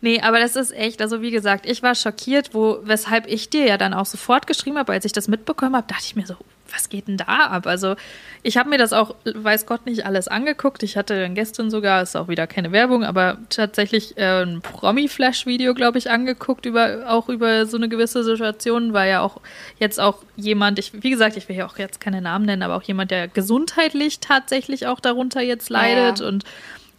nee, 0.00 0.20
aber 0.20 0.38
das 0.40 0.56
ist 0.56 0.72
echt, 0.72 1.02
also 1.02 1.22
wie 1.22 1.30
gesagt, 1.30 1.66
ich 1.66 1.82
war 1.82 1.94
schockiert, 1.94 2.54
wo, 2.54 2.78
weshalb 2.82 3.26
ich 3.26 3.50
dir 3.50 3.66
ja 3.66 3.76
dann 3.78 3.94
auch 3.94 4.06
sofort 4.06 4.46
geschrieben 4.46 4.78
habe, 4.78 4.92
als 4.92 5.04
ich 5.04 5.12
das 5.12 5.28
mitbekommen 5.28 5.76
habe, 5.76 5.86
dachte 5.86 6.04
ich 6.04 6.16
mir 6.16 6.26
so, 6.26 6.36
was 6.72 6.88
geht 6.88 7.08
denn 7.08 7.16
da 7.16 7.24
ab? 7.24 7.66
Also 7.66 7.96
ich 8.44 8.56
habe 8.56 8.68
mir 8.68 8.78
das 8.78 8.92
auch, 8.92 9.16
weiß 9.24 9.66
Gott, 9.66 9.86
nicht 9.86 10.06
alles 10.06 10.28
angeguckt. 10.28 10.82
Ich 10.84 10.96
hatte 10.96 11.20
dann 11.20 11.34
gestern 11.34 11.68
sogar, 11.68 12.00
ist 12.00 12.16
auch 12.16 12.28
wieder 12.28 12.46
keine 12.46 12.70
Werbung, 12.70 13.02
aber 13.04 13.38
tatsächlich 13.48 14.16
äh, 14.16 14.42
ein 14.44 14.60
Promi-Flash-Video, 14.62 15.74
glaube 15.74 15.98
ich, 15.98 16.10
angeguckt, 16.10 16.66
über, 16.66 17.06
auch 17.08 17.28
über 17.28 17.66
so 17.66 17.76
eine 17.76 17.88
gewisse 17.88 18.22
Situation, 18.22 18.92
weil 18.92 19.10
ja 19.10 19.20
auch 19.20 19.40
jetzt 19.78 19.98
auch 19.98 20.18
jemand, 20.36 20.78
ich, 20.78 20.92
wie 21.02 21.10
gesagt, 21.10 21.36
ich 21.36 21.48
will 21.48 21.56
ja 21.56 21.66
auch 21.66 21.76
jetzt 21.76 22.00
keine 22.00 22.22
Namen 22.22 22.46
nennen, 22.46 22.62
aber 22.62 22.76
auch 22.76 22.84
jemand, 22.84 23.10
der 23.10 23.26
gesundheitlich 23.28 24.20
tatsächlich 24.20 24.86
auch 24.86 25.00
darunter 25.00 25.40
jetzt 25.40 25.70
leidet 25.70 26.20
Ja. 26.20 26.26
und 26.28 26.44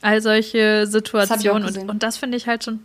all 0.02 0.22
solche 0.22 0.88
Situationen. 0.88 1.68
gesehen. 1.68 1.84
Und, 1.84 1.90
und 1.90 2.04
das 2.04 2.18
finde 2.18 2.38
ich 2.38 2.48
halt 2.48 2.64
schon, 2.64 2.80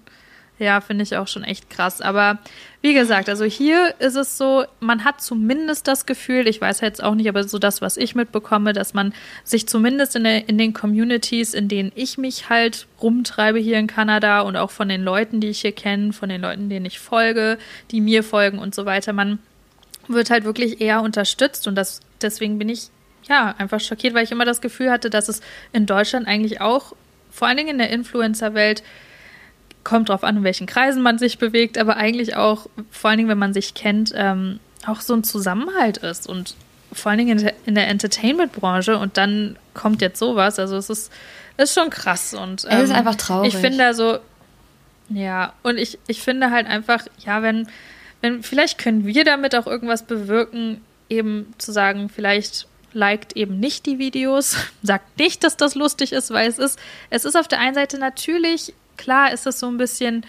ja, 0.58 0.80
finde 0.80 1.02
ich 1.02 1.16
auch 1.16 1.28
schon 1.28 1.44
echt 1.44 1.68
krass. 1.70 2.00
Aber 2.00 2.38
wie 2.82 2.94
gesagt, 2.94 3.28
also 3.28 3.44
hier 3.44 3.94
ist 3.98 4.16
es 4.16 4.38
so, 4.38 4.64
man 4.80 5.04
hat 5.04 5.20
zumindest 5.20 5.88
das 5.88 6.06
Gefühl, 6.06 6.46
ich 6.46 6.60
weiß 6.60 6.80
jetzt 6.80 7.02
auch 7.02 7.14
nicht, 7.14 7.28
aber 7.28 7.44
so 7.44 7.58
das, 7.58 7.80
was 7.80 7.96
ich 7.96 8.14
mitbekomme, 8.14 8.72
dass 8.72 8.94
man 8.94 9.12
sich 9.44 9.66
zumindest 9.66 10.16
in, 10.16 10.24
der, 10.24 10.48
in 10.48 10.56
den 10.58 10.72
Communities, 10.72 11.52
in 11.52 11.68
denen 11.68 11.92
ich 11.94 12.16
mich 12.18 12.48
halt 12.48 12.86
rumtreibe 13.02 13.58
hier 13.58 13.78
in 13.78 13.86
Kanada 13.86 14.40
und 14.40 14.56
auch 14.56 14.70
von 14.70 14.88
den 14.88 15.02
Leuten, 15.02 15.40
die 15.40 15.48
ich 15.48 15.60
hier 15.60 15.72
kenne, 15.72 16.12
von 16.12 16.28
den 16.28 16.40
Leuten, 16.40 16.68
denen 16.68 16.86
ich 16.86 16.98
folge, 16.98 17.58
die 17.90 18.00
mir 18.00 18.22
folgen 18.22 18.58
und 18.58 18.74
so 18.74 18.86
weiter, 18.86 19.12
man 19.12 19.38
wird 20.08 20.30
halt 20.30 20.44
wirklich 20.44 20.80
eher 20.80 21.02
unterstützt 21.02 21.66
und 21.66 21.74
das 21.74 22.00
deswegen 22.22 22.58
bin 22.58 22.68
ich 22.68 22.88
ja 23.28 23.54
einfach 23.58 23.80
schockiert, 23.80 24.14
weil 24.14 24.24
ich 24.24 24.32
immer 24.32 24.44
das 24.44 24.60
Gefühl 24.60 24.90
hatte, 24.90 25.10
dass 25.10 25.28
es 25.28 25.40
in 25.72 25.86
Deutschland 25.86 26.26
eigentlich 26.26 26.60
auch 26.60 26.94
vor 27.36 27.46
allen 27.46 27.58
Dingen 27.58 27.68
in 27.70 27.78
der 27.78 27.90
Influencer-Welt 27.90 28.82
kommt 29.84 30.08
drauf 30.08 30.24
an, 30.24 30.38
in 30.38 30.42
welchen 30.42 30.66
Kreisen 30.66 31.02
man 31.02 31.18
sich 31.18 31.38
bewegt, 31.38 31.76
aber 31.76 31.96
eigentlich 31.96 32.34
auch 32.34 32.66
vor 32.90 33.10
allen 33.10 33.18
Dingen, 33.18 33.28
wenn 33.28 33.38
man 33.38 33.52
sich 33.52 33.74
kennt, 33.74 34.12
ähm, 34.16 34.58
auch 34.86 35.02
so 35.02 35.14
ein 35.14 35.22
Zusammenhalt 35.22 35.98
ist 35.98 36.26
und 36.26 36.56
vor 36.92 37.10
allen 37.10 37.18
Dingen 37.18 37.38
in 37.38 37.44
der, 37.44 37.54
in 37.66 37.74
der 37.74 37.88
Entertainment-Branche 37.88 38.96
und 38.96 39.18
dann 39.18 39.56
kommt 39.74 40.00
jetzt 40.00 40.18
sowas, 40.18 40.58
also 40.58 40.76
es 40.76 40.88
ist, 40.88 41.12
ist 41.58 41.74
schon 41.74 41.90
krass 41.90 42.32
und 42.32 42.64
Es 42.64 42.84
ist 42.84 42.90
ähm, 42.90 42.96
einfach 42.96 43.16
traurig. 43.16 43.52
Ich 43.52 43.60
finde 43.60 43.84
also 43.84 44.18
ja, 45.10 45.52
und 45.62 45.78
ich, 45.78 45.98
ich 46.08 46.22
finde 46.22 46.50
halt 46.50 46.66
einfach, 46.66 47.06
ja, 47.18 47.42
wenn, 47.42 47.68
wenn, 48.22 48.42
vielleicht 48.42 48.78
können 48.78 49.04
wir 49.04 49.24
damit 49.24 49.54
auch 49.54 49.66
irgendwas 49.66 50.04
bewirken, 50.04 50.80
eben 51.08 51.54
zu 51.58 51.70
sagen, 51.70 52.08
vielleicht 52.08 52.66
liked 52.96 53.36
eben 53.36 53.60
nicht 53.60 53.86
die 53.86 53.98
Videos, 53.98 54.56
sagt 54.82 55.18
nicht, 55.18 55.44
dass 55.44 55.56
das 55.56 55.74
lustig 55.74 56.12
ist, 56.12 56.30
weil 56.30 56.48
es 56.48 56.58
ist, 56.58 56.78
es 57.10 57.24
ist 57.24 57.36
auf 57.36 57.46
der 57.46 57.60
einen 57.60 57.74
Seite 57.74 57.98
natürlich, 57.98 58.74
klar 58.96 59.32
ist 59.32 59.46
es 59.46 59.60
so 59.60 59.68
ein 59.68 59.76
bisschen, 59.76 60.26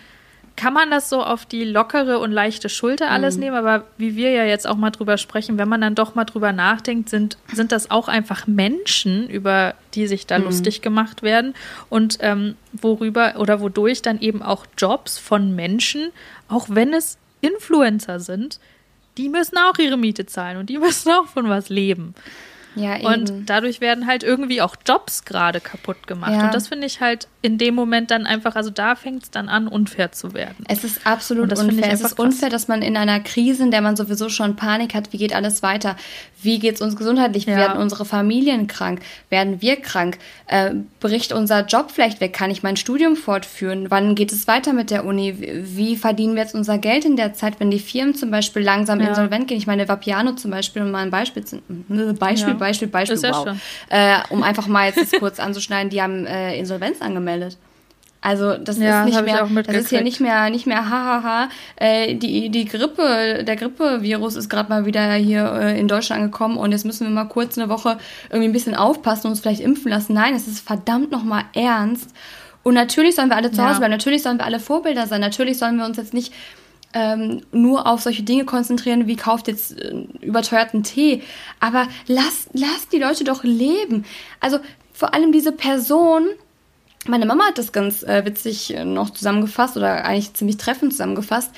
kann 0.57 0.73
man 0.73 0.89
das 0.89 1.09
so 1.09 1.23
auf 1.23 1.45
die 1.45 1.63
lockere 1.63 2.17
und 2.19 2.31
leichte 2.31 2.67
Schulter 2.67 3.11
alles 3.11 3.35
mhm. 3.35 3.41
nehmen, 3.41 3.55
aber 3.55 3.85
wie 3.97 4.15
wir 4.15 4.31
ja 4.31 4.43
jetzt 4.43 4.67
auch 4.67 4.75
mal 4.75 4.89
drüber 4.89 5.17
sprechen, 5.17 5.57
wenn 5.57 5.69
man 5.69 5.81
dann 5.81 5.95
doch 5.95 6.15
mal 6.15 6.25
drüber 6.25 6.51
nachdenkt, 6.51 7.09
sind, 7.09 7.37
sind 7.53 7.71
das 7.71 7.91
auch 7.91 8.07
einfach 8.07 8.47
Menschen, 8.47 9.29
über 9.29 9.75
die 9.93 10.07
sich 10.07 10.25
da 10.25 10.39
mhm. 10.39 10.45
lustig 10.45 10.81
gemacht 10.81 11.21
werden 11.21 11.53
und 11.89 12.17
ähm, 12.21 12.55
worüber 12.73 13.35
oder 13.37 13.61
wodurch 13.61 14.01
dann 14.01 14.19
eben 14.19 14.41
auch 14.41 14.65
Jobs 14.77 15.19
von 15.19 15.55
Menschen, 15.55 16.11
auch 16.49 16.67
wenn 16.69 16.91
es 16.91 17.17
Influencer 17.39 18.19
sind, 18.19 18.59
die 19.17 19.29
müssen 19.29 19.57
auch 19.57 19.77
ihre 19.77 19.97
Miete 19.97 20.25
zahlen 20.25 20.57
und 20.57 20.69
die 20.69 20.77
müssen 20.79 21.11
auch 21.11 21.27
von 21.27 21.49
was 21.49 21.69
leben. 21.69 22.15
Ja. 22.77 22.97
Und 23.07 23.49
dadurch 23.49 23.81
werden 23.81 24.07
halt 24.07 24.23
irgendwie 24.23 24.61
auch 24.61 24.75
Jobs 24.85 25.25
gerade 25.25 25.59
kaputt 25.59 26.07
gemacht. 26.07 26.33
Ja. 26.33 26.45
Und 26.45 26.53
das 26.53 26.67
finde 26.67 26.87
ich 26.87 27.01
halt 27.01 27.27
in 27.41 27.57
dem 27.57 27.75
Moment 27.75 28.11
dann 28.11 28.25
einfach, 28.25 28.55
also 28.55 28.69
da 28.69 28.95
fängt 28.95 29.23
es 29.23 29.31
dann 29.31 29.49
an, 29.49 29.67
unfair 29.67 30.11
zu 30.11 30.33
werden. 30.33 30.65
Es 30.67 30.83
ist 30.83 31.05
absolut 31.05 31.51
unfair. 31.57 31.91
Es 31.91 32.01
ist 32.01 32.15
krass. 32.15 32.25
unfair, 32.25 32.49
dass 32.49 32.67
man 32.67 32.81
in 32.81 32.97
einer 32.97 33.19
Krise, 33.19 33.63
in 33.63 33.71
der 33.71 33.81
man 33.81 33.95
sowieso 33.95 34.29
schon 34.29 34.55
Panik 34.55 34.93
hat, 34.93 35.13
wie 35.13 35.17
geht 35.17 35.33
alles 35.33 35.63
weiter? 35.63 35.95
Wie 36.41 36.59
geht 36.59 36.75
es 36.75 36.81
uns 36.81 36.95
gesundheitlich? 36.95 37.45
Ja. 37.45 37.57
Werden 37.57 37.77
unsere 37.77 38.05
Familien 38.05 38.67
krank? 38.67 39.01
Werden 39.29 39.61
wir 39.61 39.75
krank? 39.77 40.17
Äh, 40.47 40.75
bricht 40.99 41.33
unser 41.33 41.65
Job 41.65 41.91
vielleicht 41.91 42.21
weg? 42.21 42.33
Kann 42.33 42.51
ich 42.51 42.63
mein 42.63 42.77
Studium 42.77 43.15
fortführen? 43.15 43.87
Wann 43.89 44.15
geht 44.15 44.31
es 44.31 44.47
weiter 44.47 44.73
mit 44.73 44.91
der 44.91 45.05
Uni? 45.05 45.35
Wie 45.37 45.95
verdienen 45.95 46.35
wir 46.35 46.43
jetzt 46.43 46.55
unser 46.55 46.77
Geld 46.77 47.05
in 47.05 47.15
der 47.15 47.33
Zeit, 47.33 47.59
wenn 47.59 47.71
die 47.71 47.79
Firmen 47.79 48.13
zum 48.13 48.31
Beispiel 48.31 48.61
langsam 48.61 48.99
ja. 48.99 49.07
insolvent 49.07 49.47
gehen? 49.47 49.57
Ich 49.57 49.67
meine, 49.67 49.87
Vapiano 49.87 50.33
zum 50.33 50.51
Beispiel, 50.51 50.83
um 50.83 50.91
mal 50.91 51.03
ein 51.03 51.11
Beispiel 51.11 51.43
zu, 51.43 51.57
Beispiel, 51.87 52.53
Beispiel, 52.53 52.87
Beispiel, 52.87 53.19
Beispiel, 53.19 53.31
wow. 53.31 53.57
Äh, 53.89 54.17
um 54.29 54.43
einfach 54.43 54.67
mal 54.67 54.87
jetzt 54.87 55.17
kurz 55.19 55.39
anzuschneiden, 55.39 55.89
die 55.89 56.01
haben 56.01 56.25
äh, 56.25 56.57
Insolvenz 56.57 57.01
angemeldet. 57.01 57.57
Also 58.19 58.57
das 58.57 58.77
ja, 58.79 59.03
ist 59.03 59.13
nicht 59.13 59.25
mehr, 59.25 59.47
das 59.63 59.75
ist 59.75 59.89
hier 59.89 60.01
nicht 60.01 60.19
mehr, 60.19 60.49
nicht 60.49 60.65
mehr 60.65 60.89
hahaha. 60.89 61.49
Äh, 61.75 62.15
die 62.15 62.49
die 62.49 62.65
Grippe, 62.65 63.43
der 63.43 63.55
Grippevirus 63.55 64.35
ist 64.35 64.49
gerade 64.49 64.69
mal 64.69 64.85
wieder 64.85 65.13
hier 65.13 65.51
äh, 65.53 65.79
in 65.79 65.87
Deutschland 65.87 66.23
angekommen 66.23 66.57
und 66.57 66.71
jetzt 66.71 66.83
müssen 66.83 67.05
wir 67.05 67.11
mal 67.13 67.25
kurz 67.25 67.57
eine 67.57 67.69
Woche 67.69 67.97
irgendwie 68.29 68.49
ein 68.49 68.53
bisschen 68.53 68.75
aufpassen 68.75 69.27
und 69.27 69.31
uns 69.31 69.41
vielleicht 69.41 69.61
impfen 69.61 69.91
lassen. 69.91 70.13
Nein, 70.13 70.33
es 70.33 70.47
ist 70.47 70.65
verdammt 70.65 71.11
noch 71.11 71.23
mal 71.23 71.43
ernst. 71.53 72.13
Und 72.63 72.73
natürlich 72.73 73.15
sollen 73.15 73.29
wir 73.29 73.37
alle 73.37 73.51
zu 73.51 73.63
Hause 73.63 73.77
bleiben. 73.77 73.91
Natürlich 73.91 74.23
sollen 74.23 74.39
wir 74.39 74.45
alle 74.45 74.59
Vorbilder 74.59 75.07
sein. 75.07 75.21
Natürlich 75.21 75.57
sollen 75.57 75.77
wir 75.77 75.85
uns 75.85 75.95
jetzt 75.95 76.13
nicht 76.13 76.33
ähm, 76.93 77.41
nur 77.53 77.87
auf 77.87 78.01
solche 78.01 78.23
Dinge 78.23 78.43
konzentrieren, 78.43 79.07
wie 79.07 79.15
kauft 79.15 79.47
jetzt 79.47 79.79
äh, 79.79 79.93
überteuerten 80.21 80.83
Tee. 80.83 81.21
Aber 81.59 81.87
lasst 82.07 82.49
lass 82.53 82.89
die 82.91 82.99
Leute 82.99 83.23
doch 83.23 83.43
leben. 83.43 84.03
Also 84.41 84.59
vor 84.91 85.13
allem 85.13 85.31
diese 85.31 85.51
Person, 85.51 86.27
meine 87.07 87.25
Mama 87.25 87.45
hat 87.45 87.57
das 87.57 87.71
ganz 87.71 88.03
äh, 88.03 88.25
witzig 88.25 88.73
äh, 88.73 88.85
noch 88.85 89.09
zusammengefasst 89.09 89.77
oder 89.77 90.05
eigentlich 90.05 90.33
ziemlich 90.33 90.57
treffend 90.57 90.93
zusammengefasst. 90.93 91.51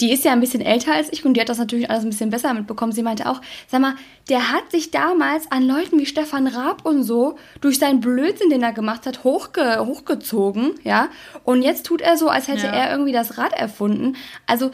Die 0.00 0.12
ist 0.12 0.24
ja 0.24 0.30
ein 0.30 0.40
bisschen 0.40 0.60
älter 0.60 0.94
als 0.94 1.12
ich 1.12 1.24
und 1.24 1.34
die 1.34 1.40
hat 1.40 1.48
das 1.48 1.58
natürlich 1.58 1.90
alles 1.90 2.04
ein 2.04 2.10
bisschen 2.10 2.30
besser 2.30 2.54
mitbekommen. 2.54 2.92
Sie 2.92 3.02
meinte 3.02 3.28
auch, 3.28 3.40
sag 3.66 3.80
mal, 3.80 3.94
der 4.28 4.52
hat 4.52 4.70
sich 4.70 4.92
damals 4.92 5.50
an 5.50 5.66
Leuten 5.66 5.98
wie 5.98 6.06
Stefan 6.06 6.46
Raab 6.46 6.86
und 6.86 7.02
so 7.02 7.36
durch 7.60 7.80
seinen 7.80 8.00
Blödsinn, 8.00 8.48
den 8.48 8.62
er 8.62 8.72
gemacht 8.72 9.06
hat, 9.06 9.24
hochge 9.24 9.84
hochgezogen, 9.84 10.74
ja. 10.84 11.08
Und 11.42 11.62
jetzt 11.62 11.84
tut 11.84 12.00
er 12.00 12.16
so, 12.16 12.28
als 12.28 12.46
hätte 12.46 12.66
ja. 12.66 12.72
er 12.72 12.92
irgendwie 12.92 13.12
das 13.12 13.38
Rad 13.38 13.52
erfunden. 13.52 14.16
Also 14.46 14.70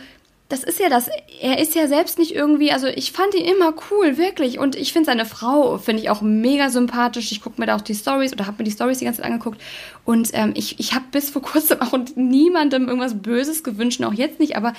das 0.54 0.62
ist 0.62 0.78
ja 0.78 0.88
das, 0.88 1.08
er 1.40 1.58
ist 1.58 1.74
ja 1.74 1.88
selbst 1.88 2.16
nicht 2.16 2.32
irgendwie, 2.32 2.70
also 2.70 2.86
ich 2.86 3.10
fand 3.10 3.34
ihn 3.34 3.44
immer 3.44 3.74
cool, 3.90 4.16
wirklich. 4.16 4.60
Und 4.60 4.76
ich 4.76 4.92
finde 4.92 5.06
seine 5.06 5.26
Frau, 5.26 5.78
finde 5.78 6.02
ich 6.02 6.10
auch 6.10 6.22
mega 6.22 6.70
sympathisch. 6.70 7.32
Ich 7.32 7.40
gucke 7.40 7.60
mir 7.60 7.66
da 7.66 7.74
auch 7.74 7.80
die 7.80 7.94
Stories 7.94 8.32
oder 8.32 8.46
habe 8.46 8.58
mir 8.58 8.64
die 8.64 8.70
Stories 8.70 8.98
die 8.98 9.04
ganze 9.04 9.20
Zeit 9.20 9.30
angeguckt. 9.32 9.60
Und 10.04 10.30
ähm, 10.32 10.52
ich, 10.54 10.78
ich 10.78 10.94
habe 10.94 11.06
bis 11.10 11.30
vor 11.30 11.42
kurzem 11.42 11.80
auch 11.80 11.98
niemandem 12.14 12.86
irgendwas 12.86 13.20
Böses 13.20 13.64
gewünscht, 13.64 14.00
auch 14.04 14.12
jetzt 14.12 14.38
nicht, 14.38 14.56
aber 14.56 14.74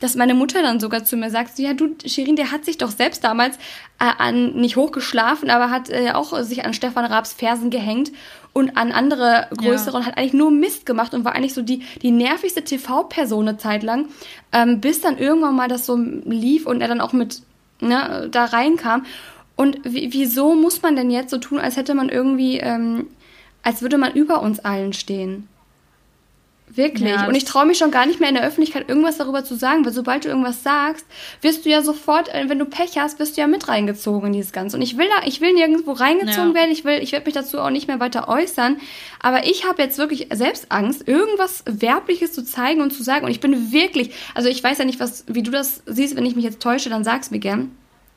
dass 0.00 0.14
meine 0.14 0.34
Mutter 0.34 0.62
dann 0.62 0.80
sogar 0.80 1.04
zu 1.04 1.16
mir 1.16 1.30
sagt, 1.30 1.58
ja 1.58 1.72
du, 1.72 1.94
Shirin, 2.04 2.36
der 2.36 2.52
hat 2.52 2.64
sich 2.64 2.78
doch 2.78 2.90
selbst 2.90 3.24
damals 3.24 3.56
äh, 3.98 4.10
an, 4.18 4.54
nicht 4.54 4.76
hochgeschlafen, 4.76 5.50
aber 5.50 5.70
hat 5.70 5.90
äh, 5.90 6.12
auch 6.12 6.38
sich 6.42 6.64
an 6.64 6.74
Stefan 6.74 7.04
Raabs 7.04 7.32
Fersen 7.32 7.70
gehängt 7.70 8.12
und 8.52 8.76
an 8.76 8.92
andere 8.92 9.48
größere 9.56 9.92
ja. 9.92 9.98
und 9.98 10.06
hat 10.06 10.18
eigentlich 10.18 10.32
nur 10.32 10.50
Mist 10.50 10.86
gemacht 10.86 11.14
und 11.14 11.24
war 11.24 11.34
eigentlich 11.34 11.54
so 11.54 11.62
die, 11.62 11.82
die 12.02 12.10
nervigste 12.10 12.62
TV-Person 12.62 13.48
eine 13.48 13.58
Zeit 13.58 13.82
lang, 13.82 14.06
ähm, 14.52 14.80
bis 14.80 15.00
dann 15.00 15.18
irgendwann 15.18 15.56
mal 15.56 15.68
das 15.68 15.86
so 15.86 15.96
lief 15.96 16.66
und 16.66 16.80
er 16.80 16.88
dann 16.88 17.00
auch 17.00 17.12
mit 17.12 17.42
ne, 17.80 18.28
da 18.30 18.46
reinkam. 18.46 19.04
Und 19.56 19.78
wieso 19.84 20.54
muss 20.54 20.82
man 20.82 20.96
denn 20.96 21.10
jetzt 21.10 21.30
so 21.30 21.38
tun, 21.38 21.58
als 21.58 21.76
hätte 21.76 21.94
man 21.94 22.10
irgendwie, 22.10 22.58
ähm, 22.58 23.06
als 23.62 23.80
würde 23.80 23.96
man 23.96 24.12
über 24.12 24.42
uns 24.42 24.58
allen 24.60 24.92
stehen? 24.92 25.48
Wirklich. 26.68 27.08
Ja, 27.08 27.28
und 27.28 27.36
ich 27.36 27.44
traue 27.44 27.64
mich 27.64 27.78
schon 27.78 27.92
gar 27.92 28.06
nicht 28.06 28.18
mehr 28.18 28.28
in 28.28 28.34
der 28.34 28.44
Öffentlichkeit 28.44 28.88
irgendwas 28.88 29.18
darüber 29.18 29.44
zu 29.44 29.54
sagen, 29.54 29.84
weil 29.84 29.92
sobald 29.92 30.24
du 30.24 30.28
irgendwas 30.28 30.64
sagst, 30.64 31.06
wirst 31.40 31.64
du 31.64 31.70
ja 31.70 31.80
sofort, 31.80 32.28
äh, 32.34 32.48
wenn 32.48 32.58
du 32.58 32.64
Pech 32.64 32.98
hast, 32.98 33.20
wirst 33.20 33.36
du 33.36 33.40
ja 33.40 33.46
mit 33.46 33.68
reingezogen 33.68 34.28
in 34.28 34.32
dieses 34.32 34.52
Ganze. 34.52 34.76
Und 34.76 34.82
ich 34.82 34.98
will 34.98 35.06
da, 35.06 35.26
ich 35.26 35.40
will 35.40 35.52
nirgendwo 35.52 35.92
reingezogen 35.92 36.50
ja. 36.50 36.54
werden. 36.54 36.72
Ich 36.72 36.84
will, 36.84 36.98
ich 37.00 37.12
werde 37.12 37.24
mich 37.24 37.34
dazu 37.34 37.60
auch 37.60 37.70
nicht 37.70 37.86
mehr 37.86 38.00
weiter 38.00 38.28
äußern. 38.28 38.78
Aber 39.20 39.46
ich 39.46 39.64
habe 39.64 39.80
jetzt 39.80 39.96
wirklich 39.96 40.28
selbst 40.32 40.72
Angst, 40.72 41.06
irgendwas 41.06 41.62
Werbliches 41.66 42.32
zu 42.32 42.44
zeigen 42.44 42.80
und 42.80 42.92
zu 42.92 43.04
sagen. 43.04 43.24
Und 43.24 43.30
ich 43.30 43.40
bin 43.40 43.72
wirklich, 43.72 44.12
also 44.34 44.48
ich 44.48 44.62
weiß 44.62 44.78
ja 44.78 44.84
nicht, 44.84 44.98
was, 44.98 45.24
wie 45.28 45.44
du 45.44 45.52
das 45.52 45.82
siehst, 45.86 46.16
wenn 46.16 46.26
ich 46.26 46.34
mich 46.34 46.44
jetzt 46.44 46.60
täusche, 46.60 46.90
dann 46.90 47.04
sag's 47.04 47.30
mir 47.30 47.38
gern. 47.38 47.76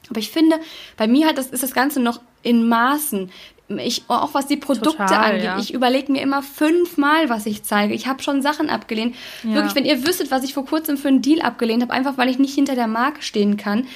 Aber 0.10 0.20
ich 0.20 0.32
finde, 0.32 0.60
bei 0.98 1.08
mir 1.08 1.28
hat 1.28 1.38
das, 1.38 1.48
ist 1.48 1.62
das 1.62 1.74
Ganze 1.74 2.00
noch 2.00 2.20
in 2.42 2.68
Maßen 2.68 3.30
ich, 3.78 4.04
auch 4.08 4.34
was 4.34 4.48
die 4.48 4.58
Produkte 4.58 4.98
Total, 4.98 5.32
angeht, 5.32 5.44
ja. 5.44 5.60
ich 5.60 5.74
überlege 5.74 6.12
mir 6.12 6.22
immer 6.22 6.42
fünfmal, 6.42 7.30
was 7.30 7.46
ich 7.46 7.64
zeige. 7.64 7.94
Ich 7.94 8.08
habe 8.08 8.24
schon 8.24 8.42
Sachen 8.42 8.70
abgelehnt. 8.70 9.16
Ja. 9.44 9.54
Wirklich, 9.54 9.76
wenn 9.76 9.86
ihr 9.86 10.06
wüsstet, 10.06 10.32
was 10.32 10.44
ich 10.44 10.54
vor 10.54 10.66
kurzem 10.66 10.98
für 10.98 11.08
einen 11.08 11.22
Deal 11.22 11.42
abgelehnt 11.42 11.84
habe, 11.84 11.94
einfach 11.94 12.18
weil 12.18 12.30
ich 12.30 12.40
nicht 12.40 12.56
hinter 12.56 12.76
der 12.76 12.88
Marke 12.88 13.22
stehen 13.22 13.58
kann. 13.58 13.88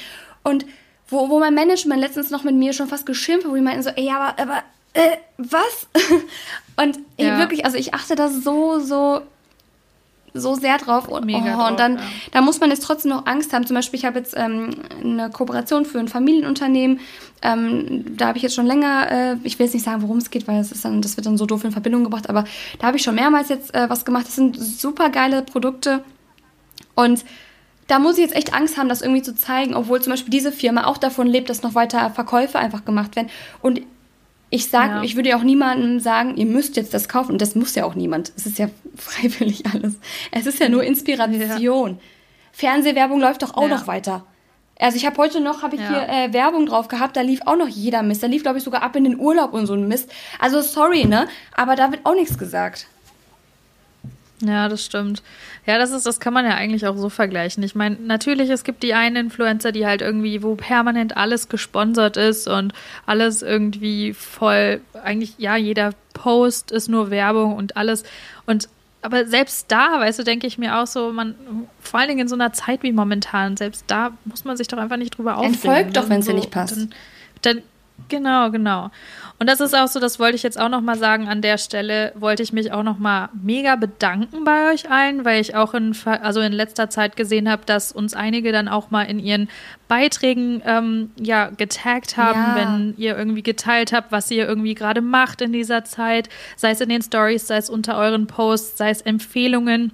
Und 0.43 0.65
wo, 1.07 1.29
wo 1.29 1.39
mein 1.39 1.53
Management 1.53 2.01
letztens 2.01 2.29
noch 2.29 2.43
mit 2.43 2.55
mir 2.55 2.73
schon 2.73 2.87
fast 2.87 3.05
geschimpft, 3.05 3.47
wo 3.47 3.55
die 3.55 3.61
meinten 3.61 3.83
so, 3.83 3.89
ey, 3.89 4.09
aber, 4.09 4.39
aber 4.39 4.63
äh, 4.93 5.17
was? 5.37 5.87
Und 6.75 6.99
ja. 7.17 7.37
wirklich, 7.39 7.65
also 7.65 7.77
ich 7.77 7.93
achte 7.93 8.15
da 8.15 8.29
so, 8.29 8.79
so 8.79 9.21
so 10.33 10.55
sehr 10.55 10.77
drauf 10.77 11.07
und, 11.07 11.25
Mega 11.25 11.53
oh, 11.53 11.57
drauf, 11.57 11.71
und 11.71 11.79
dann, 11.79 11.95
ja. 11.95 12.01
da 12.31 12.41
muss 12.41 12.59
man 12.59 12.69
jetzt 12.69 12.83
trotzdem 12.83 13.11
noch 13.11 13.25
Angst 13.25 13.53
haben. 13.53 13.65
Zum 13.65 13.75
Beispiel, 13.75 13.99
ich 13.99 14.05
habe 14.05 14.19
jetzt 14.19 14.33
ähm, 14.35 14.71
eine 15.01 15.29
Kooperation 15.29 15.85
für 15.85 15.99
ein 15.99 16.07
Familienunternehmen. 16.07 16.99
Ähm, 17.41 18.17
da 18.17 18.27
habe 18.27 18.37
ich 18.37 18.43
jetzt 18.43 18.55
schon 18.55 18.65
länger, 18.65 19.11
äh, 19.11 19.35
ich 19.43 19.59
will 19.59 19.65
jetzt 19.65 19.73
nicht 19.73 19.85
sagen, 19.85 20.01
worum 20.01 20.17
es 20.17 20.29
geht, 20.29 20.47
weil 20.47 20.57
das 20.57 20.71
ist 20.71 20.85
dann, 20.85 21.01
das 21.01 21.17
wird 21.17 21.25
dann 21.25 21.37
so 21.37 21.45
doof 21.45 21.63
in 21.63 21.71
Verbindung 21.71 22.03
gebracht, 22.03 22.29
aber 22.29 22.45
da 22.79 22.87
habe 22.87 22.97
ich 22.97 23.03
schon 23.03 23.15
mehrmals 23.15 23.49
jetzt 23.49 23.73
äh, 23.75 23.89
was 23.89 24.05
gemacht. 24.05 24.27
Das 24.27 24.35
sind 24.35 24.59
super 24.59 25.09
geile 25.09 25.41
Produkte 25.41 26.03
und 26.95 27.25
da 27.87 27.99
muss 27.99 28.17
ich 28.17 28.23
jetzt 28.23 28.35
echt 28.35 28.53
Angst 28.53 28.77
haben, 28.77 28.87
das 28.87 29.01
irgendwie 29.01 29.21
zu 29.21 29.35
zeigen, 29.35 29.75
obwohl 29.75 30.01
zum 30.01 30.13
Beispiel 30.13 30.31
diese 30.31 30.51
Firma 30.51 30.85
auch 30.85 30.97
davon 30.97 31.27
lebt, 31.27 31.49
dass 31.49 31.63
noch 31.63 31.75
weiter 31.75 32.09
Verkäufe 32.11 32.57
einfach 32.57 32.85
gemacht 32.85 33.15
werden. 33.15 33.29
Und 33.61 33.81
ich 34.53 34.69
sag, 34.69 34.89
ja. 34.91 35.01
ich 35.01 35.15
würde 35.15 35.29
ja 35.29 35.37
auch 35.37 35.43
niemandem 35.43 35.99
sagen, 35.99 36.37
ihr 36.37 36.45
müsst 36.45 36.75
jetzt 36.75 36.93
das 36.93 37.09
kaufen. 37.09 37.31
Und 37.31 37.41
das 37.41 37.55
muss 37.55 37.73
ja 37.73 37.85
auch 37.85 37.95
niemand. 37.95 38.31
Es 38.37 38.45
ist 38.45 38.59
ja 38.59 38.69
freiwillig 38.95 39.63
alles. 39.65 39.95
Es 40.29 40.45
ist 40.45 40.59
ja 40.59 40.69
nur 40.69 40.83
Inspiration. 40.83 41.89
Ja. 41.89 41.97
Fernsehwerbung 42.51 43.19
läuft 43.19 43.41
doch 43.41 43.55
auch 43.55 43.63
ja. 43.63 43.69
noch 43.69 43.87
weiter. 43.87 44.27
Also 44.79 44.97
ich 44.97 45.07
habe 45.07 45.17
heute 45.17 45.39
noch, 45.39 45.63
habe 45.63 45.75
ich 45.75 45.81
hier 45.81 46.07
äh, 46.07 46.33
Werbung 46.33 46.67
drauf 46.67 46.87
gehabt, 46.87 47.17
da 47.17 47.21
lief 47.21 47.41
auch 47.45 47.55
noch 47.55 47.67
jeder 47.67 48.03
Mist. 48.03 48.21
Da 48.21 48.27
lief, 48.27 48.43
glaube 48.43 48.59
ich, 48.59 48.63
sogar 48.63 48.83
ab 48.83 48.95
in 48.95 49.05
den 49.05 49.19
Urlaub 49.19 49.53
und 49.53 49.65
so 49.65 49.73
ein 49.73 49.87
Mist. 49.87 50.11
Also 50.39 50.61
sorry, 50.61 51.05
ne? 51.05 51.27
Aber 51.55 51.75
da 51.75 51.89
wird 51.91 52.05
auch 52.05 52.13
nichts 52.13 52.37
gesagt. 52.37 52.85
Ja, 54.45 54.67
das 54.67 54.83
stimmt. 54.83 55.23
Ja, 55.65 55.77
das 55.77 55.91
ist, 55.91 56.05
das 56.05 56.19
kann 56.19 56.33
man 56.33 56.45
ja 56.45 56.55
eigentlich 56.55 56.85
auch 56.85 56.97
so 56.97 57.09
vergleichen. 57.09 57.63
Ich 57.63 57.75
meine, 57.75 57.95
natürlich, 57.95 58.49
es 58.49 58.63
gibt 58.63 58.83
die 58.83 58.93
einen 58.93 59.15
Influencer, 59.15 59.71
die 59.71 59.85
halt 59.85 60.01
irgendwie, 60.01 60.43
wo 60.43 60.55
permanent 60.55 61.15
alles 61.15 61.47
gesponsert 61.47 62.17
ist 62.17 62.47
und 62.47 62.73
alles 63.05 63.41
irgendwie 63.41 64.13
voll, 64.13 64.81
eigentlich, 65.03 65.35
ja, 65.37 65.55
jeder 65.55 65.91
Post 66.13 66.71
ist 66.71 66.89
nur 66.89 67.09
Werbung 67.09 67.55
und 67.55 67.77
alles. 67.77 68.03
Und 68.45 68.67
aber 69.01 69.25
selbst 69.25 69.69
da, 69.69 69.99
weißt 69.99 70.19
du, 70.19 70.23
denke 70.23 70.47
ich 70.47 70.57
mir 70.57 70.77
auch 70.77 70.87
so, 70.87 71.11
man, 71.11 71.35
vor 71.81 71.99
allen 71.99 72.07
Dingen 72.07 72.21
in 72.21 72.27
so 72.29 72.35
einer 72.35 72.53
Zeit 72.53 72.83
wie 72.83 72.93
momentan, 72.93 73.57
selbst 73.57 73.83
da 73.87 74.11
muss 74.23 74.45
man 74.45 74.55
sich 74.55 74.69
doch 74.69 74.77
einfach 74.77 74.95
nicht 74.95 75.17
drüber 75.17 75.37
aufregen. 75.37 75.55
Entfolgt 75.55 75.97
doch, 75.97 76.09
wenn 76.09 76.21
es 76.21 76.25
so, 76.25 76.31
dir 76.31 76.37
nicht 76.37 76.51
passt. 76.51 76.77
Dann, 76.77 76.93
dann, 77.41 77.61
genau, 78.09 78.51
genau. 78.51 78.91
Und 79.39 79.47
das 79.47 79.59
ist 79.59 79.75
auch 79.75 79.87
so, 79.87 79.99
das 79.99 80.19
wollte 80.19 80.35
ich 80.35 80.43
jetzt 80.43 80.59
auch 80.59 80.69
noch 80.69 80.81
mal 80.81 80.97
sagen 80.97 81.27
an 81.27 81.41
der 81.41 81.57
Stelle, 81.57 82.13
wollte 82.15 82.43
ich 82.43 82.53
mich 82.53 82.71
auch 82.71 82.83
noch 82.83 82.97
mal 82.97 83.29
mega 83.33 83.75
bedanken 83.75 84.43
bei 84.43 84.71
euch 84.71 84.89
allen, 84.89 85.25
weil 85.25 85.41
ich 85.41 85.55
auch 85.55 85.73
in, 85.73 85.95
also 86.05 86.39
in 86.39 86.53
letzter 86.53 86.89
Zeit 86.89 87.15
gesehen 87.15 87.49
habe, 87.49 87.63
dass 87.65 87.91
uns 87.91 88.13
einige 88.13 88.51
dann 88.51 88.67
auch 88.67 88.89
mal 88.91 89.03
in 89.03 89.19
ihren 89.19 89.49
Beiträgen 89.87 90.61
ähm, 90.65 91.11
ja 91.19 91.49
getaggt 91.49 92.15
haben, 92.15 92.39
ja. 92.39 92.55
wenn 92.55 92.93
ihr 92.97 93.17
irgendwie 93.17 93.43
geteilt 93.43 93.91
habt, 93.91 94.11
was 94.11 94.31
ihr 94.31 94.47
irgendwie 94.47 94.75
gerade 94.75 95.01
macht 95.01 95.41
in 95.41 95.51
dieser 95.51 95.83
Zeit, 95.83 96.29
sei 96.55 96.71
es 96.71 96.81
in 96.81 96.89
den 96.89 97.01
Stories, 97.01 97.47
sei 97.47 97.57
es 97.57 97.69
unter 97.69 97.97
euren 97.97 98.27
Posts, 98.27 98.77
sei 98.77 98.91
es 98.91 99.01
Empfehlungen. 99.01 99.91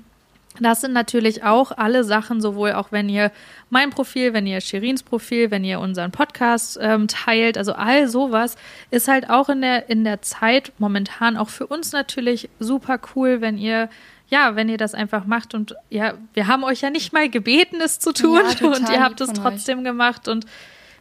Das 0.59 0.81
sind 0.81 0.93
natürlich 0.93 1.43
auch 1.43 1.71
alle 1.77 2.03
Sachen, 2.03 2.41
sowohl 2.41 2.73
auch 2.73 2.91
wenn 2.91 3.09
ihr 3.09 3.31
mein 3.69 3.89
Profil, 3.89 4.33
wenn 4.33 4.47
ihr 4.47 4.61
Shirins 4.61 5.03
Profil, 5.03 5.51
wenn 5.51 5.63
ihr 5.63 5.79
unseren 5.79 6.11
Podcast 6.11 6.77
ähm, 6.81 7.07
teilt, 7.07 7.57
also 7.57 7.73
all 7.73 8.07
sowas 8.07 8.55
ist 8.91 9.07
halt 9.07 9.29
auch 9.29 9.49
in 9.49 9.61
der, 9.61 9.89
in 9.89 10.03
der 10.03 10.21
Zeit 10.21 10.71
momentan 10.77 11.37
auch 11.37 11.49
für 11.49 11.67
uns 11.67 11.91
natürlich 11.91 12.49
super 12.59 12.99
cool, 13.15 13.41
wenn 13.41 13.57
ihr 13.57 13.89
ja, 14.29 14.55
wenn 14.55 14.69
ihr 14.69 14.77
das 14.77 14.93
einfach 14.93 15.25
macht. 15.25 15.53
Und 15.53 15.75
ja, 15.89 16.13
wir 16.33 16.47
haben 16.47 16.63
euch 16.63 16.81
ja 16.81 16.89
nicht 16.89 17.13
mal 17.13 17.29
gebeten, 17.29 17.81
es 17.81 17.99
zu 17.99 18.13
tun. 18.13 18.41
Ja, 18.59 18.67
und 18.67 18.89
ihr 18.89 19.03
habt 19.03 19.21
es 19.21 19.33
trotzdem 19.33 19.79
euch. 19.79 19.85
gemacht. 19.85 20.27
Und 20.27 20.45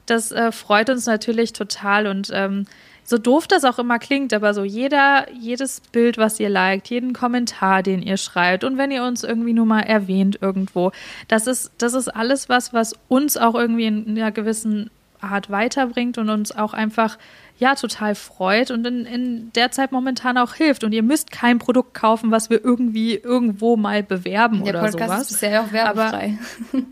das 0.07 0.33
äh, 0.33 0.51
freut 0.51 0.89
uns 0.91 1.07
natürlich 1.07 1.53
total. 1.53 2.07
Und 2.07 2.31
ähm, 2.33 2.65
so 3.09 3.17
doof 3.17 3.47
das 3.47 3.65
auch 3.65 3.79
immer 3.79 3.99
klingt, 3.99 4.35
aber 4.35 4.53
so 4.53 4.65
jeder, 4.65 5.27
jedes 5.33 5.81
Bild, 5.81 6.19
was 6.19 6.39
ihr 6.39 6.51
liked, 6.51 6.91
jeden 6.91 7.15
Kommentar, 7.15 7.83
den 7.83 8.03
ihr 8.03 8.19
schreibt 8.19 8.65
und 8.65 8.77
wenn 8.77 8.91
ihr 8.91 9.03
uns 9.03 9.25
irgendwie 9.25 9.55
nur 9.55 9.65
mal 9.65 9.81
erwähnt 9.81 10.39
irgendwo, 10.43 10.93
das 11.27 11.47
ist, 11.47 11.73
das 11.79 11.95
ist 11.95 12.09
alles 12.09 12.51
was, 12.51 12.75
was 12.75 12.95
uns 13.09 13.39
auch 13.39 13.55
irgendwie 13.55 13.87
in 13.87 14.11
einer 14.11 14.31
gewissen 14.31 14.91
Art 15.23 15.49
weiterbringt 15.49 16.19
und 16.19 16.29
uns 16.29 16.53
auch 16.53 16.75
einfach 16.75 17.17
ja 17.59 17.75
total 17.75 18.15
freut 18.15 18.71
und 18.71 18.87
in, 18.87 19.07
in 19.07 19.53
der 19.55 19.71
Zeit 19.71 19.91
momentan 19.91 20.37
auch 20.37 20.53
hilft. 20.53 20.85
Und 20.85 20.93
ihr 20.93 21.03
müsst 21.03 21.31
kein 21.31 21.59
Produkt 21.59 21.95
kaufen, 21.95 22.31
was 22.31 22.51
wir 22.51 22.63
irgendwie 22.63 23.15
irgendwo 23.15 23.77
mal 23.77 24.03
bewerben 24.03 24.63
der 24.63 24.75
oder 24.75 24.81
Podcast 24.83 25.11
sowas. 25.11 25.23
Ist 25.23 25.41
bisher 25.41 25.63
auch 25.63 25.73
werbefrei. 25.73 26.39
Aber, 26.73 26.85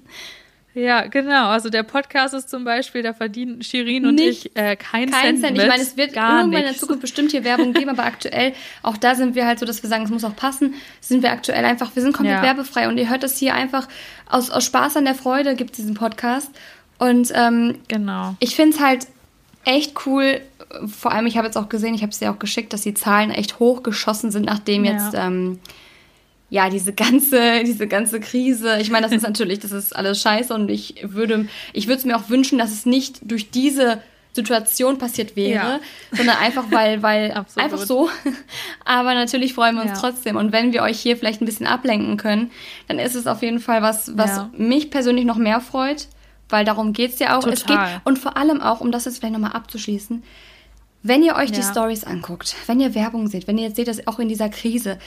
Ja, 0.77 1.07
genau. 1.07 1.49
Also 1.49 1.71
der 1.71 1.85
Podcast 1.85 2.35
ist 2.35 2.51
zum 2.51 2.65
Beispiel, 2.65 3.03
da 3.03 3.15
verdienen 3.15 3.63
Shirin 3.63 4.05
und 4.05 4.17
nicht, 4.17 4.47
ich 4.47 4.57
äh, 4.57 4.77
kein, 4.77 5.11
kein 5.11 5.39
Cent. 5.39 5.41
Cent. 5.41 5.59
Ich 5.59 5.67
meine, 5.67 5.83
es 5.83 5.97
wird 5.97 6.13
Gar 6.13 6.41
irgendwann 6.41 6.51
nichts. 6.51 6.61
in 6.61 6.67
der 6.75 6.79
Zukunft 6.79 7.01
bestimmt 7.01 7.31
hier 7.31 7.45
Werbung 7.45 7.73
geben, 7.73 7.89
aber 7.89 8.05
aktuell, 8.05 8.53
auch 8.83 8.99
da 8.99 9.15
sind 9.15 9.35
wir 9.35 9.47
halt 9.47 9.59
so, 9.59 9.65
dass 9.65 9.83
wir 9.83 9.89
sagen, 9.89 10.05
es 10.05 10.11
muss 10.11 10.23
auch 10.23 10.37
passen, 10.37 10.75
sind 11.01 11.23
wir 11.23 11.33
aktuell 11.33 11.65
einfach, 11.65 11.97
wir 11.97 12.03
sind 12.03 12.13
komplett 12.13 12.37
ja. 12.37 12.43
werbefrei 12.43 12.89
und 12.89 12.99
ihr 12.99 13.09
hört 13.09 13.23
das 13.23 13.39
hier 13.39 13.55
einfach 13.55 13.89
aus, 14.29 14.51
aus 14.51 14.67
Spaß 14.67 14.99
an 14.99 15.07
der 15.07 15.15
Freude, 15.15 15.57
gibt 15.57 15.71
es 15.71 15.77
diesen 15.77 15.95
Podcast. 15.95 16.51
Und 16.99 17.33
ähm, 17.35 17.79
genau. 17.89 18.35
ich 18.41 18.55
finde 18.55 18.77
es 18.77 18.83
halt 18.83 19.07
echt 19.65 19.95
cool, 20.05 20.43
vor 20.87 21.11
allem, 21.13 21.25
ich 21.25 21.39
habe 21.39 21.47
jetzt 21.47 21.57
auch 21.57 21.71
gesehen, 21.71 21.95
ich 21.95 22.03
habe 22.03 22.13
es 22.13 22.19
dir 22.19 22.31
auch 22.31 22.39
geschickt, 22.39 22.75
dass 22.75 22.83
die 22.83 22.93
Zahlen 22.93 23.31
echt 23.31 23.61
hochgeschossen 23.61 24.31
sind, 24.31 24.45
nachdem 24.45 24.85
ja. 24.85 24.93
jetzt 24.93 25.15
ähm, 25.15 25.59
ja, 26.51 26.71
diese 26.71 26.93
ganze, 26.93 27.63
diese 27.67 27.87
ganze 27.87 28.21
Krise, 28.21 28.79
ich 28.81 28.91
meine, 28.91 29.07
das 29.07 29.17
ist 29.17 29.23
natürlich, 29.27 29.61
das 29.61 29.73
ist 29.73 29.95
alles 29.95 30.21
scheiße 30.21 30.55
und 30.55 30.71
ich 30.71 30.97
würde, 31.03 31.49
ich 31.73 31.87
würde 31.87 31.99
es 31.99 32.05
mir 32.05 32.17
auch 32.17 32.29
wünschen, 32.29 32.59
dass 32.59 32.73
es 32.73 32.87
nicht 32.87 33.21
durch 33.23 33.51
diese 33.51 34.03
Situation 34.37 34.99
passiert 34.99 35.35
wäre, 35.35 35.55
ja. 35.55 35.81
sondern 36.13 36.37
einfach 36.37 36.67
weil, 36.71 37.03
weil 37.03 37.33
einfach 37.57 37.79
so. 37.79 38.11
Aber 38.85 39.15
natürlich 39.15 39.55
freuen 39.55 39.77
wir 39.77 39.83
uns 39.83 39.93
ja. 39.93 39.99
trotzdem. 39.99 40.37
Und 40.37 40.53
wenn 40.53 40.75
wir 40.75 40.83
euch 40.83 41.01
hier 41.01 41.17
vielleicht 41.17 41.41
ein 41.41 41.47
bisschen 41.47 41.67
ablenken 41.67 42.19
können, 42.19 42.51
dann 42.87 42.99
ist 42.99 43.15
es 43.15 43.27
auf 43.27 43.43
jeden 43.43 43.61
Fall 43.61 43.81
was, 43.81 44.17
was 44.17 44.37
ja. 44.37 44.51
mich 44.57 44.91
persönlich 44.91 45.25
noch 45.25 45.39
mehr 45.39 45.61
freut, 45.61 46.09
weil 46.51 46.67
darum 46.67 46.93
geht's 46.93 47.19
ja 47.19 47.39
auch. 47.39 47.45
Total. 47.45 47.55
Es 47.55 47.65
geht, 47.65 47.79
und 48.05 48.19
vor 48.19 48.37
allem 48.37 48.61
auch, 48.61 48.81
um 48.81 48.93
das 48.93 49.07
jetzt 49.07 49.19
vielleicht 49.19 49.33
nochmal 49.33 49.53
abzuschließen, 49.53 50.23
wenn 51.09 51.23
ihr 51.23 51.37
euch 51.37 51.53
die 51.53 51.63
Stories 51.63 52.05
anguckt, 52.05 52.57
wenn 52.67 52.81
ihr 52.81 52.95
Werbung 52.95 53.29
seht, 53.29 53.47
wenn 53.47 53.59
ihr 53.59 53.67
jetzt 53.67 53.77
seht, 53.77 53.89
dass 53.89 54.07
auch 54.07 54.19
in 54.19 54.29
dieser 54.29 54.49
Krise 54.49 54.99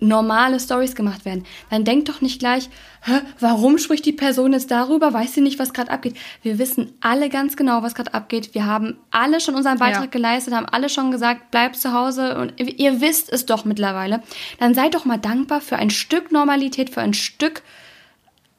normale 0.00 0.60
Stories 0.60 0.94
gemacht 0.94 1.24
werden, 1.24 1.44
dann 1.70 1.84
denkt 1.84 2.08
doch 2.08 2.20
nicht 2.20 2.38
gleich, 2.38 2.70
Hä, 3.02 3.20
warum 3.40 3.78
spricht 3.78 4.04
die 4.06 4.12
Person 4.12 4.52
jetzt 4.52 4.70
darüber? 4.70 5.12
Weiß 5.12 5.34
sie 5.34 5.40
nicht, 5.40 5.58
was 5.58 5.72
gerade 5.72 5.90
abgeht? 5.90 6.16
Wir 6.42 6.58
wissen 6.58 6.92
alle 7.00 7.28
ganz 7.28 7.56
genau, 7.56 7.82
was 7.82 7.94
gerade 7.94 8.14
abgeht. 8.14 8.54
Wir 8.54 8.66
haben 8.66 8.96
alle 9.10 9.40
schon 9.40 9.54
unseren 9.54 9.78
Beitrag 9.78 10.04
ja. 10.04 10.10
geleistet, 10.10 10.54
haben 10.54 10.66
alle 10.66 10.88
schon 10.88 11.10
gesagt, 11.10 11.50
bleibt 11.50 11.76
zu 11.76 11.92
Hause 11.92 12.38
und 12.38 12.58
ihr 12.58 13.00
wisst 13.00 13.32
es 13.32 13.46
doch 13.46 13.64
mittlerweile. 13.64 14.22
Dann 14.58 14.74
seid 14.74 14.94
doch 14.94 15.04
mal 15.04 15.18
dankbar 15.18 15.60
für 15.60 15.76
ein 15.76 15.90
Stück 15.90 16.30
Normalität, 16.32 16.90
für 16.90 17.00
ein 17.00 17.14
Stück 17.14 17.62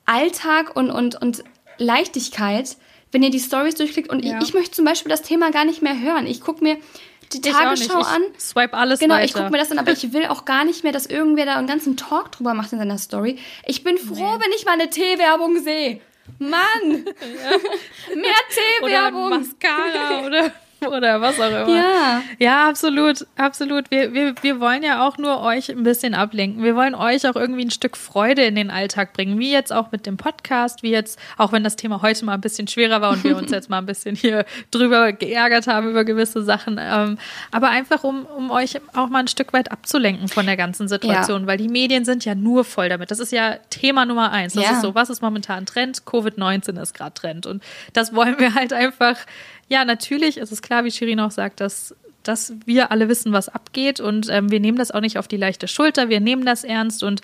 Alltag 0.05 0.75
und, 0.75 0.89
und, 0.89 1.21
und 1.21 1.43
Leichtigkeit, 1.77 2.77
wenn 3.11 3.23
ihr 3.23 3.29
die 3.29 3.39
Stories 3.39 3.75
durchklickt. 3.75 4.09
Und 4.09 4.23
ja. 4.23 4.37
ich, 4.37 4.49
ich 4.49 4.53
möchte 4.53 4.71
zum 4.71 4.85
Beispiel 4.85 5.09
das 5.09 5.21
Thema 5.21 5.51
gar 5.51 5.65
nicht 5.65 5.81
mehr 5.81 5.99
hören. 5.99 6.27
Ich 6.27 6.41
gucke 6.41 6.63
mir 6.63 6.77
die 7.33 7.41
Tagesschau 7.41 7.99
an. 7.99 8.21
Swipe 8.39 8.73
alles 8.73 8.99
Genau, 8.99 9.15
weiter. 9.15 9.25
ich 9.25 9.33
gucke 9.33 9.49
mir 9.49 9.57
das 9.57 9.71
an, 9.71 9.79
aber 9.79 9.91
ich 9.93 10.13
will 10.13 10.25
auch 10.27 10.45
gar 10.45 10.65
nicht 10.65 10.83
mehr, 10.83 10.91
dass 10.91 11.05
irgendwer 11.05 11.45
da 11.45 11.55
einen 11.55 11.67
ganzen 11.67 11.97
Talk 11.97 12.31
drüber 12.31 12.53
macht 12.53 12.73
in 12.73 12.79
seiner 12.79 12.97
Story. 12.97 13.37
Ich 13.65 13.83
bin 13.83 13.97
froh, 13.97 14.15
nee. 14.15 14.43
wenn 14.43 14.51
ich 14.55 14.65
mal 14.65 14.73
eine 14.73 14.89
Teewerbung 14.89 15.59
sehe. 15.61 16.01
Mann! 16.37 16.53
Ja. 17.21 18.15
Mehr 18.15 18.31
Teewerbung! 18.81 19.27
Oder 19.27 19.39
Mascara 19.39 20.25
oder 20.25 20.51
oder 20.87 21.21
was 21.21 21.39
auch 21.39 21.49
immer. 21.49 21.69
Ja. 21.69 22.21
Ja, 22.37 22.69
absolut, 22.69 23.25
absolut. 23.35 23.91
Wir, 23.91 24.13
wir, 24.13 24.35
wir 24.41 24.59
wollen 24.59 24.83
ja 24.83 25.05
auch 25.07 25.17
nur 25.17 25.41
euch 25.41 25.69
ein 25.69 25.83
bisschen 25.83 26.13
ablenken. 26.13 26.63
Wir 26.63 26.75
wollen 26.75 26.95
euch 26.95 27.27
auch 27.27 27.35
irgendwie 27.35 27.65
ein 27.65 27.71
Stück 27.71 27.97
Freude 27.97 28.43
in 28.43 28.55
den 28.55 28.71
Alltag 28.71 29.13
bringen. 29.13 29.39
Wie 29.39 29.51
jetzt 29.51 29.73
auch 29.73 29.91
mit 29.91 30.05
dem 30.05 30.17
Podcast, 30.17 30.83
wie 30.83 30.91
jetzt, 30.91 31.19
auch 31.37 31.51
wenn 31.51 31.63
das 31.63 31.75
Thema 31.75 32.01
heute 32.01 32.25
mal 32.25 32.33
ein 32.33 32.41
bisschen 32.41 32.67
schwerer 32.67 33.01
war 33.01 33.11
und 33.11 33.23
wir 33.23 33.35
uns 33.37 33.51
jetzt 33.51 33.69
mal 33.69 33.79
ein 33.79 33.85
bisschen 33.85 34.15
hier 34.15 34.45
drüber 34.71 35.11
geärgert 35.11 35.67
haben 35.67 35.89
über 35.89 36.03
gewisse 36.03 36.43
Sachen. 36.43 36.79
Ähm, 36.81 37.17
aber 37.51 37.69
einfach, 37.69 38.03
um, 38.03 38.25
um 38.25 38.51
euch 38.51 38.79
auch 38.93 39.09
mal 39.09 39.19
ein 39.19 39.27
Stück 39.27 39.53
weit 39.53 39.71
abzulenken 39.71 40.27
von 40.27 40.45
der 40.45 40.57
ganzen 40.57 40.87
Situation, 40.87 41.41
ja. 41.41 41.47
weil 41.47 41.57
die 41.57 41.69
Medien 41.69 42.05
sind 42.05 42.25
ja 42.25 42.35
nur 42.35 42.63
voll 42.63 42.89
damit. 42.89 43.11
Das 43.11 43.19
ist 43.19 43.31
ja 43.31 43.57
Thema 43.69 44.05
Nummer 44.05 44.31
eins. 44.31 44.53
Das 44.53 44.63
ja. 44.63 44.71
ist 44.71 44.81
so, 44.81 44.95
was 44.95 45.09
ist 45.09 45.21
momentan 45.21 45.65
Trend? 45.65 46.03
Covid-19 46.03 46.81
ist 46.81 46.93
gerade 46.93 47.13
Trend. 47.13 47.45
Und 47.45 47.63
das 47.93 48.13
wollen 48.15 48.39
wir 48.39 48.53
halt 48.55 48.73
einfach 48.73 49.17
ja, 49.69 49.85
natürlich 49.85 50.37
ist 50.37 50.51
es 50.51 50.61
klar, 50.61 50.83
wie 50.83 50.91
Shirin 50.91 51.19
auch 51.19 51.31
sagt, 51.31 51.61
dass, 51.61 51.95
dass 52.23 52.53
wir 52.65 52.91
alle 52.91 53.07
wissen, 53.07 53.31
was 53.31 53.49
abgeht 53.49 53.99
und 53.99 54.27
ähm, 54.29 54.51
wir 54.51 54.59
nehmen 54.59 54.77
das 54.77 54.91
auch 54.91 55.01
nicht 55.01 55.17
auf 55.17 55.27
die 55.27 55.37
leichte 55.37 55.67
Schulter, 55.67 56.09
wir 56.09 56.19
nehmen 56.19 56.45
das 56.45 56.63
ernst 56.63 57.03
und 57.03 57.21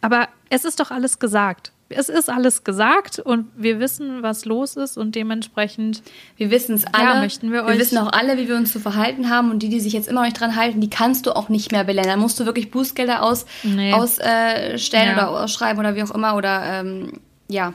aber 0.00 0.28
es 0.50 0.64
ist 0.64 0.80
doch 0.80 0.90
alles 0.90 1.18
gesagt. 1.18 1.72
Es 1.88 2.08
ist 2.08 2.30
alles 2.30 2.64
gesagt 2.64 3.18
und 3.18 3.48
wir 3.54 3.78
wissen, 3.78 4.22
was 4.22 4.46
los 4.46 4.76
ist 4.76 4.96
und 4.96 5.14
dementsprechend. 5.14 6.02
Wir 6.36 6.50
wissen 6.50 6.74
es 6.74 6.86
alle. 6.86 7.04
Ja, 7.04 7.20
möchten 7.20 7.52
wir, 7.52 7.64
euch 7.64 7.74
wir 7.74 7.78
wissen 7.78 7.98
auch 7.98 8.10
alle, 8.12 8.38
wie 8.38 8.48
wir 8.48 8.56
uns 8.56 8.72
zu 8.72 8.80
verhalten 8.80 9.28
haben 9.28 9.50
und 9.50 9.58
die, 9.58 9.68
die 9.68 9.78
sich 9.78 9.92
jetzt 9.92 10.08
immer 10.08 10.20
noch 10.20 10.26
nicht 10.26 10.40
dran 10.40 10.56
halten, 10.56 10.80
die 10.80 10.88
kannst 10.88 11.26
du 11.26 11.36
auch 11.36 11.50
nicht 11.50 11.70
mehr 11.70 11.84
belernen. 11.84 12.10
Da 12.12 12.16
musst 12.16 12.40
du 12.40 12.46
wirklich 12.46 12.70
Bußgelder 12.70 13.22
aus, 13.22 13.44
nee. 13.62 13.92
ausstellen 13.92 14.80
äh, 15.08 15.16
ja. 15.16 15.28
oder 15.28 15.42
ausschreiben 15.42 15.78
oder 15.78 15.94
wie 15.94 16.02
auch 16.02 16.10
immer 16.12 16.34
oder 16.34 16.62
ähm, 16.64 17.20
ja, 17.48 17.74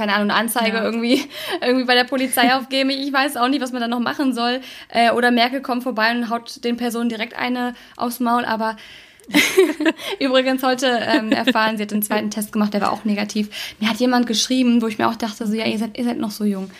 keine 0.00 0.14
Ahnung, 0.14 0.30
eine 0.30 0.40
Anzeige 0.40 0.78
ja. 0.78 0.82
irgendwie, 0.82 1.22
irgendwie 1.60 1.84
bei 1.84 1.94
der 1.94 2.04
Polizei 2.04 2.54
aufgeben. 2.56 2.88
Ich 2.88 3.12
weiß 3.12 3.36
auch 3.36 3.48
nicht, 3.48 3.60
was 3.60 3.72
man 3.72 3.82
da 3.82 3.88
noch 3.88 4.00
machen 4.00 4.32
soll. 4.32 4.62
Äh, 4.88 5.10
oder 5.10 5.30
Merkel 5.30 5.60
kommt 5.60 5.82
vorbei 5.82 6.10
und 6.10 6.30
haut 6.30 6.64
den 6.64 6.78
Personen 6.78 7.10
direkt 7.10 7.36
eine 7.36 7.74
aufs 7.96 8.18
Maul. 8.18 8.46
Aber 8.46 8.76
übrigens 10.18 10.62
heute 10.62 10.86
ähm, 10.86 11.32
erfahren, 11.32 11.76
sie 11.76 11.82
hat 11.82 11.90
den 11.90 12.02
zweiten 12.02 12.30
Test 12.30 12.50
gemacht, 12.52 12.72
der 12.72 12.80
war 12.80 12.92
auch 12.92 13.04
negativ. 13.04 13.74
Mir 13.78 13.90
hat 13.90 13.98
jemand 13.98 14.26
geschrieben, 14.26 14.80
wo 14.80 14.86
ich 14.86 14.96
mir 14.96 15.06
auch 15.06 15.16
dachte, 15.16 15.46
so, 15.46 15.52
ja, 15.52 15.66
ihr 15.66 15.78
seid, 15.78 15.98
ihr 15.98 16.04
seid 16.04 16.18
noch 16.18 16.30
so 16.30 16.44
jung. 16.44 16.70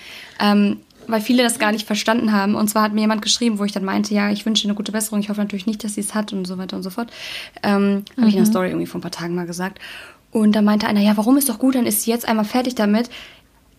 Ähm, 0.40 0.78
weil 1.06 1.20
viele 1.20 1.42
das 1.42 1.58
gar 1.58 1.72
nicht 1.72 1.86
verstanden 1.86 2.32
haben. 2.32 2.54
Und 2.54 2.68
zwar 2.68 2.84
hat 2.84 2.94
mir 2.94 3.02
jemand 3.02 3.20
geschrieben, 3.20 3.58
wo 3.58 3.64
ich 3.64 3.72
dann 3.72 3.84
meinte, 3.84 4.14
ja, 4.14 4.30
ich 4.30 4.46
wünsche 4.46 4.66
eine 4.66 4.74
gute 4.74 4.92
Besserung. 4.92 5.20
Ich 5.20 5.28
hoffe 5.28 5.40
natürlich 5.40 5.66
nicht, 5.66 5.84
dass 5.84 5.94
sie 5.94 6.00
es 6.00 6.14
hat 6.14 6.32
und 6.32 6.46
so 6.46 6.56
weiter 6.56 6.76
und 6.76 6.82
so 6.82 6.90
fort. 6.90 7.10
Ähm, 7.62 7.82
mhm. 7.82 8.04
Habe 8.16 8.28
ich 8.28 8.34
in 8.34 8.42
der 8.42 8.46
mhm. 8.46 8.46
Story 8.46 8.68
irgendwie 8.68 8.86
vor 8.86 8.98
ein 8.98 9.02
paar 9.02 9.10
Tagen 9.10 9.34
mal 9.34 9.46
gesagt. 9.46 9.78
Und 10.32 10.52
da 10.52 10.62
meinte 10.62 10.86
einer, 10.86 11.00
ja, 11.00 11.16
warum 11.16 11.36
ist 11.36 11.48
doch 11.48 11.58
gut, 11.58 11.74
dann 11.74 11.86
ist 11.86 12.02
sie 12.02 12.10
jetzt 12.10 12.28
einmal 12.28 12.44
fertig 12.44 12.74
damit. 12.74 13.10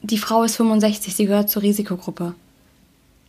Die 0.02 0.18
Frau 0.18 0.44
ist 0.44 0.58
65, 0.58 1.16
sie 1.16 1.26
gehört 1.26 1.50
zur 1.50 1.62
Risikogruppe. 1.62 2.34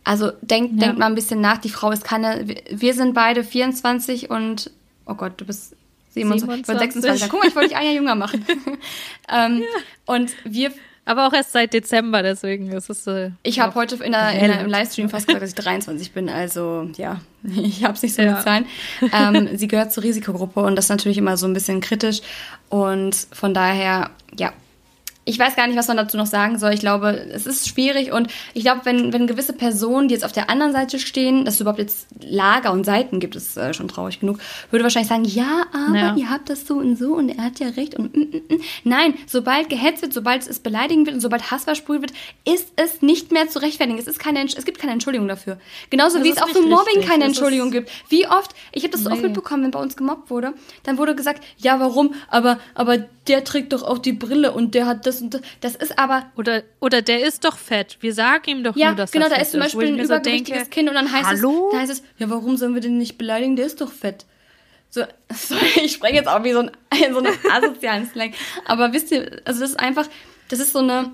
Also 0.03 0.31
denkt, 0.41 0.73
ja. 0.73 0.79
denkt 0.87 0.99
mal 0.99 1.05
ein 1.05 1.15
bisschen 1.15 1.39
nach, 1.39 1.59
die 1.59 1.69
Frau 1.69 1.91
ist 1.91 2.03
keine, 2.03 2.45
wir 2.69 2.93
sind 2.93 3.13
beide 3.13 3.43
24 3.43 4.29
und, 4.29 4.71
oh 5.05 5.13
Gott, 5.13 5.33
du 5.37 5.45
bist 5.45 5.75
27, 6.13 6.65
27. 6.65 6.93
26. 7.01 7.29
Guck 7.29 7.39
mal, 7.39 7.47
ich 7.47 7.55
wollte 7.55 7.69
dich 7.69 7.77
ein 7.77 7.85
Jahr 7.85 7.93
jünger 7.93 8.15
machen. 8.15 8.45
ähm, 9.29 9.61
ja. 9.61 10.13
Und 10.13 10.31
wir 10.43 10.71
aber 11.05 11.27
auch 11.27 11.33
erst 11.33 11.51
seit 11.51 11.73
Dezember, 11.73 12.23
deswegen 12.23 12.71
ist 12.71 12.89
es. 12.89 13.05
Äh, 13.07 13.31
ich 13.43 13.59
habe 13.59 13.75
heute 13.75 13.95
in 14.03 14.13
der, 14.13 14.31
in 14.31 14.47
der, 14.47 14.61
im 14.61 14.69
Livestream 14.69 15.09
fast 15.09 15.27
gesagt, 15.27 15.43
dass 15.43 15.49
ich 15.49 15.55
23 15.55 16.13
bin. 16.13 16.29
Also 16.29 16.89
ja, 16.95 17.19
ich 17.43 17.83
habe 17.83 17.93
es 17.93 18.03
nicht 18.03 18.15
so 18.15 18.21
ja. 18.21 18.33
mit 18.33 18.43
Zahlen. 18.43 18.65
Ähm, 19.11 19.57
sie 19.57 19.67
gehört 19.67 19.91
zur 19.91 20.03
Risikogruppe 20.03 20.61
und 20.61 20.75
das 20.75 20.85
ist 20.85 20.89
natürlich 20.89 21.17
immer 21.17 21.35
so 21.35 21.45
ein 21.45 21.53
bisschen 21.53 21.81
kritisch. 21.81 22.21
Und 22.69 23.15
von 23.31 23.53
daher, 23.53 24.11
ja, 24.37 24.53
ich 25.25 25.39
weiß 25.39 25.55
gar 25.55 25.67
nicht, 25.67 25.77
was 25.77 25.87
man 25.87 25.97
dazu 25.97 26.17
noch 26.17 26.25
sagen 26.25 26.57
soll. 26.59 26.73
Ich 26.73 26.81
glaube, 26.81 27.11
es 27.31 27.45
ist 27.45 27.67
schwierig 27.67 28.11
und 28.11 28.27
ich 28.53 28.63
glaube, 28.63 28.81
wenn, 28.83 29.13
wenn 29.13 29.27
gewisse 29.27 29.53
Personen, 29.53 30.07
die 30.07 30.13
jetzt 30.13 30.25
auf 30.25 30.31
der 30.31 30.49
anderen 30.49 30.73
Seite 30.73 30.99
stehen, 30.99 31.45
dass 31.45 31.55
es 31.55 31.61
überhaupt 31.61 31.79
jetzt 31.79 32.07
Lager 32.21 32.71
und 32.71 32.85
Seiten 32.85 33.19
gibt, 33.19 33.35
ist 33.35 33.55
äh, 33.57 33.73
schon 33.73 33.87
traurig 33.87 34.19
genug, 34.19 34.39
würde 34.69 34.83
wahrscheinlich 34.83 35.09
sagen, 35.09 35.25
ja, 35.25 35.65
aber 35.71 35.97
ja. 35.97 36.15
ihr 36.15 36.29
habt 36.29 36.49
das 36.49 36.67
so 36.67 36.75
und 36.75 36.97
so 36.97 37.13
und 37.13 37.29
er 37.29 37.43
hat 37.43 37.59
ja 37.59 37.69
recht 37.69 37.95
und 37.95 38.15
mm, 38.15 38.19
mm, 38.19 38.55
mm. 38.55 38.61
nein, 38.83 39.13
sobald 39.27 39.69
gehetzt 39.69 40.01
wird, 40.01 40.13
sobald 40.13 40.47
es 40.47 40.59
beleidigend 40.59 41.07
wird 41.07 41.15
und 41.15 41.21
sobald 41.21 41.51
Hass 41.51 41.63
versprüht 41.63 42.01
wird, 42.01 42.13
ist 42.45 42.73
es 42.75 43.01
nicht 43.01 43.31
mehr 43.31 43.47
zu 43.47 43.59
rechtfertigen. 43.59 43.99
Es 43.99 44.07
ist 44.07 44.19
keine, 44.19 44.43
es 44.43 44.65
gibt 44.65 44.79
keine 44.79 44.91
Entschuldigung 44.91 45.27
dafür. 45.27 45.57
Genauso 45.89 46.17
das 46.17 46.27
wie 46.27 46.31
es 46.31 46.41
auch 46.41 46.49
für 46.49 46.61
Mobbing 46.61 46.95
richtig. 46.95 47.07
keine 47.07 47.19
das 47.25 47.29
Entschuldigung 47.29 47.71
gibt. 47.71 47.89
Wie 48.09 48.27
oft, 48.27 48.53
ich 48.71 48.83
habe 48.83 48.91
das 48.91 49.03
nee. 49.03 49.11
oft 49.11 49.21
mitbekommen, 49.21 49.63
wenn 49.63 49.71
bei 49.71 49.79
uns 49.79 49.95
gemobbt 49.95 50.29
wurde, 50.29 50.53
dann 50.83 50.97
wurde 50.97 51.15
gesagt, 51.15 51.43
ja, 51.57 51.79
warum, 51.79 52.13
aber, 52.29 52.59
aber 52.75 53.05
der 53.27 53.43
trägt 53.43 53.73
doch 53.73 53.83
auch 53.83 53.99
die 53.99 54.11
Brille 54.11 54.51
und 54.51 54.75
der 54.75 54.85
hat 54.85 55.05
das 55.05 55.12
das 55.13 55.21
und 55.21 55.33
das. 55.33 55.41
Das 55.61 55.75
ist 55.75 55.99
aber. 55.99 56.31
Oder, 56.35 56.63
oder 56.79 57.01
der 57.01 57.25
ist 57.25 57.45
doch 57.45 57.57
fett. 57.57 57.97
Wir 58.01 58.13
sagen 58.13 58.49
ihm 58.49 58.63
doch 58.63 58.75
ja, 58.75 58.89
nur, 58.89 58.95
dass 58.97 59.11
genau, 59.11 59.25
er 59.25 59.31
fett 59.31 59.41
ist. 59.41 59.51
Genau, 59.51 59.61
da 59.61 59.67
ist 59.67 59.73
zum 59.73 59.79
Beispiel 59.79 59.99
ein 59.99 60.05
übergewichtiges 60.05 60.63
so 60.65 60.69
Kind 60.69 60.89
und 60.89 60.95
dann 60.95 61.11
heißt, 61.11 61.25
Hallo? 61.25 61.67
es, 61.67 61.71
dann 61.71 61.81
heißt 61.81 61.91
es, 61.91 62.03
ja, 62.17 62.29
warum 62.29 62.57
sollen 62.57 62.73
wir 62.73 62.81
den 62.81 62.97
nicht 62.97 63.17
beleidigen? 63.17 63.55
Der 63.55 63.65
ist 63.65 63.81
doch 63.81 63.91
fett. 63.91 64.25
so, 64.89 65.03
sorry, 65.33 65.65
ich 65.83 65.93
spreche 65.93 66.15
jetzt 66.15 66.27
auch 66.27 66.43
wie 66.43 66.53
so 66.53 66.59
ein, 66.59 66.71
so 67.11 67.19
einem 67.19 67.33
asozialen 67.51 68.09
Slang. 68.09 68.33
Aber 68.65 68.93
wisst 68.93 69.11
ihr, 69.11 69.41
also 69.45 69.61
das 69.61 69.71
ist 69.71 69.79
einfach, 69.79 70.07
das 70.49 70.59
ist 70.59 70.73
so 70.73 70.79
eine, 70.79 71.11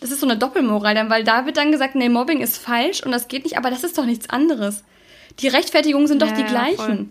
das 0.00 0.10
ist 0.10 0.20
so 0.20 0.26
eine 0.26 0.36
Doppelmoral, 0.36 0.94
dann, 0.94 1.10
weil 1.10 1.24
da 1.24 1.46
wird 1.46 1.56
dann 1.56 1.72
gesagt, 1.72 1.94
nee, 1.94 2.08
Mobbing 2.08 2.40
ist 2.40 2.58
falsch 2.58 3.02
und 3.02 3.12
das 3.12 3.28
geht 3.28 3.44
nicht, 3.44 3.56
aber 3.56 3.70
das 3.70 3.84
ist 3.84 3.96
doch 3.98 4.04
nichts 4.04 4.28
anderes. 4.28 4.84
Die 5.38 5.48
Rechtfertigungen 5.48 6.06
sind 6.06 6.20
doch 6.20 6.28
ja, 6.28 6.34
die 6.34 6.44
gleichen. 6.44 6.76
Voll. 6.76 7.06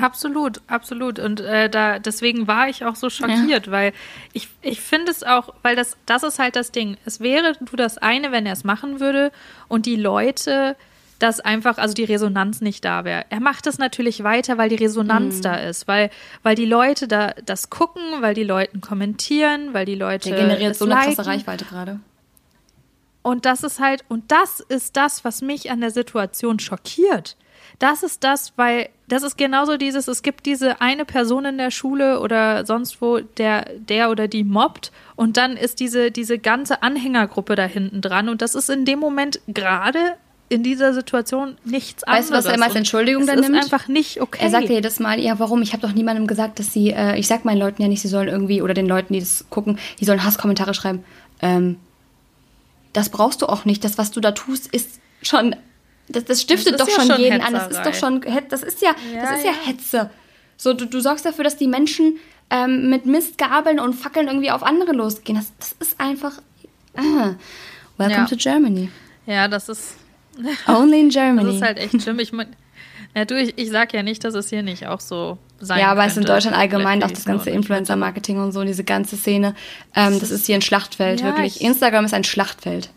Absolut, 0.00 0.60
absolut. 0.66 1.18
Und 1.18 1.40
äh, 1.40 1.68
da 1.68 1.98
deswegen 1.98 2.46
war 2.46 2.68
ich 2.68 2.84
auch 2.84 2.96
so 2.96 3.10
schockiert, 3.10 3.66
ja. 3.66 3.72
weil 3.72 3.92
ich, 4.32 4.48
ich 4.62 4.80
finde 4.80 5.10
es 5.10 5.22
auch, 5.22 5.54
weil 5.62 5.76
das, 5.76 5.96
das 6.06 6.22
ist 6.22 6.38
halt 6.38 6.56
das 6.56 6.72
Ding. 6.72 6.96
Es 7.04 7.20
wäre 7.20 7.54
du 7.60 7.76
das 7.76 7.98
eine, 7.98 8.32
wenn 8.32 8.46
er 8.46 8.52
es 8.52 8.64
machen 8.64 9.00
würde 9.00 9.32
und 9.68 9.86
die 9.86 9.96
Leute 9.96 10.76
das 11.18 11.40
einfach, 11.40 11.78
also 11.78 11.94
die 11.94 12.04
Resonanz 12.04 12.60
nicht 12.60 12.84
da 12.84 13.04
wäre. 13.04 13.24
Er 13.28 13.40
macht 13.40 13.66
es 13.66 13.78
natürlich 13.78 14.22
weiter, 14.22 14.56
weil 14.56 14.68
die 14.68 14.76
Resonanz 14.76 15.38
mhm. 15.38 15.42
da 15.42 15.54
ist, 15.56 15.88
weil, 15.88 16.10
weil 16.42 16.54
die 16.54 16.64
Leute 16.64 17.08
da 17.08 17.34
das 17.44 17.70
gucken, 17.70 18.02
weil 18.20 18.34
die 18.34 18.44
Leute 18.44 18.78
kommentieren, 18.78 19.74
weil 19.74 19.84
die 19.84 19.96
Leute. 19.96 20.30
Der 20.30 20.38
generiert 20.38 20.76
so 20.76 20.84
eine 20.84 20.94
liken. 20.94 21.14
krasse 21.14 21.28
Reichweite 21.28 21.64
gerade. 21.64 22.00
Und 23.22 23.44
das 23.44 23.62
ist 23.62 23.80
halt, 23.80 24.04
und 24.08 24.30
das 24.30 24.60
ist 24.60 24.96
das, 24.96 25.24
was 25.24 25.42
mich 25.42 25.70
an 25.70 25.80
der 25.80 25.90
Situation 25.90 26.60
schockiert. 26.60 27.36
Das 27.78 28.02
ist 28.02 28.24
das, 28.24 28.52
weil 28.56 28.88
das 29.06 29.22
ist 29.22 29.38
genauso 29.38 29.76
dieses, 29.76 30.08
es 30.08 30.22
gibt 30.22 30.46
diese 30.46 30.80
eine 30.80 31.04
Person 31.04 31.44
in 31.44 31.58
der 31.58 31.70
Schule 31.70 32.20
oder 32.20 32.66
sonst 32.66 33.00
wo, 33.00 33.20
der, 33.20 33.66
der 33.78 34.10
oder 34.10 34.26
die 34.26 34.42
mobbt 34.42 34.90
und 35.14 35.36
dann 35.36 35.56
ist 35.56 35.78
diese, 35.78 36.10
diese 36.10 36.38
ganze 36.38 36.82
Anhängergruppe 36.82 37.54
da 37.54 37.64
hinten 37.64 38.00
dran 38.00 38.28
und 38.28 38.42
das 38.42 38.54
ist 38.54 38.68
in 38.68 38.84
dem 38.84 38.98
Moment 38.98 39.40
gerade 39.46 40.16
in 40.48 40.62
dieser 40.62 40.94
Situation 40.94 41.56
nichts 41.64 42.02
weißt 42.02 42.08
anderes. 42.08 42.18
Weißt 42.18 42.30
du, 42.30 42.34
was 42.34 42.44
er 42.46 42.54
immer 42.54 42.66
als 42.66 42.74
Entschuldigung 42.74 43.26
dann 43.26 43.40
nimmt? 43.40 43.56
ist 43.56 43.64
einfach 43.64 43.88
nicht 43.88 44.20
okay. 44.20 44.38
Er 44.42 44.50
sagt 44.50 44.68
ja 44.68 44.76
jedes 44.76 44.98
Mal, 44.98 45.20
ja, 45.20 45.38
warum? 45.38 45.62
Ich 45.62 45.72
habe 45.72 45.86
doch 45.86 45.92
niemandem 45.92 46.26
gesagt, 46.26 46.58
dass 46.58 46.72
sie, 46.72 46.90
äh, 46.90 47.18
ich 47.18 47.26
sag 47.26 47.44
meinen 47.44 47.58
Leuten 47.58 47.82
ja 47.82 47.88
nicht, 47.88 48.00
sie 48.00 48.08
sollen 48.08 48.28
irgendwie, 48.28 48.62
oder 48.62 48.74
den 48.74 48.86
Leuten, 48.86 49.12
die 49.12 49.20
das 49.20 49.44
gucken, 49.50 49.78
die 50.00 50.04
sollen 50.04 50.24
Hasskommentare 50.24 50.74
schreiben. 50.74 51.04
Ähm, 51.42 51.76
das 52.92 53.10
brauchst 53.10 53.42
du 53.42 53.46
auch 53.46 53.64
nicht. 53.64 53.84
Das, 53.84 53.98
was 53.98 54.10
du 54.10 54.20
da 54.20 54.32
tust, 54.32 54.66
ist 54.68 55.00
schon 55.22 55.54
das, 56.08 56.24
das 56.24 56.42
stiftet 56.42 56.78
das 56.78 56.86
doch 56.86 56.98
ja 56.98 57.04
schon 57.04 57.20
jeden 57.20 57.40
an. 57.40 57.52
Das 57.52 57.68
ist 57.68 57.82
doch 57.84 57.94
schon, 57.94 58.24
das 58.48 58.62
ist 58.62 58.82
ja, 58.82 58.94
ja 59.12 59.22
das 59.22 59.38
ist 59.38 59.44
ja, 59.44 59.52
ja, 59.52 59.66
Hetze. 59.66 60.10
So, 60.56 60.72
du, 60.72 60.86
du 60.86 61.00
sorgst 61.00 61.24
dafür, 61.24 61.44
dass 61.44 61.56
die 61.56 61.68
Menschen 61.68 62.18
ähm, 62.50 62.90
mit 62.90 63.06
Mistgabeln 63.06 63.78
und 63.78 63.94
Fackeln 63.94 64.26
irgendwie 64.26 64.50
auf 64.50 64.62
andere 64.62 64.92
losgehen. 64.92 65.38
Das, 65.38 65.52
das 65.58 65.88
ist 65.88 66.00
einfach. 66.00 66.32
Uh, 66.96 67.34
welcome 67.96 68.26
to 68.26 68.36
Germany. 68.36 68.90
Ja, 69.26 69.48
das 69.48 69.68
ist. 69.68 69.96
Only 70.66 71.00
in 71.00 71.08
Germany. 71.10 71.46
Das 71.46 71.56
ist 71.56 71.62
halt 71.62 71.78
echt 71.78 72.02
schlimm. 72.02 72.18
Ich 72.18 72.32
meine. 72.32 72.50
Ja, 73.14 73.24
du, 73.24 73.40
ich, 73.40 73.56
ich 73.56 73.70
sag 73.70 73.92
ja 73.94 74.02
nicht, 74.02 74.22
dass 74.24 74.34
es 74.34 74.50
hier 74.50 74.62
nicht 74.62 74.86
auch 74.86 75.00
so 75.00 75.38
sein 75.60 75.80
Ja, 75.80 75.90
aber 75.90 76.04
es 76.04 76.12
ist 76.12 76.18
in 76.18 76.24
Deutschland 76.24 76.56
allgemein 76.56 77.02
auch 77.02 77.10
das 77.10 77.24
ganze 77.24 77.50
Influencer-Marketing 77.50 78.38
und 78.38 78.52
so, 78.52 78.64
diese 78.64 78.84
ganze 78.84 79.16
Szene. 79.16 79.54
Ähm, 79.94 80.20
das 80.20 80.30
ist 80.30 80.46
hier 80.46 80.56
ein 80.56 80.62
Schlachtfeld, 80.62 81.20
ja, 81.20 81.26
wirklich. 81.26 81.60
Instagram 81.60 82.04
ist 82.04 82.14
ein 82.14 82.24
Schlachtfeld. 82.24 82.90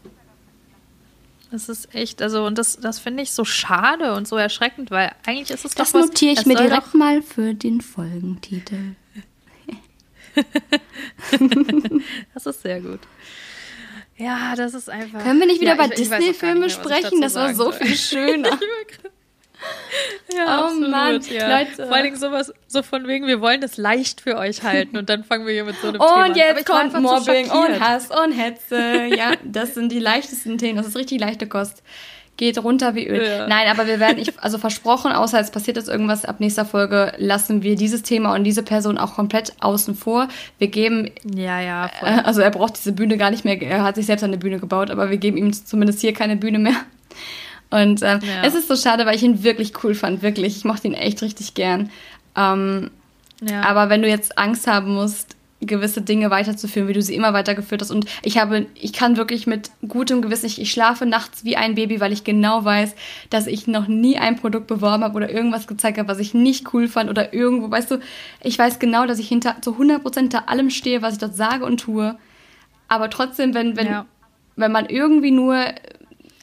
Das 1.51 1.67
ist 1.67 1.93
echt, 1.93 2.21
also 2.21 2.45
und 2.45 2.57
das, 2.57 2.77
das 2.77 2.99
finde 2.99 3.23
ich 3.23 3.31
so 3.31 3.43
schade 3.43 4.13
und 4.13 4.27
so 4.27 4.37
erschreckend, 4.37 4.89
weil 4.89 5.11
eigentlich 5.25 5.51
ist 5.51 5.65
es 5.65 5.75
das 5.75 5.91
doch 5.91 5.99
was. 5.99 6.01
Das 6.03 6.09
notiere 6.11 6.33
ich 6.33 6.45
mir 6.45 6.55
direkt 6.55 6.93
mal 6.93 7.21
für 7.21 7.53
den 7.53 7.81
Folgentitel. 7.81 8.95
das 12.33 12.45
ist 12.45 12.61
sehr 12.61 12.79
gut. 12.79 13.01
Ja, 14.15 14.55
das 14.55 14.73
ist 14.73 14.89
einfach. 14.89 15.23
Können 15.23 15.39
wir 15.39 15.47
nicht 15.47 15.59
wieder 15.59 15.75
ja, 15.75 15.85
über 15.85 15.93
Disney-Filme 15.93 16.69
sprechen? 16.69 17.21
Das 17.21 17.35
war 17.35 17.53
so 17.53 17.71
viel 17.71 17.97
schöner. 17.97 18.57
Ja, 20.35 20.45
oh 20.45 20.65
absolut, 20.65 20.89
Mann, 20.91 21.21
ja. 21.29 21.59
Leute. 21.59 21.85
Vor 21.85 21.93
allen 21.93 22.03
Dingen 22.05 22.15
sowas, 22.17 22.53
so 22.67 22.83
von 22.83 23.07
wegen, 23.07 23.27
wir 23.27 23.41
wollen 23.41 23.59
das 23.59 23.77
leicht 23.77 24.21
für 24.21 24.37
euch 24.37 24.63
halten 24.63 24.97
und 24.97 25.09
dann 25.09 25.23
fangen 25.23 25.45
wir 25.45 25.53
hier 25.53 25.65
mit 25.65 25.75
so 25.81 25.89
einem 25.89 25.99
und 25.99 26.07
Thema 26.07 26.21
an. 26.21 26.29
Und 26.29 26.37
jetzt 26.37 26.65
kommt 26.65 27.01
Mobbing 27.01 27.45
so 27.47 27.53
und 27.53 27.79
Hass 27.79 28.09
und 28.09 28.31
Hetze. 28.31 29.05
ja, 29.15 29.33
das 29.43 29.73
sind 29.73 29.91
die 29.91 29.99
leichtesten 29.99 30.57
Themen. 30.57 30.77
Das 30.77 30.87
ist 30.87 30.95
richtig 30.95 31.19
leichte 31.19 31.47
Kost. 31.47 31.83
Geht 32.37 32.63
runter 32.63 32.95
wie 32.95 33.07
Öl. 33.07 33.23
Ja. 33.23 33.47
Nein, 33.47 33.67
aber 33.67 33.87
wir 33.87 33.99
werden, 33.99 34.17
ich, 34.17 34.39
also 34.39 34.57
versprochen, 34.57 35.11
außer 35.11 35.39
es 35.39 35.51
passiert 35.51 35.77
jetzt 35.77 35.89
irgendwas 35.89 36.23
ab 36.23 36.39
nächster 36.39 36.65
Folge, 36.65 37.13
lassen 37.17 37.61
wir 37.61 37.75
dieses 37.75 38.01
Thema 38.03 38.33
und 38.33 38.45
diese 38.45 38.63
Person 38.63 38.97
auch 38.97 39.15
komplett 39.15 39.53
außen 39.59 39.95
vor. 39.95 40.29
Wir 40.57 40.67
geben. 40.67 41.11
Ja, 41.35 41.59
ja. 41.59 41.91
Voll. 41.99 42.07
Äh, 42.07 42.21
also 42.23 42.41
er 42.41 42.51
braucht 42.51 42.77
diese 42.77 42.93
Bühne 42.93 43.17
gar 43.17 43.31
nicht 43.31 43.43
mehr. 43.43 43.61
Er 43.61 43.83
hat 43.83 43.95
sich 43.95 44.05
selbst 44.05 44.23
eine 44.23 44.37
Bühne 44.37 44.59
gebaut, 44.59 44.89
aber 44.89 45.09
wir 45.09 45.17
geben 45.17 45.37
ihm 45.37 45.51
zumindest 45.51 45.99
hier 45.99 46.13
keine 46.13 46.37
Bühne 46.37 46.57
mehr. 46.57 46.75
Und 47.71 48.01
ähm, 48.03 48.19
ja. 48.21 48.43
es 48.43 48.53
ist 48.53 48.67
so 48.67 48.75
schade, 48.75 49.05
weil 49.05 49.15
ich 49.15 49.23
ihn 49.23 49.43
wirklich 49.43 49.83
cool 49.83 49.95
fand, 49.95 50.21
wirklich. 50.21 50.57
Ich 50.57 50.65
mochte 50.65 50.87
ihn 50.87 50.93
echt 50.93 51.21
richtig 51.21 51.53
gern. 51.53 51.89
Ähm, 52.35 52.91
ja. 53.41 53.63
Aber 53.63 53.89
wenn 53.89 54.01
du 54.01 54.07
jetzt 54.07 54.37
Angst 54.37 54.67
haben 54.67 54.93
musst, 54.93 55.35
gewisse 55.61 56.01
Dinge 56.01 56.31
weiterzuführen, 56.31 56.87
wie 56.87 56.93
du 56.93 57.01
sie 57.01 57.15
immer 57.15 57.33
weitergeführt 57.33 57.81
hast. 57.81 57.91
Und 57.91 58.05
ich 58.23 58.39
habe, 58.39 58.65
ich 58.73 58.93
kann 58.93 59.15
wirklich 59.15 59.45
mit 59.45 59.69
gutem 59.87 60.21
Gewissen, 60.21 60.47
ich, 60.47 60.59
ich 60.59 60.71
schlafe 60.71 61.05
nachts 61.05 61.45
wie 61.45 61.55
ein 61.55 61.75
Baby, 61.75 61.99
weil 61.99 62.11
ich 62.11 62.23
genau 62.23 62.65
weiß, 62.65 62.95
dass 63.29 63.47
ich 63.47 63.67
noch 63.67 63.87
nie 63.87 64.17
ein 64.17 64.37
Produkt 64.37 64.67
beworben 64.67 65.03
habe 65.03 65.15
oder 65.15 65.29
irgendwas 65.29 65.67
gezeigt 65.67 65.99
habe, 65.99 66.09
was 66.09 66.19
ich 66.19 66.33
nicht 66.33 66.73
cool 66.73 66.87
fand 66.87 67.09
oder 67.09 67.33
irgendwo, 67.33 67.69
weißt 67.69 67.91
du, 67.91 67.99
ich 68.41 68.57
weiß 68.57 68.79
genau, 68.79 69.05
dass 69.05 69.19
ich 69.19 69.27
hinter, 69.27 69.61
zu 69.61 69.75
100% 69.75 70.15
hinter 70.15 70.49
allem 70.49 70.71
stehe, 70.71 71.03
was 71.03 71.13
ich 71.13 71.19
dort 71.19 71.35
sage 71.35 71.63
und 71.63 71.79
tue. 71.79 72.17
Aber 72.87 73.09
trotzdem, 73.09 73.53
wenn, 73.53 73.77
wenn, 73.77 73.87
ja. 73.87 74.05
wenn 74.55 74.71
man 74.71 74.87
irgendwie 74.87 75.31
nur 75.31 75.63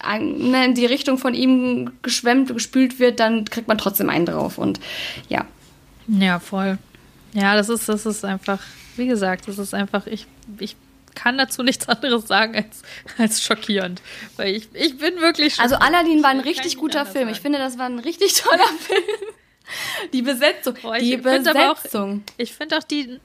in 0.04 0.74
die 0.74 0.86
Richtung 0.86 1.18
von 1.18 1.34
ihm 1.34 1.92
geschwemmt, 2.02 2.52
gespült 2.52 2.98
wird, 2.98 3.20
dann 3.20 3.44
kriegt 3.44 3.68
man 3.68 3.78
trotzdem 3.78 4.10
einen 4.10 4.26
drauf. 4.26 4.58
Und 4.58 4.80
ja. 5.28 5.46
Ja, 6.06 6.38
voll. 6.38 6.78
Ja, 7.32 7.56
das 7.56 7.68
ist, 7.68 7.88
das 7.88 8.06
ist 8.06 8.24
einfach, 8.24 8.60
wie 8.96 9.06
gesagt, 9.06 9.48
das 9.48 9.58
ist 9.58 9.74
einfach, 9.74 10.06
ich, 10.06 10.26
ich 10.58 10.76
kann 11.14 11.36
dazu 11.36 11.62
nichts 11.62 11.88
anderes 11.88 12.28
sagen 12.28 12.54
als, 12.56 12.82
als 13.18 13.42
schockierend. 13.42 14.00
Weil 14.36 14.54
ich, 14.54 14.68
ich 14.72 14.98
bin 14.98 15.20
wirklich 15.20 15.58
Also 15.58 15.76
Aladdin 15.76 16.22
war 16.22 16.30
ein 16.30 16.40
richtig 16.40 16.76
guter 16.78 17.04
Film. 17.04 17.24
Sagen. 17.24 17.30
Ich 17.30 17.40
finde, 17.40 17.58
das 17.58 17.76
war 17.76 17.86
ein 17.86 17.98
richtig 17.98 18.34
toller 18.34 18.66
Film. 18.78 19.02
Die 20.12 20.22
Besetzung. 20.22 20.76
Ich 20.96 21.02
die 21.02 21.16
Besetzung. 21.18 22.22
Auch, 22.24 22.32
ich 22.38 22.54
finde 22.54 22.78
auch 22.78 22.84
die, 22.84 23.18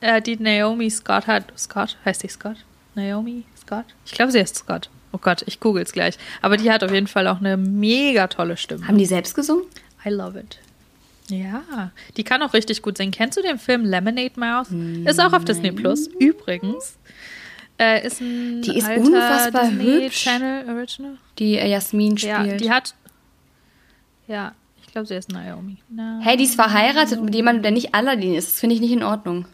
äh, 0.00 0.20
die 0.20 0.36
Naomi 0.36 0.90
Scott 0.90 1.26
hat. 1.26 1.44
Scott? 1.56 1.96
Heißt 2.04 2.22
die 2.22 2.28
Scott? 2.28 2.56
Naomi 2.94 3.44
Scott? 3.58 3.86
Ich 4.04 4.12
glaube, 4.12 4.32
sie 4.32 4.40
heißt 4.40 4.56
Scott. 4.56 4.90
Oh 5.12 5.18
Gott, 5.18 5.42
ich 5.46 5.60
google 5.60 5.82
es 5.82 5.92
gleich. 5.92 6.18
Aber 6.42 6.56
die 6.56 6.70
hat 6.70 6.84
auf 6.84 6.92
jeden 6.92 7.06
Fall 7.06 7.26
auch 7.28 7.38
eine 7.38 7.56
mega 7.56 8.26
tolle 8.26 8.56
Stimme. 8.56 8.86
Haben 8.86 8.98
die 8.98 9.06
selbst 9.06 9.34
gesungen? 9.34 9.64
I 10.04 10.10
love 10.10 10.38
it. 10.38 10.58
Ja, 11.30 11.90
die 12.16 12.24
kann 12.24 12.42
auch 12.42 12.54
richtig 12.54 12.82
gut 12.82 12.96
singen. 12.96 13.12
Kennst 13.12 13.36
du 13.36 13.42
den 13.42 13.58
Film 13.58 13.84
Lemonade 13.84 14.32
Mouth? 14.36 14.68
Ist 15.04 15.20
auch 15.20 15.32
auf 15.32 15.44
Disney 15.44 15.72
Plus. 15.72 16.06
Übrigens. 16.18 16.98
Äh, 17.78 18.06
ist 18.06 18.20
ein 18.20 18.62
die 18.62 18.76
ist 18.76 18.88
unfassbar 18.88 19.68
Disney 19.68 20.02
hübsch. 20.02 20.24
Channel 20.24 20.68
Original. 20.68 21.18
Die 21.38 21.56
äh, 21.56 21.68
Jasmin 21.68 22.18
spielt. 22.18 22.46
Ja, 22.46 22.56
die 22.56 22.70
hat. 22.70 22.94
Ja, 24.26 24.54
ich 24.82 24.90
glaube, 24.90 25.06
sie 25.06 25.14
ist 25.14 25.30
Naomi. 25.30 25.76
Naomi. 25.88 26.24
Hey, 26.24 26.36
die 26.36 26.44
ist 26.44 26.54
verheiratet 26.54 27.22
mit 27.22 27.34
jemandem, 27.34 27.62
der 27.62 27.72
nicht 27.72 27.94
Aladdin 27.94 28.34
ist. 28.34 28.52
Das 28.52 28.60
finde 28.60 28.74
ich 28.74 28.80
nicht 28.80 28.92
in 28.92 29.02
Ordnung. 29.02 29.46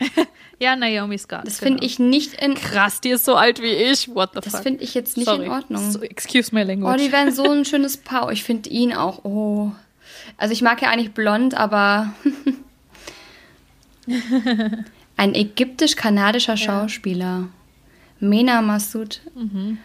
Ja, 0.60 0.76
Naomi 0.76 1.16
Scott. 1.16 1.46
Das 1.46 1.58
genau. 1.58 1.70
finde 1.70 1.86
ich 1.86 1.98
nicht 1.98 2.34
in. 2.34 2.54
Krass, 2.54 3.00
die 3.00 3.08
ist 3.08 3.24
so 3.24 3.34
alt 3.34 3.62
wie 3.62 3.72
ich. 3.72 4.14
What 4.14 4.32
the 4.34 4.40
das 4.40 4.44
fuck? 4.44 4.52
Das 4.52 4.60
finde 4.60 4.84
ich 4.84 4.92
jetzt 4.92 5.16
nicht 5.16 5.26
Sorry. 5.26 5.46
in 5.46 5.50
Ordnung. 5.50 5.90
So, 5.90 6.02
excuse 6.02 6.54
my 6.54 6.62
language. 6.62 6.94
Oh, 6.94 6.98
die 7.02 7.10
wären 7.10 7.32
so 7.32 7.50
ein 7.50 7.64
schönes 7.64 7.96
Paar. 7.96 8.30
Ich 8.30 8.44
finde 8.44 8.68
ihn 8.68 8.92
auch. 8.92 9.24
Oh. 9.24 9.72
Also 10.36 10.52
ich 10.52 10.60
mag 10.60 10.82
ja 10.82 10.90
eigentlich 10.90 11.12
blond, 11.12 11.54
aber. 11.54 12.12
ein 15.16 15.34
ägyptisch-kanadischer 15.34 16.58
Schauspieler. 16.58 17.24
Ja. 17.24 17.48
Mena 18.20 18.60
Massoud. 18.60 19.22
Mhm. 19.34 19.78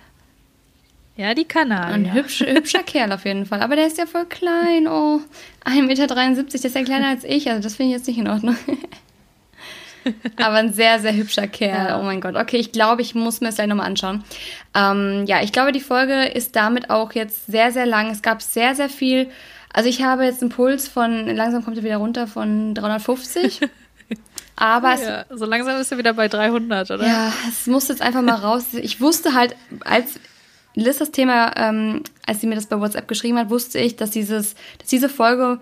Ja, 1.15 1.33
die 1.33 1.45
Kanadier. 1.45 1.93
Ein 1.93 2.13
hübsch, 2.13 2.41
hübscher 2.41 2.83
Kerl 2.83 3.13
auf 3.13 3.23
jeden 3.23 3.45
Fall. 3.45 3.61
Aber 3.61 3.77
der 3.77 3.87
ist 3.87 3.97
ja 3.97 4.05
voll 4.05 4.25
klein. 4.25 4.89
Oh, 4.89 5.21
1,73 5.63 5.81
Meter, 5.83 6.07
der 6.07 6.53
ist 6.53 6.75
ja 6.75 6.83
kleiner 6.83 7.07
als 7.07 7.23
ich. 7.23 7.49
Also 7.49 7.61
das 7.61 7.75
finde 7.77 7.93
ich 7.93 7.97
jetzt 7.99 8.07
nicht 8.07 8.17
in 8.17 8.27
Ordnung. 8.27 8.57
Aber 10.37 10.55
ein 10.55 10.73
sehr, 10.73 10.99
sehr 10.99 11.15
hübscher 11.15 11.47
Kerl. 11.47 11.89
Ja. 11.89 11.99
Oh 11.99 12.03
mein 12.03 12.21
Gott. 12.21 12.35
Okay, 12.35 12.57
ich 12.57 12.71
glaube, 12.71 13.01
ich 13.01 13.15
muss 13.15 13.41
mir 13.41 13.47
das 13.47 13.55
gleich 13.55 13.67
nochmal 13.67 13.87
anschauen. 13.87 14.23
Ähm, 14.73 15.25
ja, 15.25 15.41
ich 15.41 15.51
glaube, 15.51 15.71
die 15.71 15.79
Folge 15.79 16.25
ist 16.25 16.55
damit 16.55 16.89
auch 16.89 17.13
jetzt 17.13 17.47
sehr, 17.47 17.71
sehr 17.71 17.85
lang. 17.85 18.11
Es 18.11 18.21
gab 18.21 18.41
sehr, 18.41 18.75
sehr 18.75 18.89
viel. 18.89 19.29
Also 19.73 19.89
ich 19.89 20.03
habe 20.03 20.23
jetzt 20.23 20.41
einen 20.41 20.51
Puls 20.51 20.87
von, 20.87 21.27
langsam 21.27 21.63
kommt 21.63 21.77
er 21.77 21.83
wieder 21.83 21.97
runter 21.97 22.27
von 22.27 22.73
350. 22.73 23.61
Aber 24.55 24.93
es, 24.93 25.01
ja, 25.01 25.25
so 25.29 25.45
langsam 25.45 25.79
ist 25.81 25.91
er 25.91 25.97
wieder 25.97 26.13
bei 26.13 26.29
300, 26.29 26.91
oder? 26.91 27.05
Ja, 27.05 27.33
es 27.49 27.67
muss 27.67 27.89
jetzt 27.89 28.01
einfach 28.01 28.21
mal 28.21 28.35
raus. 28.35 28.67
Ich 28.73 29.01
wusste 29.01 29.33
halt, 29.33 29.55
als 29.83 30.19
Liz 30.75 30.97
das 30.97 31.11
Thema, 31.11 31.51
ähm, 31.57 32.03
als 32.25 32.41
sie 32.41 32.47
mir 32.47 32.55
das 32.55 32.67
bei 32.67 32.79
WhatsApp 32.79 33.07
geschrieben 33.07 33.37
hat, 33.37 33.49
wusste 33.49 33.79
ich, 33.79 33.97
dass 33.97 34.11
dieses, 34.11 34.55
dass 34.77 34.87
diese 34.87 35.09
Folge 35.09 35.59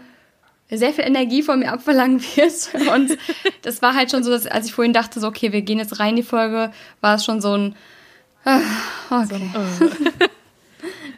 sehr 0.78 0.94
viel 0.94 1.06
Energie 1.06 1.44
von 1.44 1.60
mir 1.60 1.72
abverlangen 1.72 2.22
wird. 2.22 2.70
Und 2.94 3.18
das 3.62 3.82
war 3.82 3.96
halt 3.96 4.12
schon 4.12 4.24
so, 4.24 4.32
dass 4.32 4.48
als 4.48 4.68
ich 4.68 4.74
vorhin 4.74 4.94
dachte, 4.94 5.20
so, 5.20 5.28
okay, 5.28 5.52
wir 5.52 5.62
gehen 5.62 5.80
jetzt 5.80 6.00
rein 6.00 6.12
in 6.12 6.16
die 6.18 6.24
Folge, 6.24 6.72
war 7.02 7.16
es 7.16 7.26
schon 7.26 7.42
so 7.42 7.56
ein. 7.56 7.76
Ah, 8.46 8.60
okay. 9.10 9.52
So, 9.80 9.86
oh. 9.86 10.26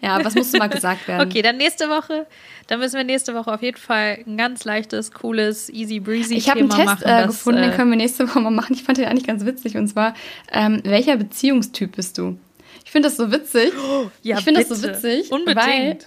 Ja, 0.01 0.23
was 0.23 0.35
musste 0.35 0.59
mal 0.59 0.67
gesagt 0.67 1.07
werden? 1.07 1.27
Okay, 1.27 1.41
dann 1.41 1.57
nächste 1.57 1.89
Woche, 1.89 2.27
dann 2.67 2.79
müssen 2.79 2.95
wir 2.95 3.03
nächste 3.03 3.33
Woche 3.33 3.51
auf 3.51 3.63
jeden 3.63 3.77
Fall 3.77 4.19
ein 4.27 4.37
ganz 4.37 4.63
leichtes, 4.63 5.11
cooles, 5.11 5.67
easy 5.69 5.99
breezy 5.99 6.35
Ich 6.35 6.47
habe 6.47 6.59
einen 6.59 6.69
Test 6.69 6.85
machen, 6.85 7.03
äh, 7.05 7.25
gefunden, 7.25 7.61
das, 7.61 7.69
den 7.71 7.75
können 7.75 7.89
wir 7.89 7.97
nächste 7.97 8.29
Woche 8.29 8.39
mal 8.39 8.51
machen. 8.51 8.75
Ich 8.75 8.83
fand 8.83 8.99
den 8.99 9.05
eigentlich 9.05 9.25
ganz 9.25 9.45
witzig. 9.45 9.75
Und 9.77 9.87
zwar, 9.87 10.13
ähm, 10.51 10.81
welcher 10.83 11.17
Beziehungstyp 11.17 11.95
bist 11.95 12.19
du? 12.19 12.37
Ich 12.83 12.91
finde 12.91 13.09
das 13.09 13.17
so 13.17 13.31
witzig. 13.31 13.73
Oh, 13.75 14.11
ja, 14.21 14.37
ich 14.37 14.43
finde 14.43 14.63
das 14.63 14.69
so 14.69 14.87
witzig, 14.87 15.31
Unbedingt. 15.31 15.57
weil 15.57 15.97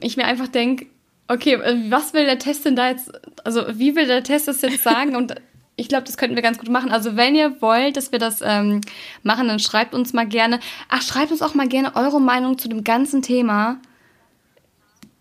ich 0.00 0.16
mir 0.16 0.26
einfach 0.26 0.46
denke, 0.46 0.86
okay, 1.30 1.54
äh, 1.54 1.90
was 1.90 2.12
will 2.12 2.24
der 2.24 2.38
Test 2.38 2.64
denn 2.64 2.76
da 2.76 2.90
jetzt, 2.90 3.10
also 3.44 3.64
wie 3.72 3.94
will 3.96 4.06
der 4.06 4.22
Test 4.22 4.48
das 4.48 4.60
jetzt 4.62 4.82
sagen? 4.82 5.16
Und 5.16 5.34
ich 5.76 5.88
glaube, 5.88 6.04
das 6.04 6.16
könnten 6.16 6.36
wir 6.36 6.42
ganz 6.42 6.58
gut 6.58 6.68
machen. 6.68 6.90
Also 6.90 7.16
wenn 7.16 7.34
ihr 7.34 7.62
wollt, 7.62 7.96
dass 7.96 8.12
wir 8.12 8.18
das 8.18 8.42
ähm, 8.42 8.82
machen, 9.22 9.48
dann 9.48 9.58
schreibt 9.58 9.94
uns 9.94 10.12
mal 10.12 10.26
gerne. 10.26 10.60
Ach, 10.88 11.00
schreibt 11.00 11.30
uns 11.30 11.40
auch 11.40 11.54
mal 11.54 11.68
gerne 11.68 11.96
eure 11.96 12.20
Meinung 12.20 12.58
zu 12.58 12.68
dem 12.68 12.84
ganzen 12.84 13.22
Thema. 13.22 13.78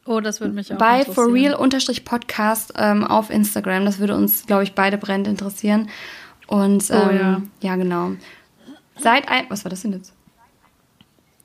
Oh, 0.05 0.19
das 0.19 0.41
würde 0.41 0.55
mich 0.55 0.73
auch 0.73 0.77
Bei 0.77 1.05
forreal-podcast 1.05 2.73
ähm, 2.75 3.05
auf 3.05 3.29
Instagram. 3.29 3.85
Das 3.85 3.99
würde 3.99 4.15
uns, 4.15 4.47
glaube 4.47 4.63
ich, 4.63 4.73
beide 4.73 4.97
brennend 4.97 5.27
interessieren. 5.27 5.89
Und 6.47 6.89
ähm, 6.89 7.01
oh, 7.07 7.11
ja. 7.11 7.41
Ja, 7.61 7.75
genau. 7.75 8.13
Seid 8.97 9.29
ein. 9.29 9.45
Was 9.49 9.63
war 9.63 9.69
das 9.69 9.83
denn 9.83 9.93
jetzt? 9.93 10.13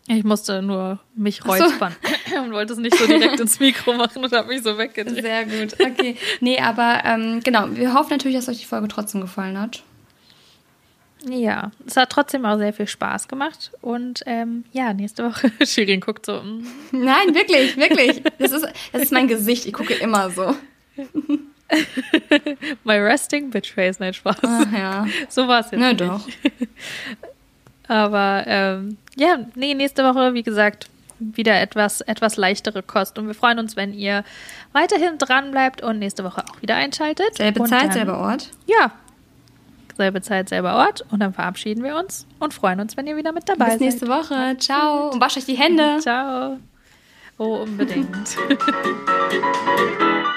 Ich 0.06 0.22
musste 0.22 0.60
nur 0.60 0.98
mich 1.14 1.46
räuspern 1.46 1.96
so. 2.30 2.36
und 2.42 2.52
wollte 2.52 2.74
es 2.74 2.78
nicht 2.78 2.96
so 2.96 3.06
direkt 3.06 3.40
ins 3.40 3.58
Mikro 3.58 3.94
machen 3.94 4.22
und 4.22 4.32
habe 4.32 4.48
mich 4.48 4.62
so 4.62 4.76
weggedreht. 4.76 5.22
Sehr 5.22 5.44
gut, 5.46 5.74
okay. 5.80 6.16
Nee, 6.40 6.58
aber 6.58 7.00
ähm, 7.04 7.40
genau, 7.42 7.68
wir 7.70 7.94
hoffen 7.94 8.10
natürlich, 8.10 8.36
dass 8.36 8.48
euch 8.48 8.58
die 8.58 8.66
Folge 8.66 8.88
trotzdem 8.88 9.22
gefallen 9.22 9.58
hat. 9.58 9.82
Ja, 11.26 11.70
es 11.86 11.96
hat 11.96 12.10
trotzdem 12.10 12.44
auch 12.44 12.58
sehr 12.58 12.74
viel 12.74 12.86
Spaß 12.86 13.28
gemacht. 13.28 13.72
Und 13.80 14.22
ähm, 14.26 14.64
ja, 14.72 14.92
nächste 14.92 15.24
Woche, 15.24 15.50
Shirin 15.66 16.00
guckt 16.00 16.26
so. 16.26 16.42
Mm. 16.42 16.66
Nein, 16.92 17.34
wirklich, 17.34 17.76
wirklich. 17.76 18.22
Das 18.38 18.52
ist, 18.52 18.66
das 18.92 19.02
ist 19.02 19.12
mein 19.12 19.26
Gesicht. 19.28 19.64
Ich 19.66 19.72
gucke 19.72 19.94
immer 19.94 20.30
so. 20.30 20.54
My 22.84 22.98
resting 22.98 23.50
bitch 23.50 23.72
face, 23.72 23.98
nein, 23.98 24.12
Spaß. 24.12 24.36
Ach, 24.42 24.72
ja. 24.72 25.06
So 25.28 25.48
war 25.48 25.60
es 25.60 25.70
jetzt. 25.70 25.80
Na 25.80 25.88
nicht. 25.88 26.00
doch. 26.02 26.28
Aber 27.88 28.44
ähm, 28.46 28.96
ja, 29.16 29.38
nee, 29.54 29.74
nächste 29.74 30.04
Woche, 30.04 30.34
wie 30.34 30.42
gesagt, 30.42 30.88
wieder 31.18 31.60
etwas, 31.60 32.00
etwas 32.02 32.36
leichtere 32.36 32.82
Kost. 32.82 33.18
Und 33.18 33.26
wir 33.26 33.34
freuen 33.34 33.58
uns, 33.58 33.76
wenn 33.76 33.92
ihr 33.92 34.24
weiterhin 34.72 35.18
dran 35.18 35.50
bleibt 35.50 35.82
und 35.82 35.98
nächste 35.98 36.24
Woche 36.24 36.44
auch 36.50 36.62
wieder 36.62 36.76
einschaltet. 36.76 37.36
Selbe 37.36 37.62
und 37.62 37.68
Zeit, 37.68 37.84
dann, 37.84 37.92
selber 37.92 38.18
Ort. 38.18 38.50
Ja. 38.66 38.92
Selbe 39.96 40.22
Zeit, 40.22 40.48
selber 40.48 40.74
Ort. 40.74 41.04
Und 41.10 41.20
dann 41.20 41.32
verabschieden 41.32 41.84
wir 41.84 41.96
uns 41.96 42.26
und 42.40 42.52
freuen 42.52 42.80
uns, 42.80 42.96
wenn 42.96 43.06
ihr 43.06 43.16
wieder 43.16 43.32
mit 43.32 43.48
dabei 43.48 43.70
seid. 43.70 43.78
Bis 43.78 44.00
nächste. 44.00 44.08
Woche. 44.08 44.56
Ciao. 44.58 45.10
Und 45.10 45.20
wascht 45.20 45.36
euch 45.36 45.46
die 45.46 45.56
Hände. 45.56 45.98
Ciao. 46.00 46.58
Oh, 47.38 47.62
unbedingt. 47.62 48.36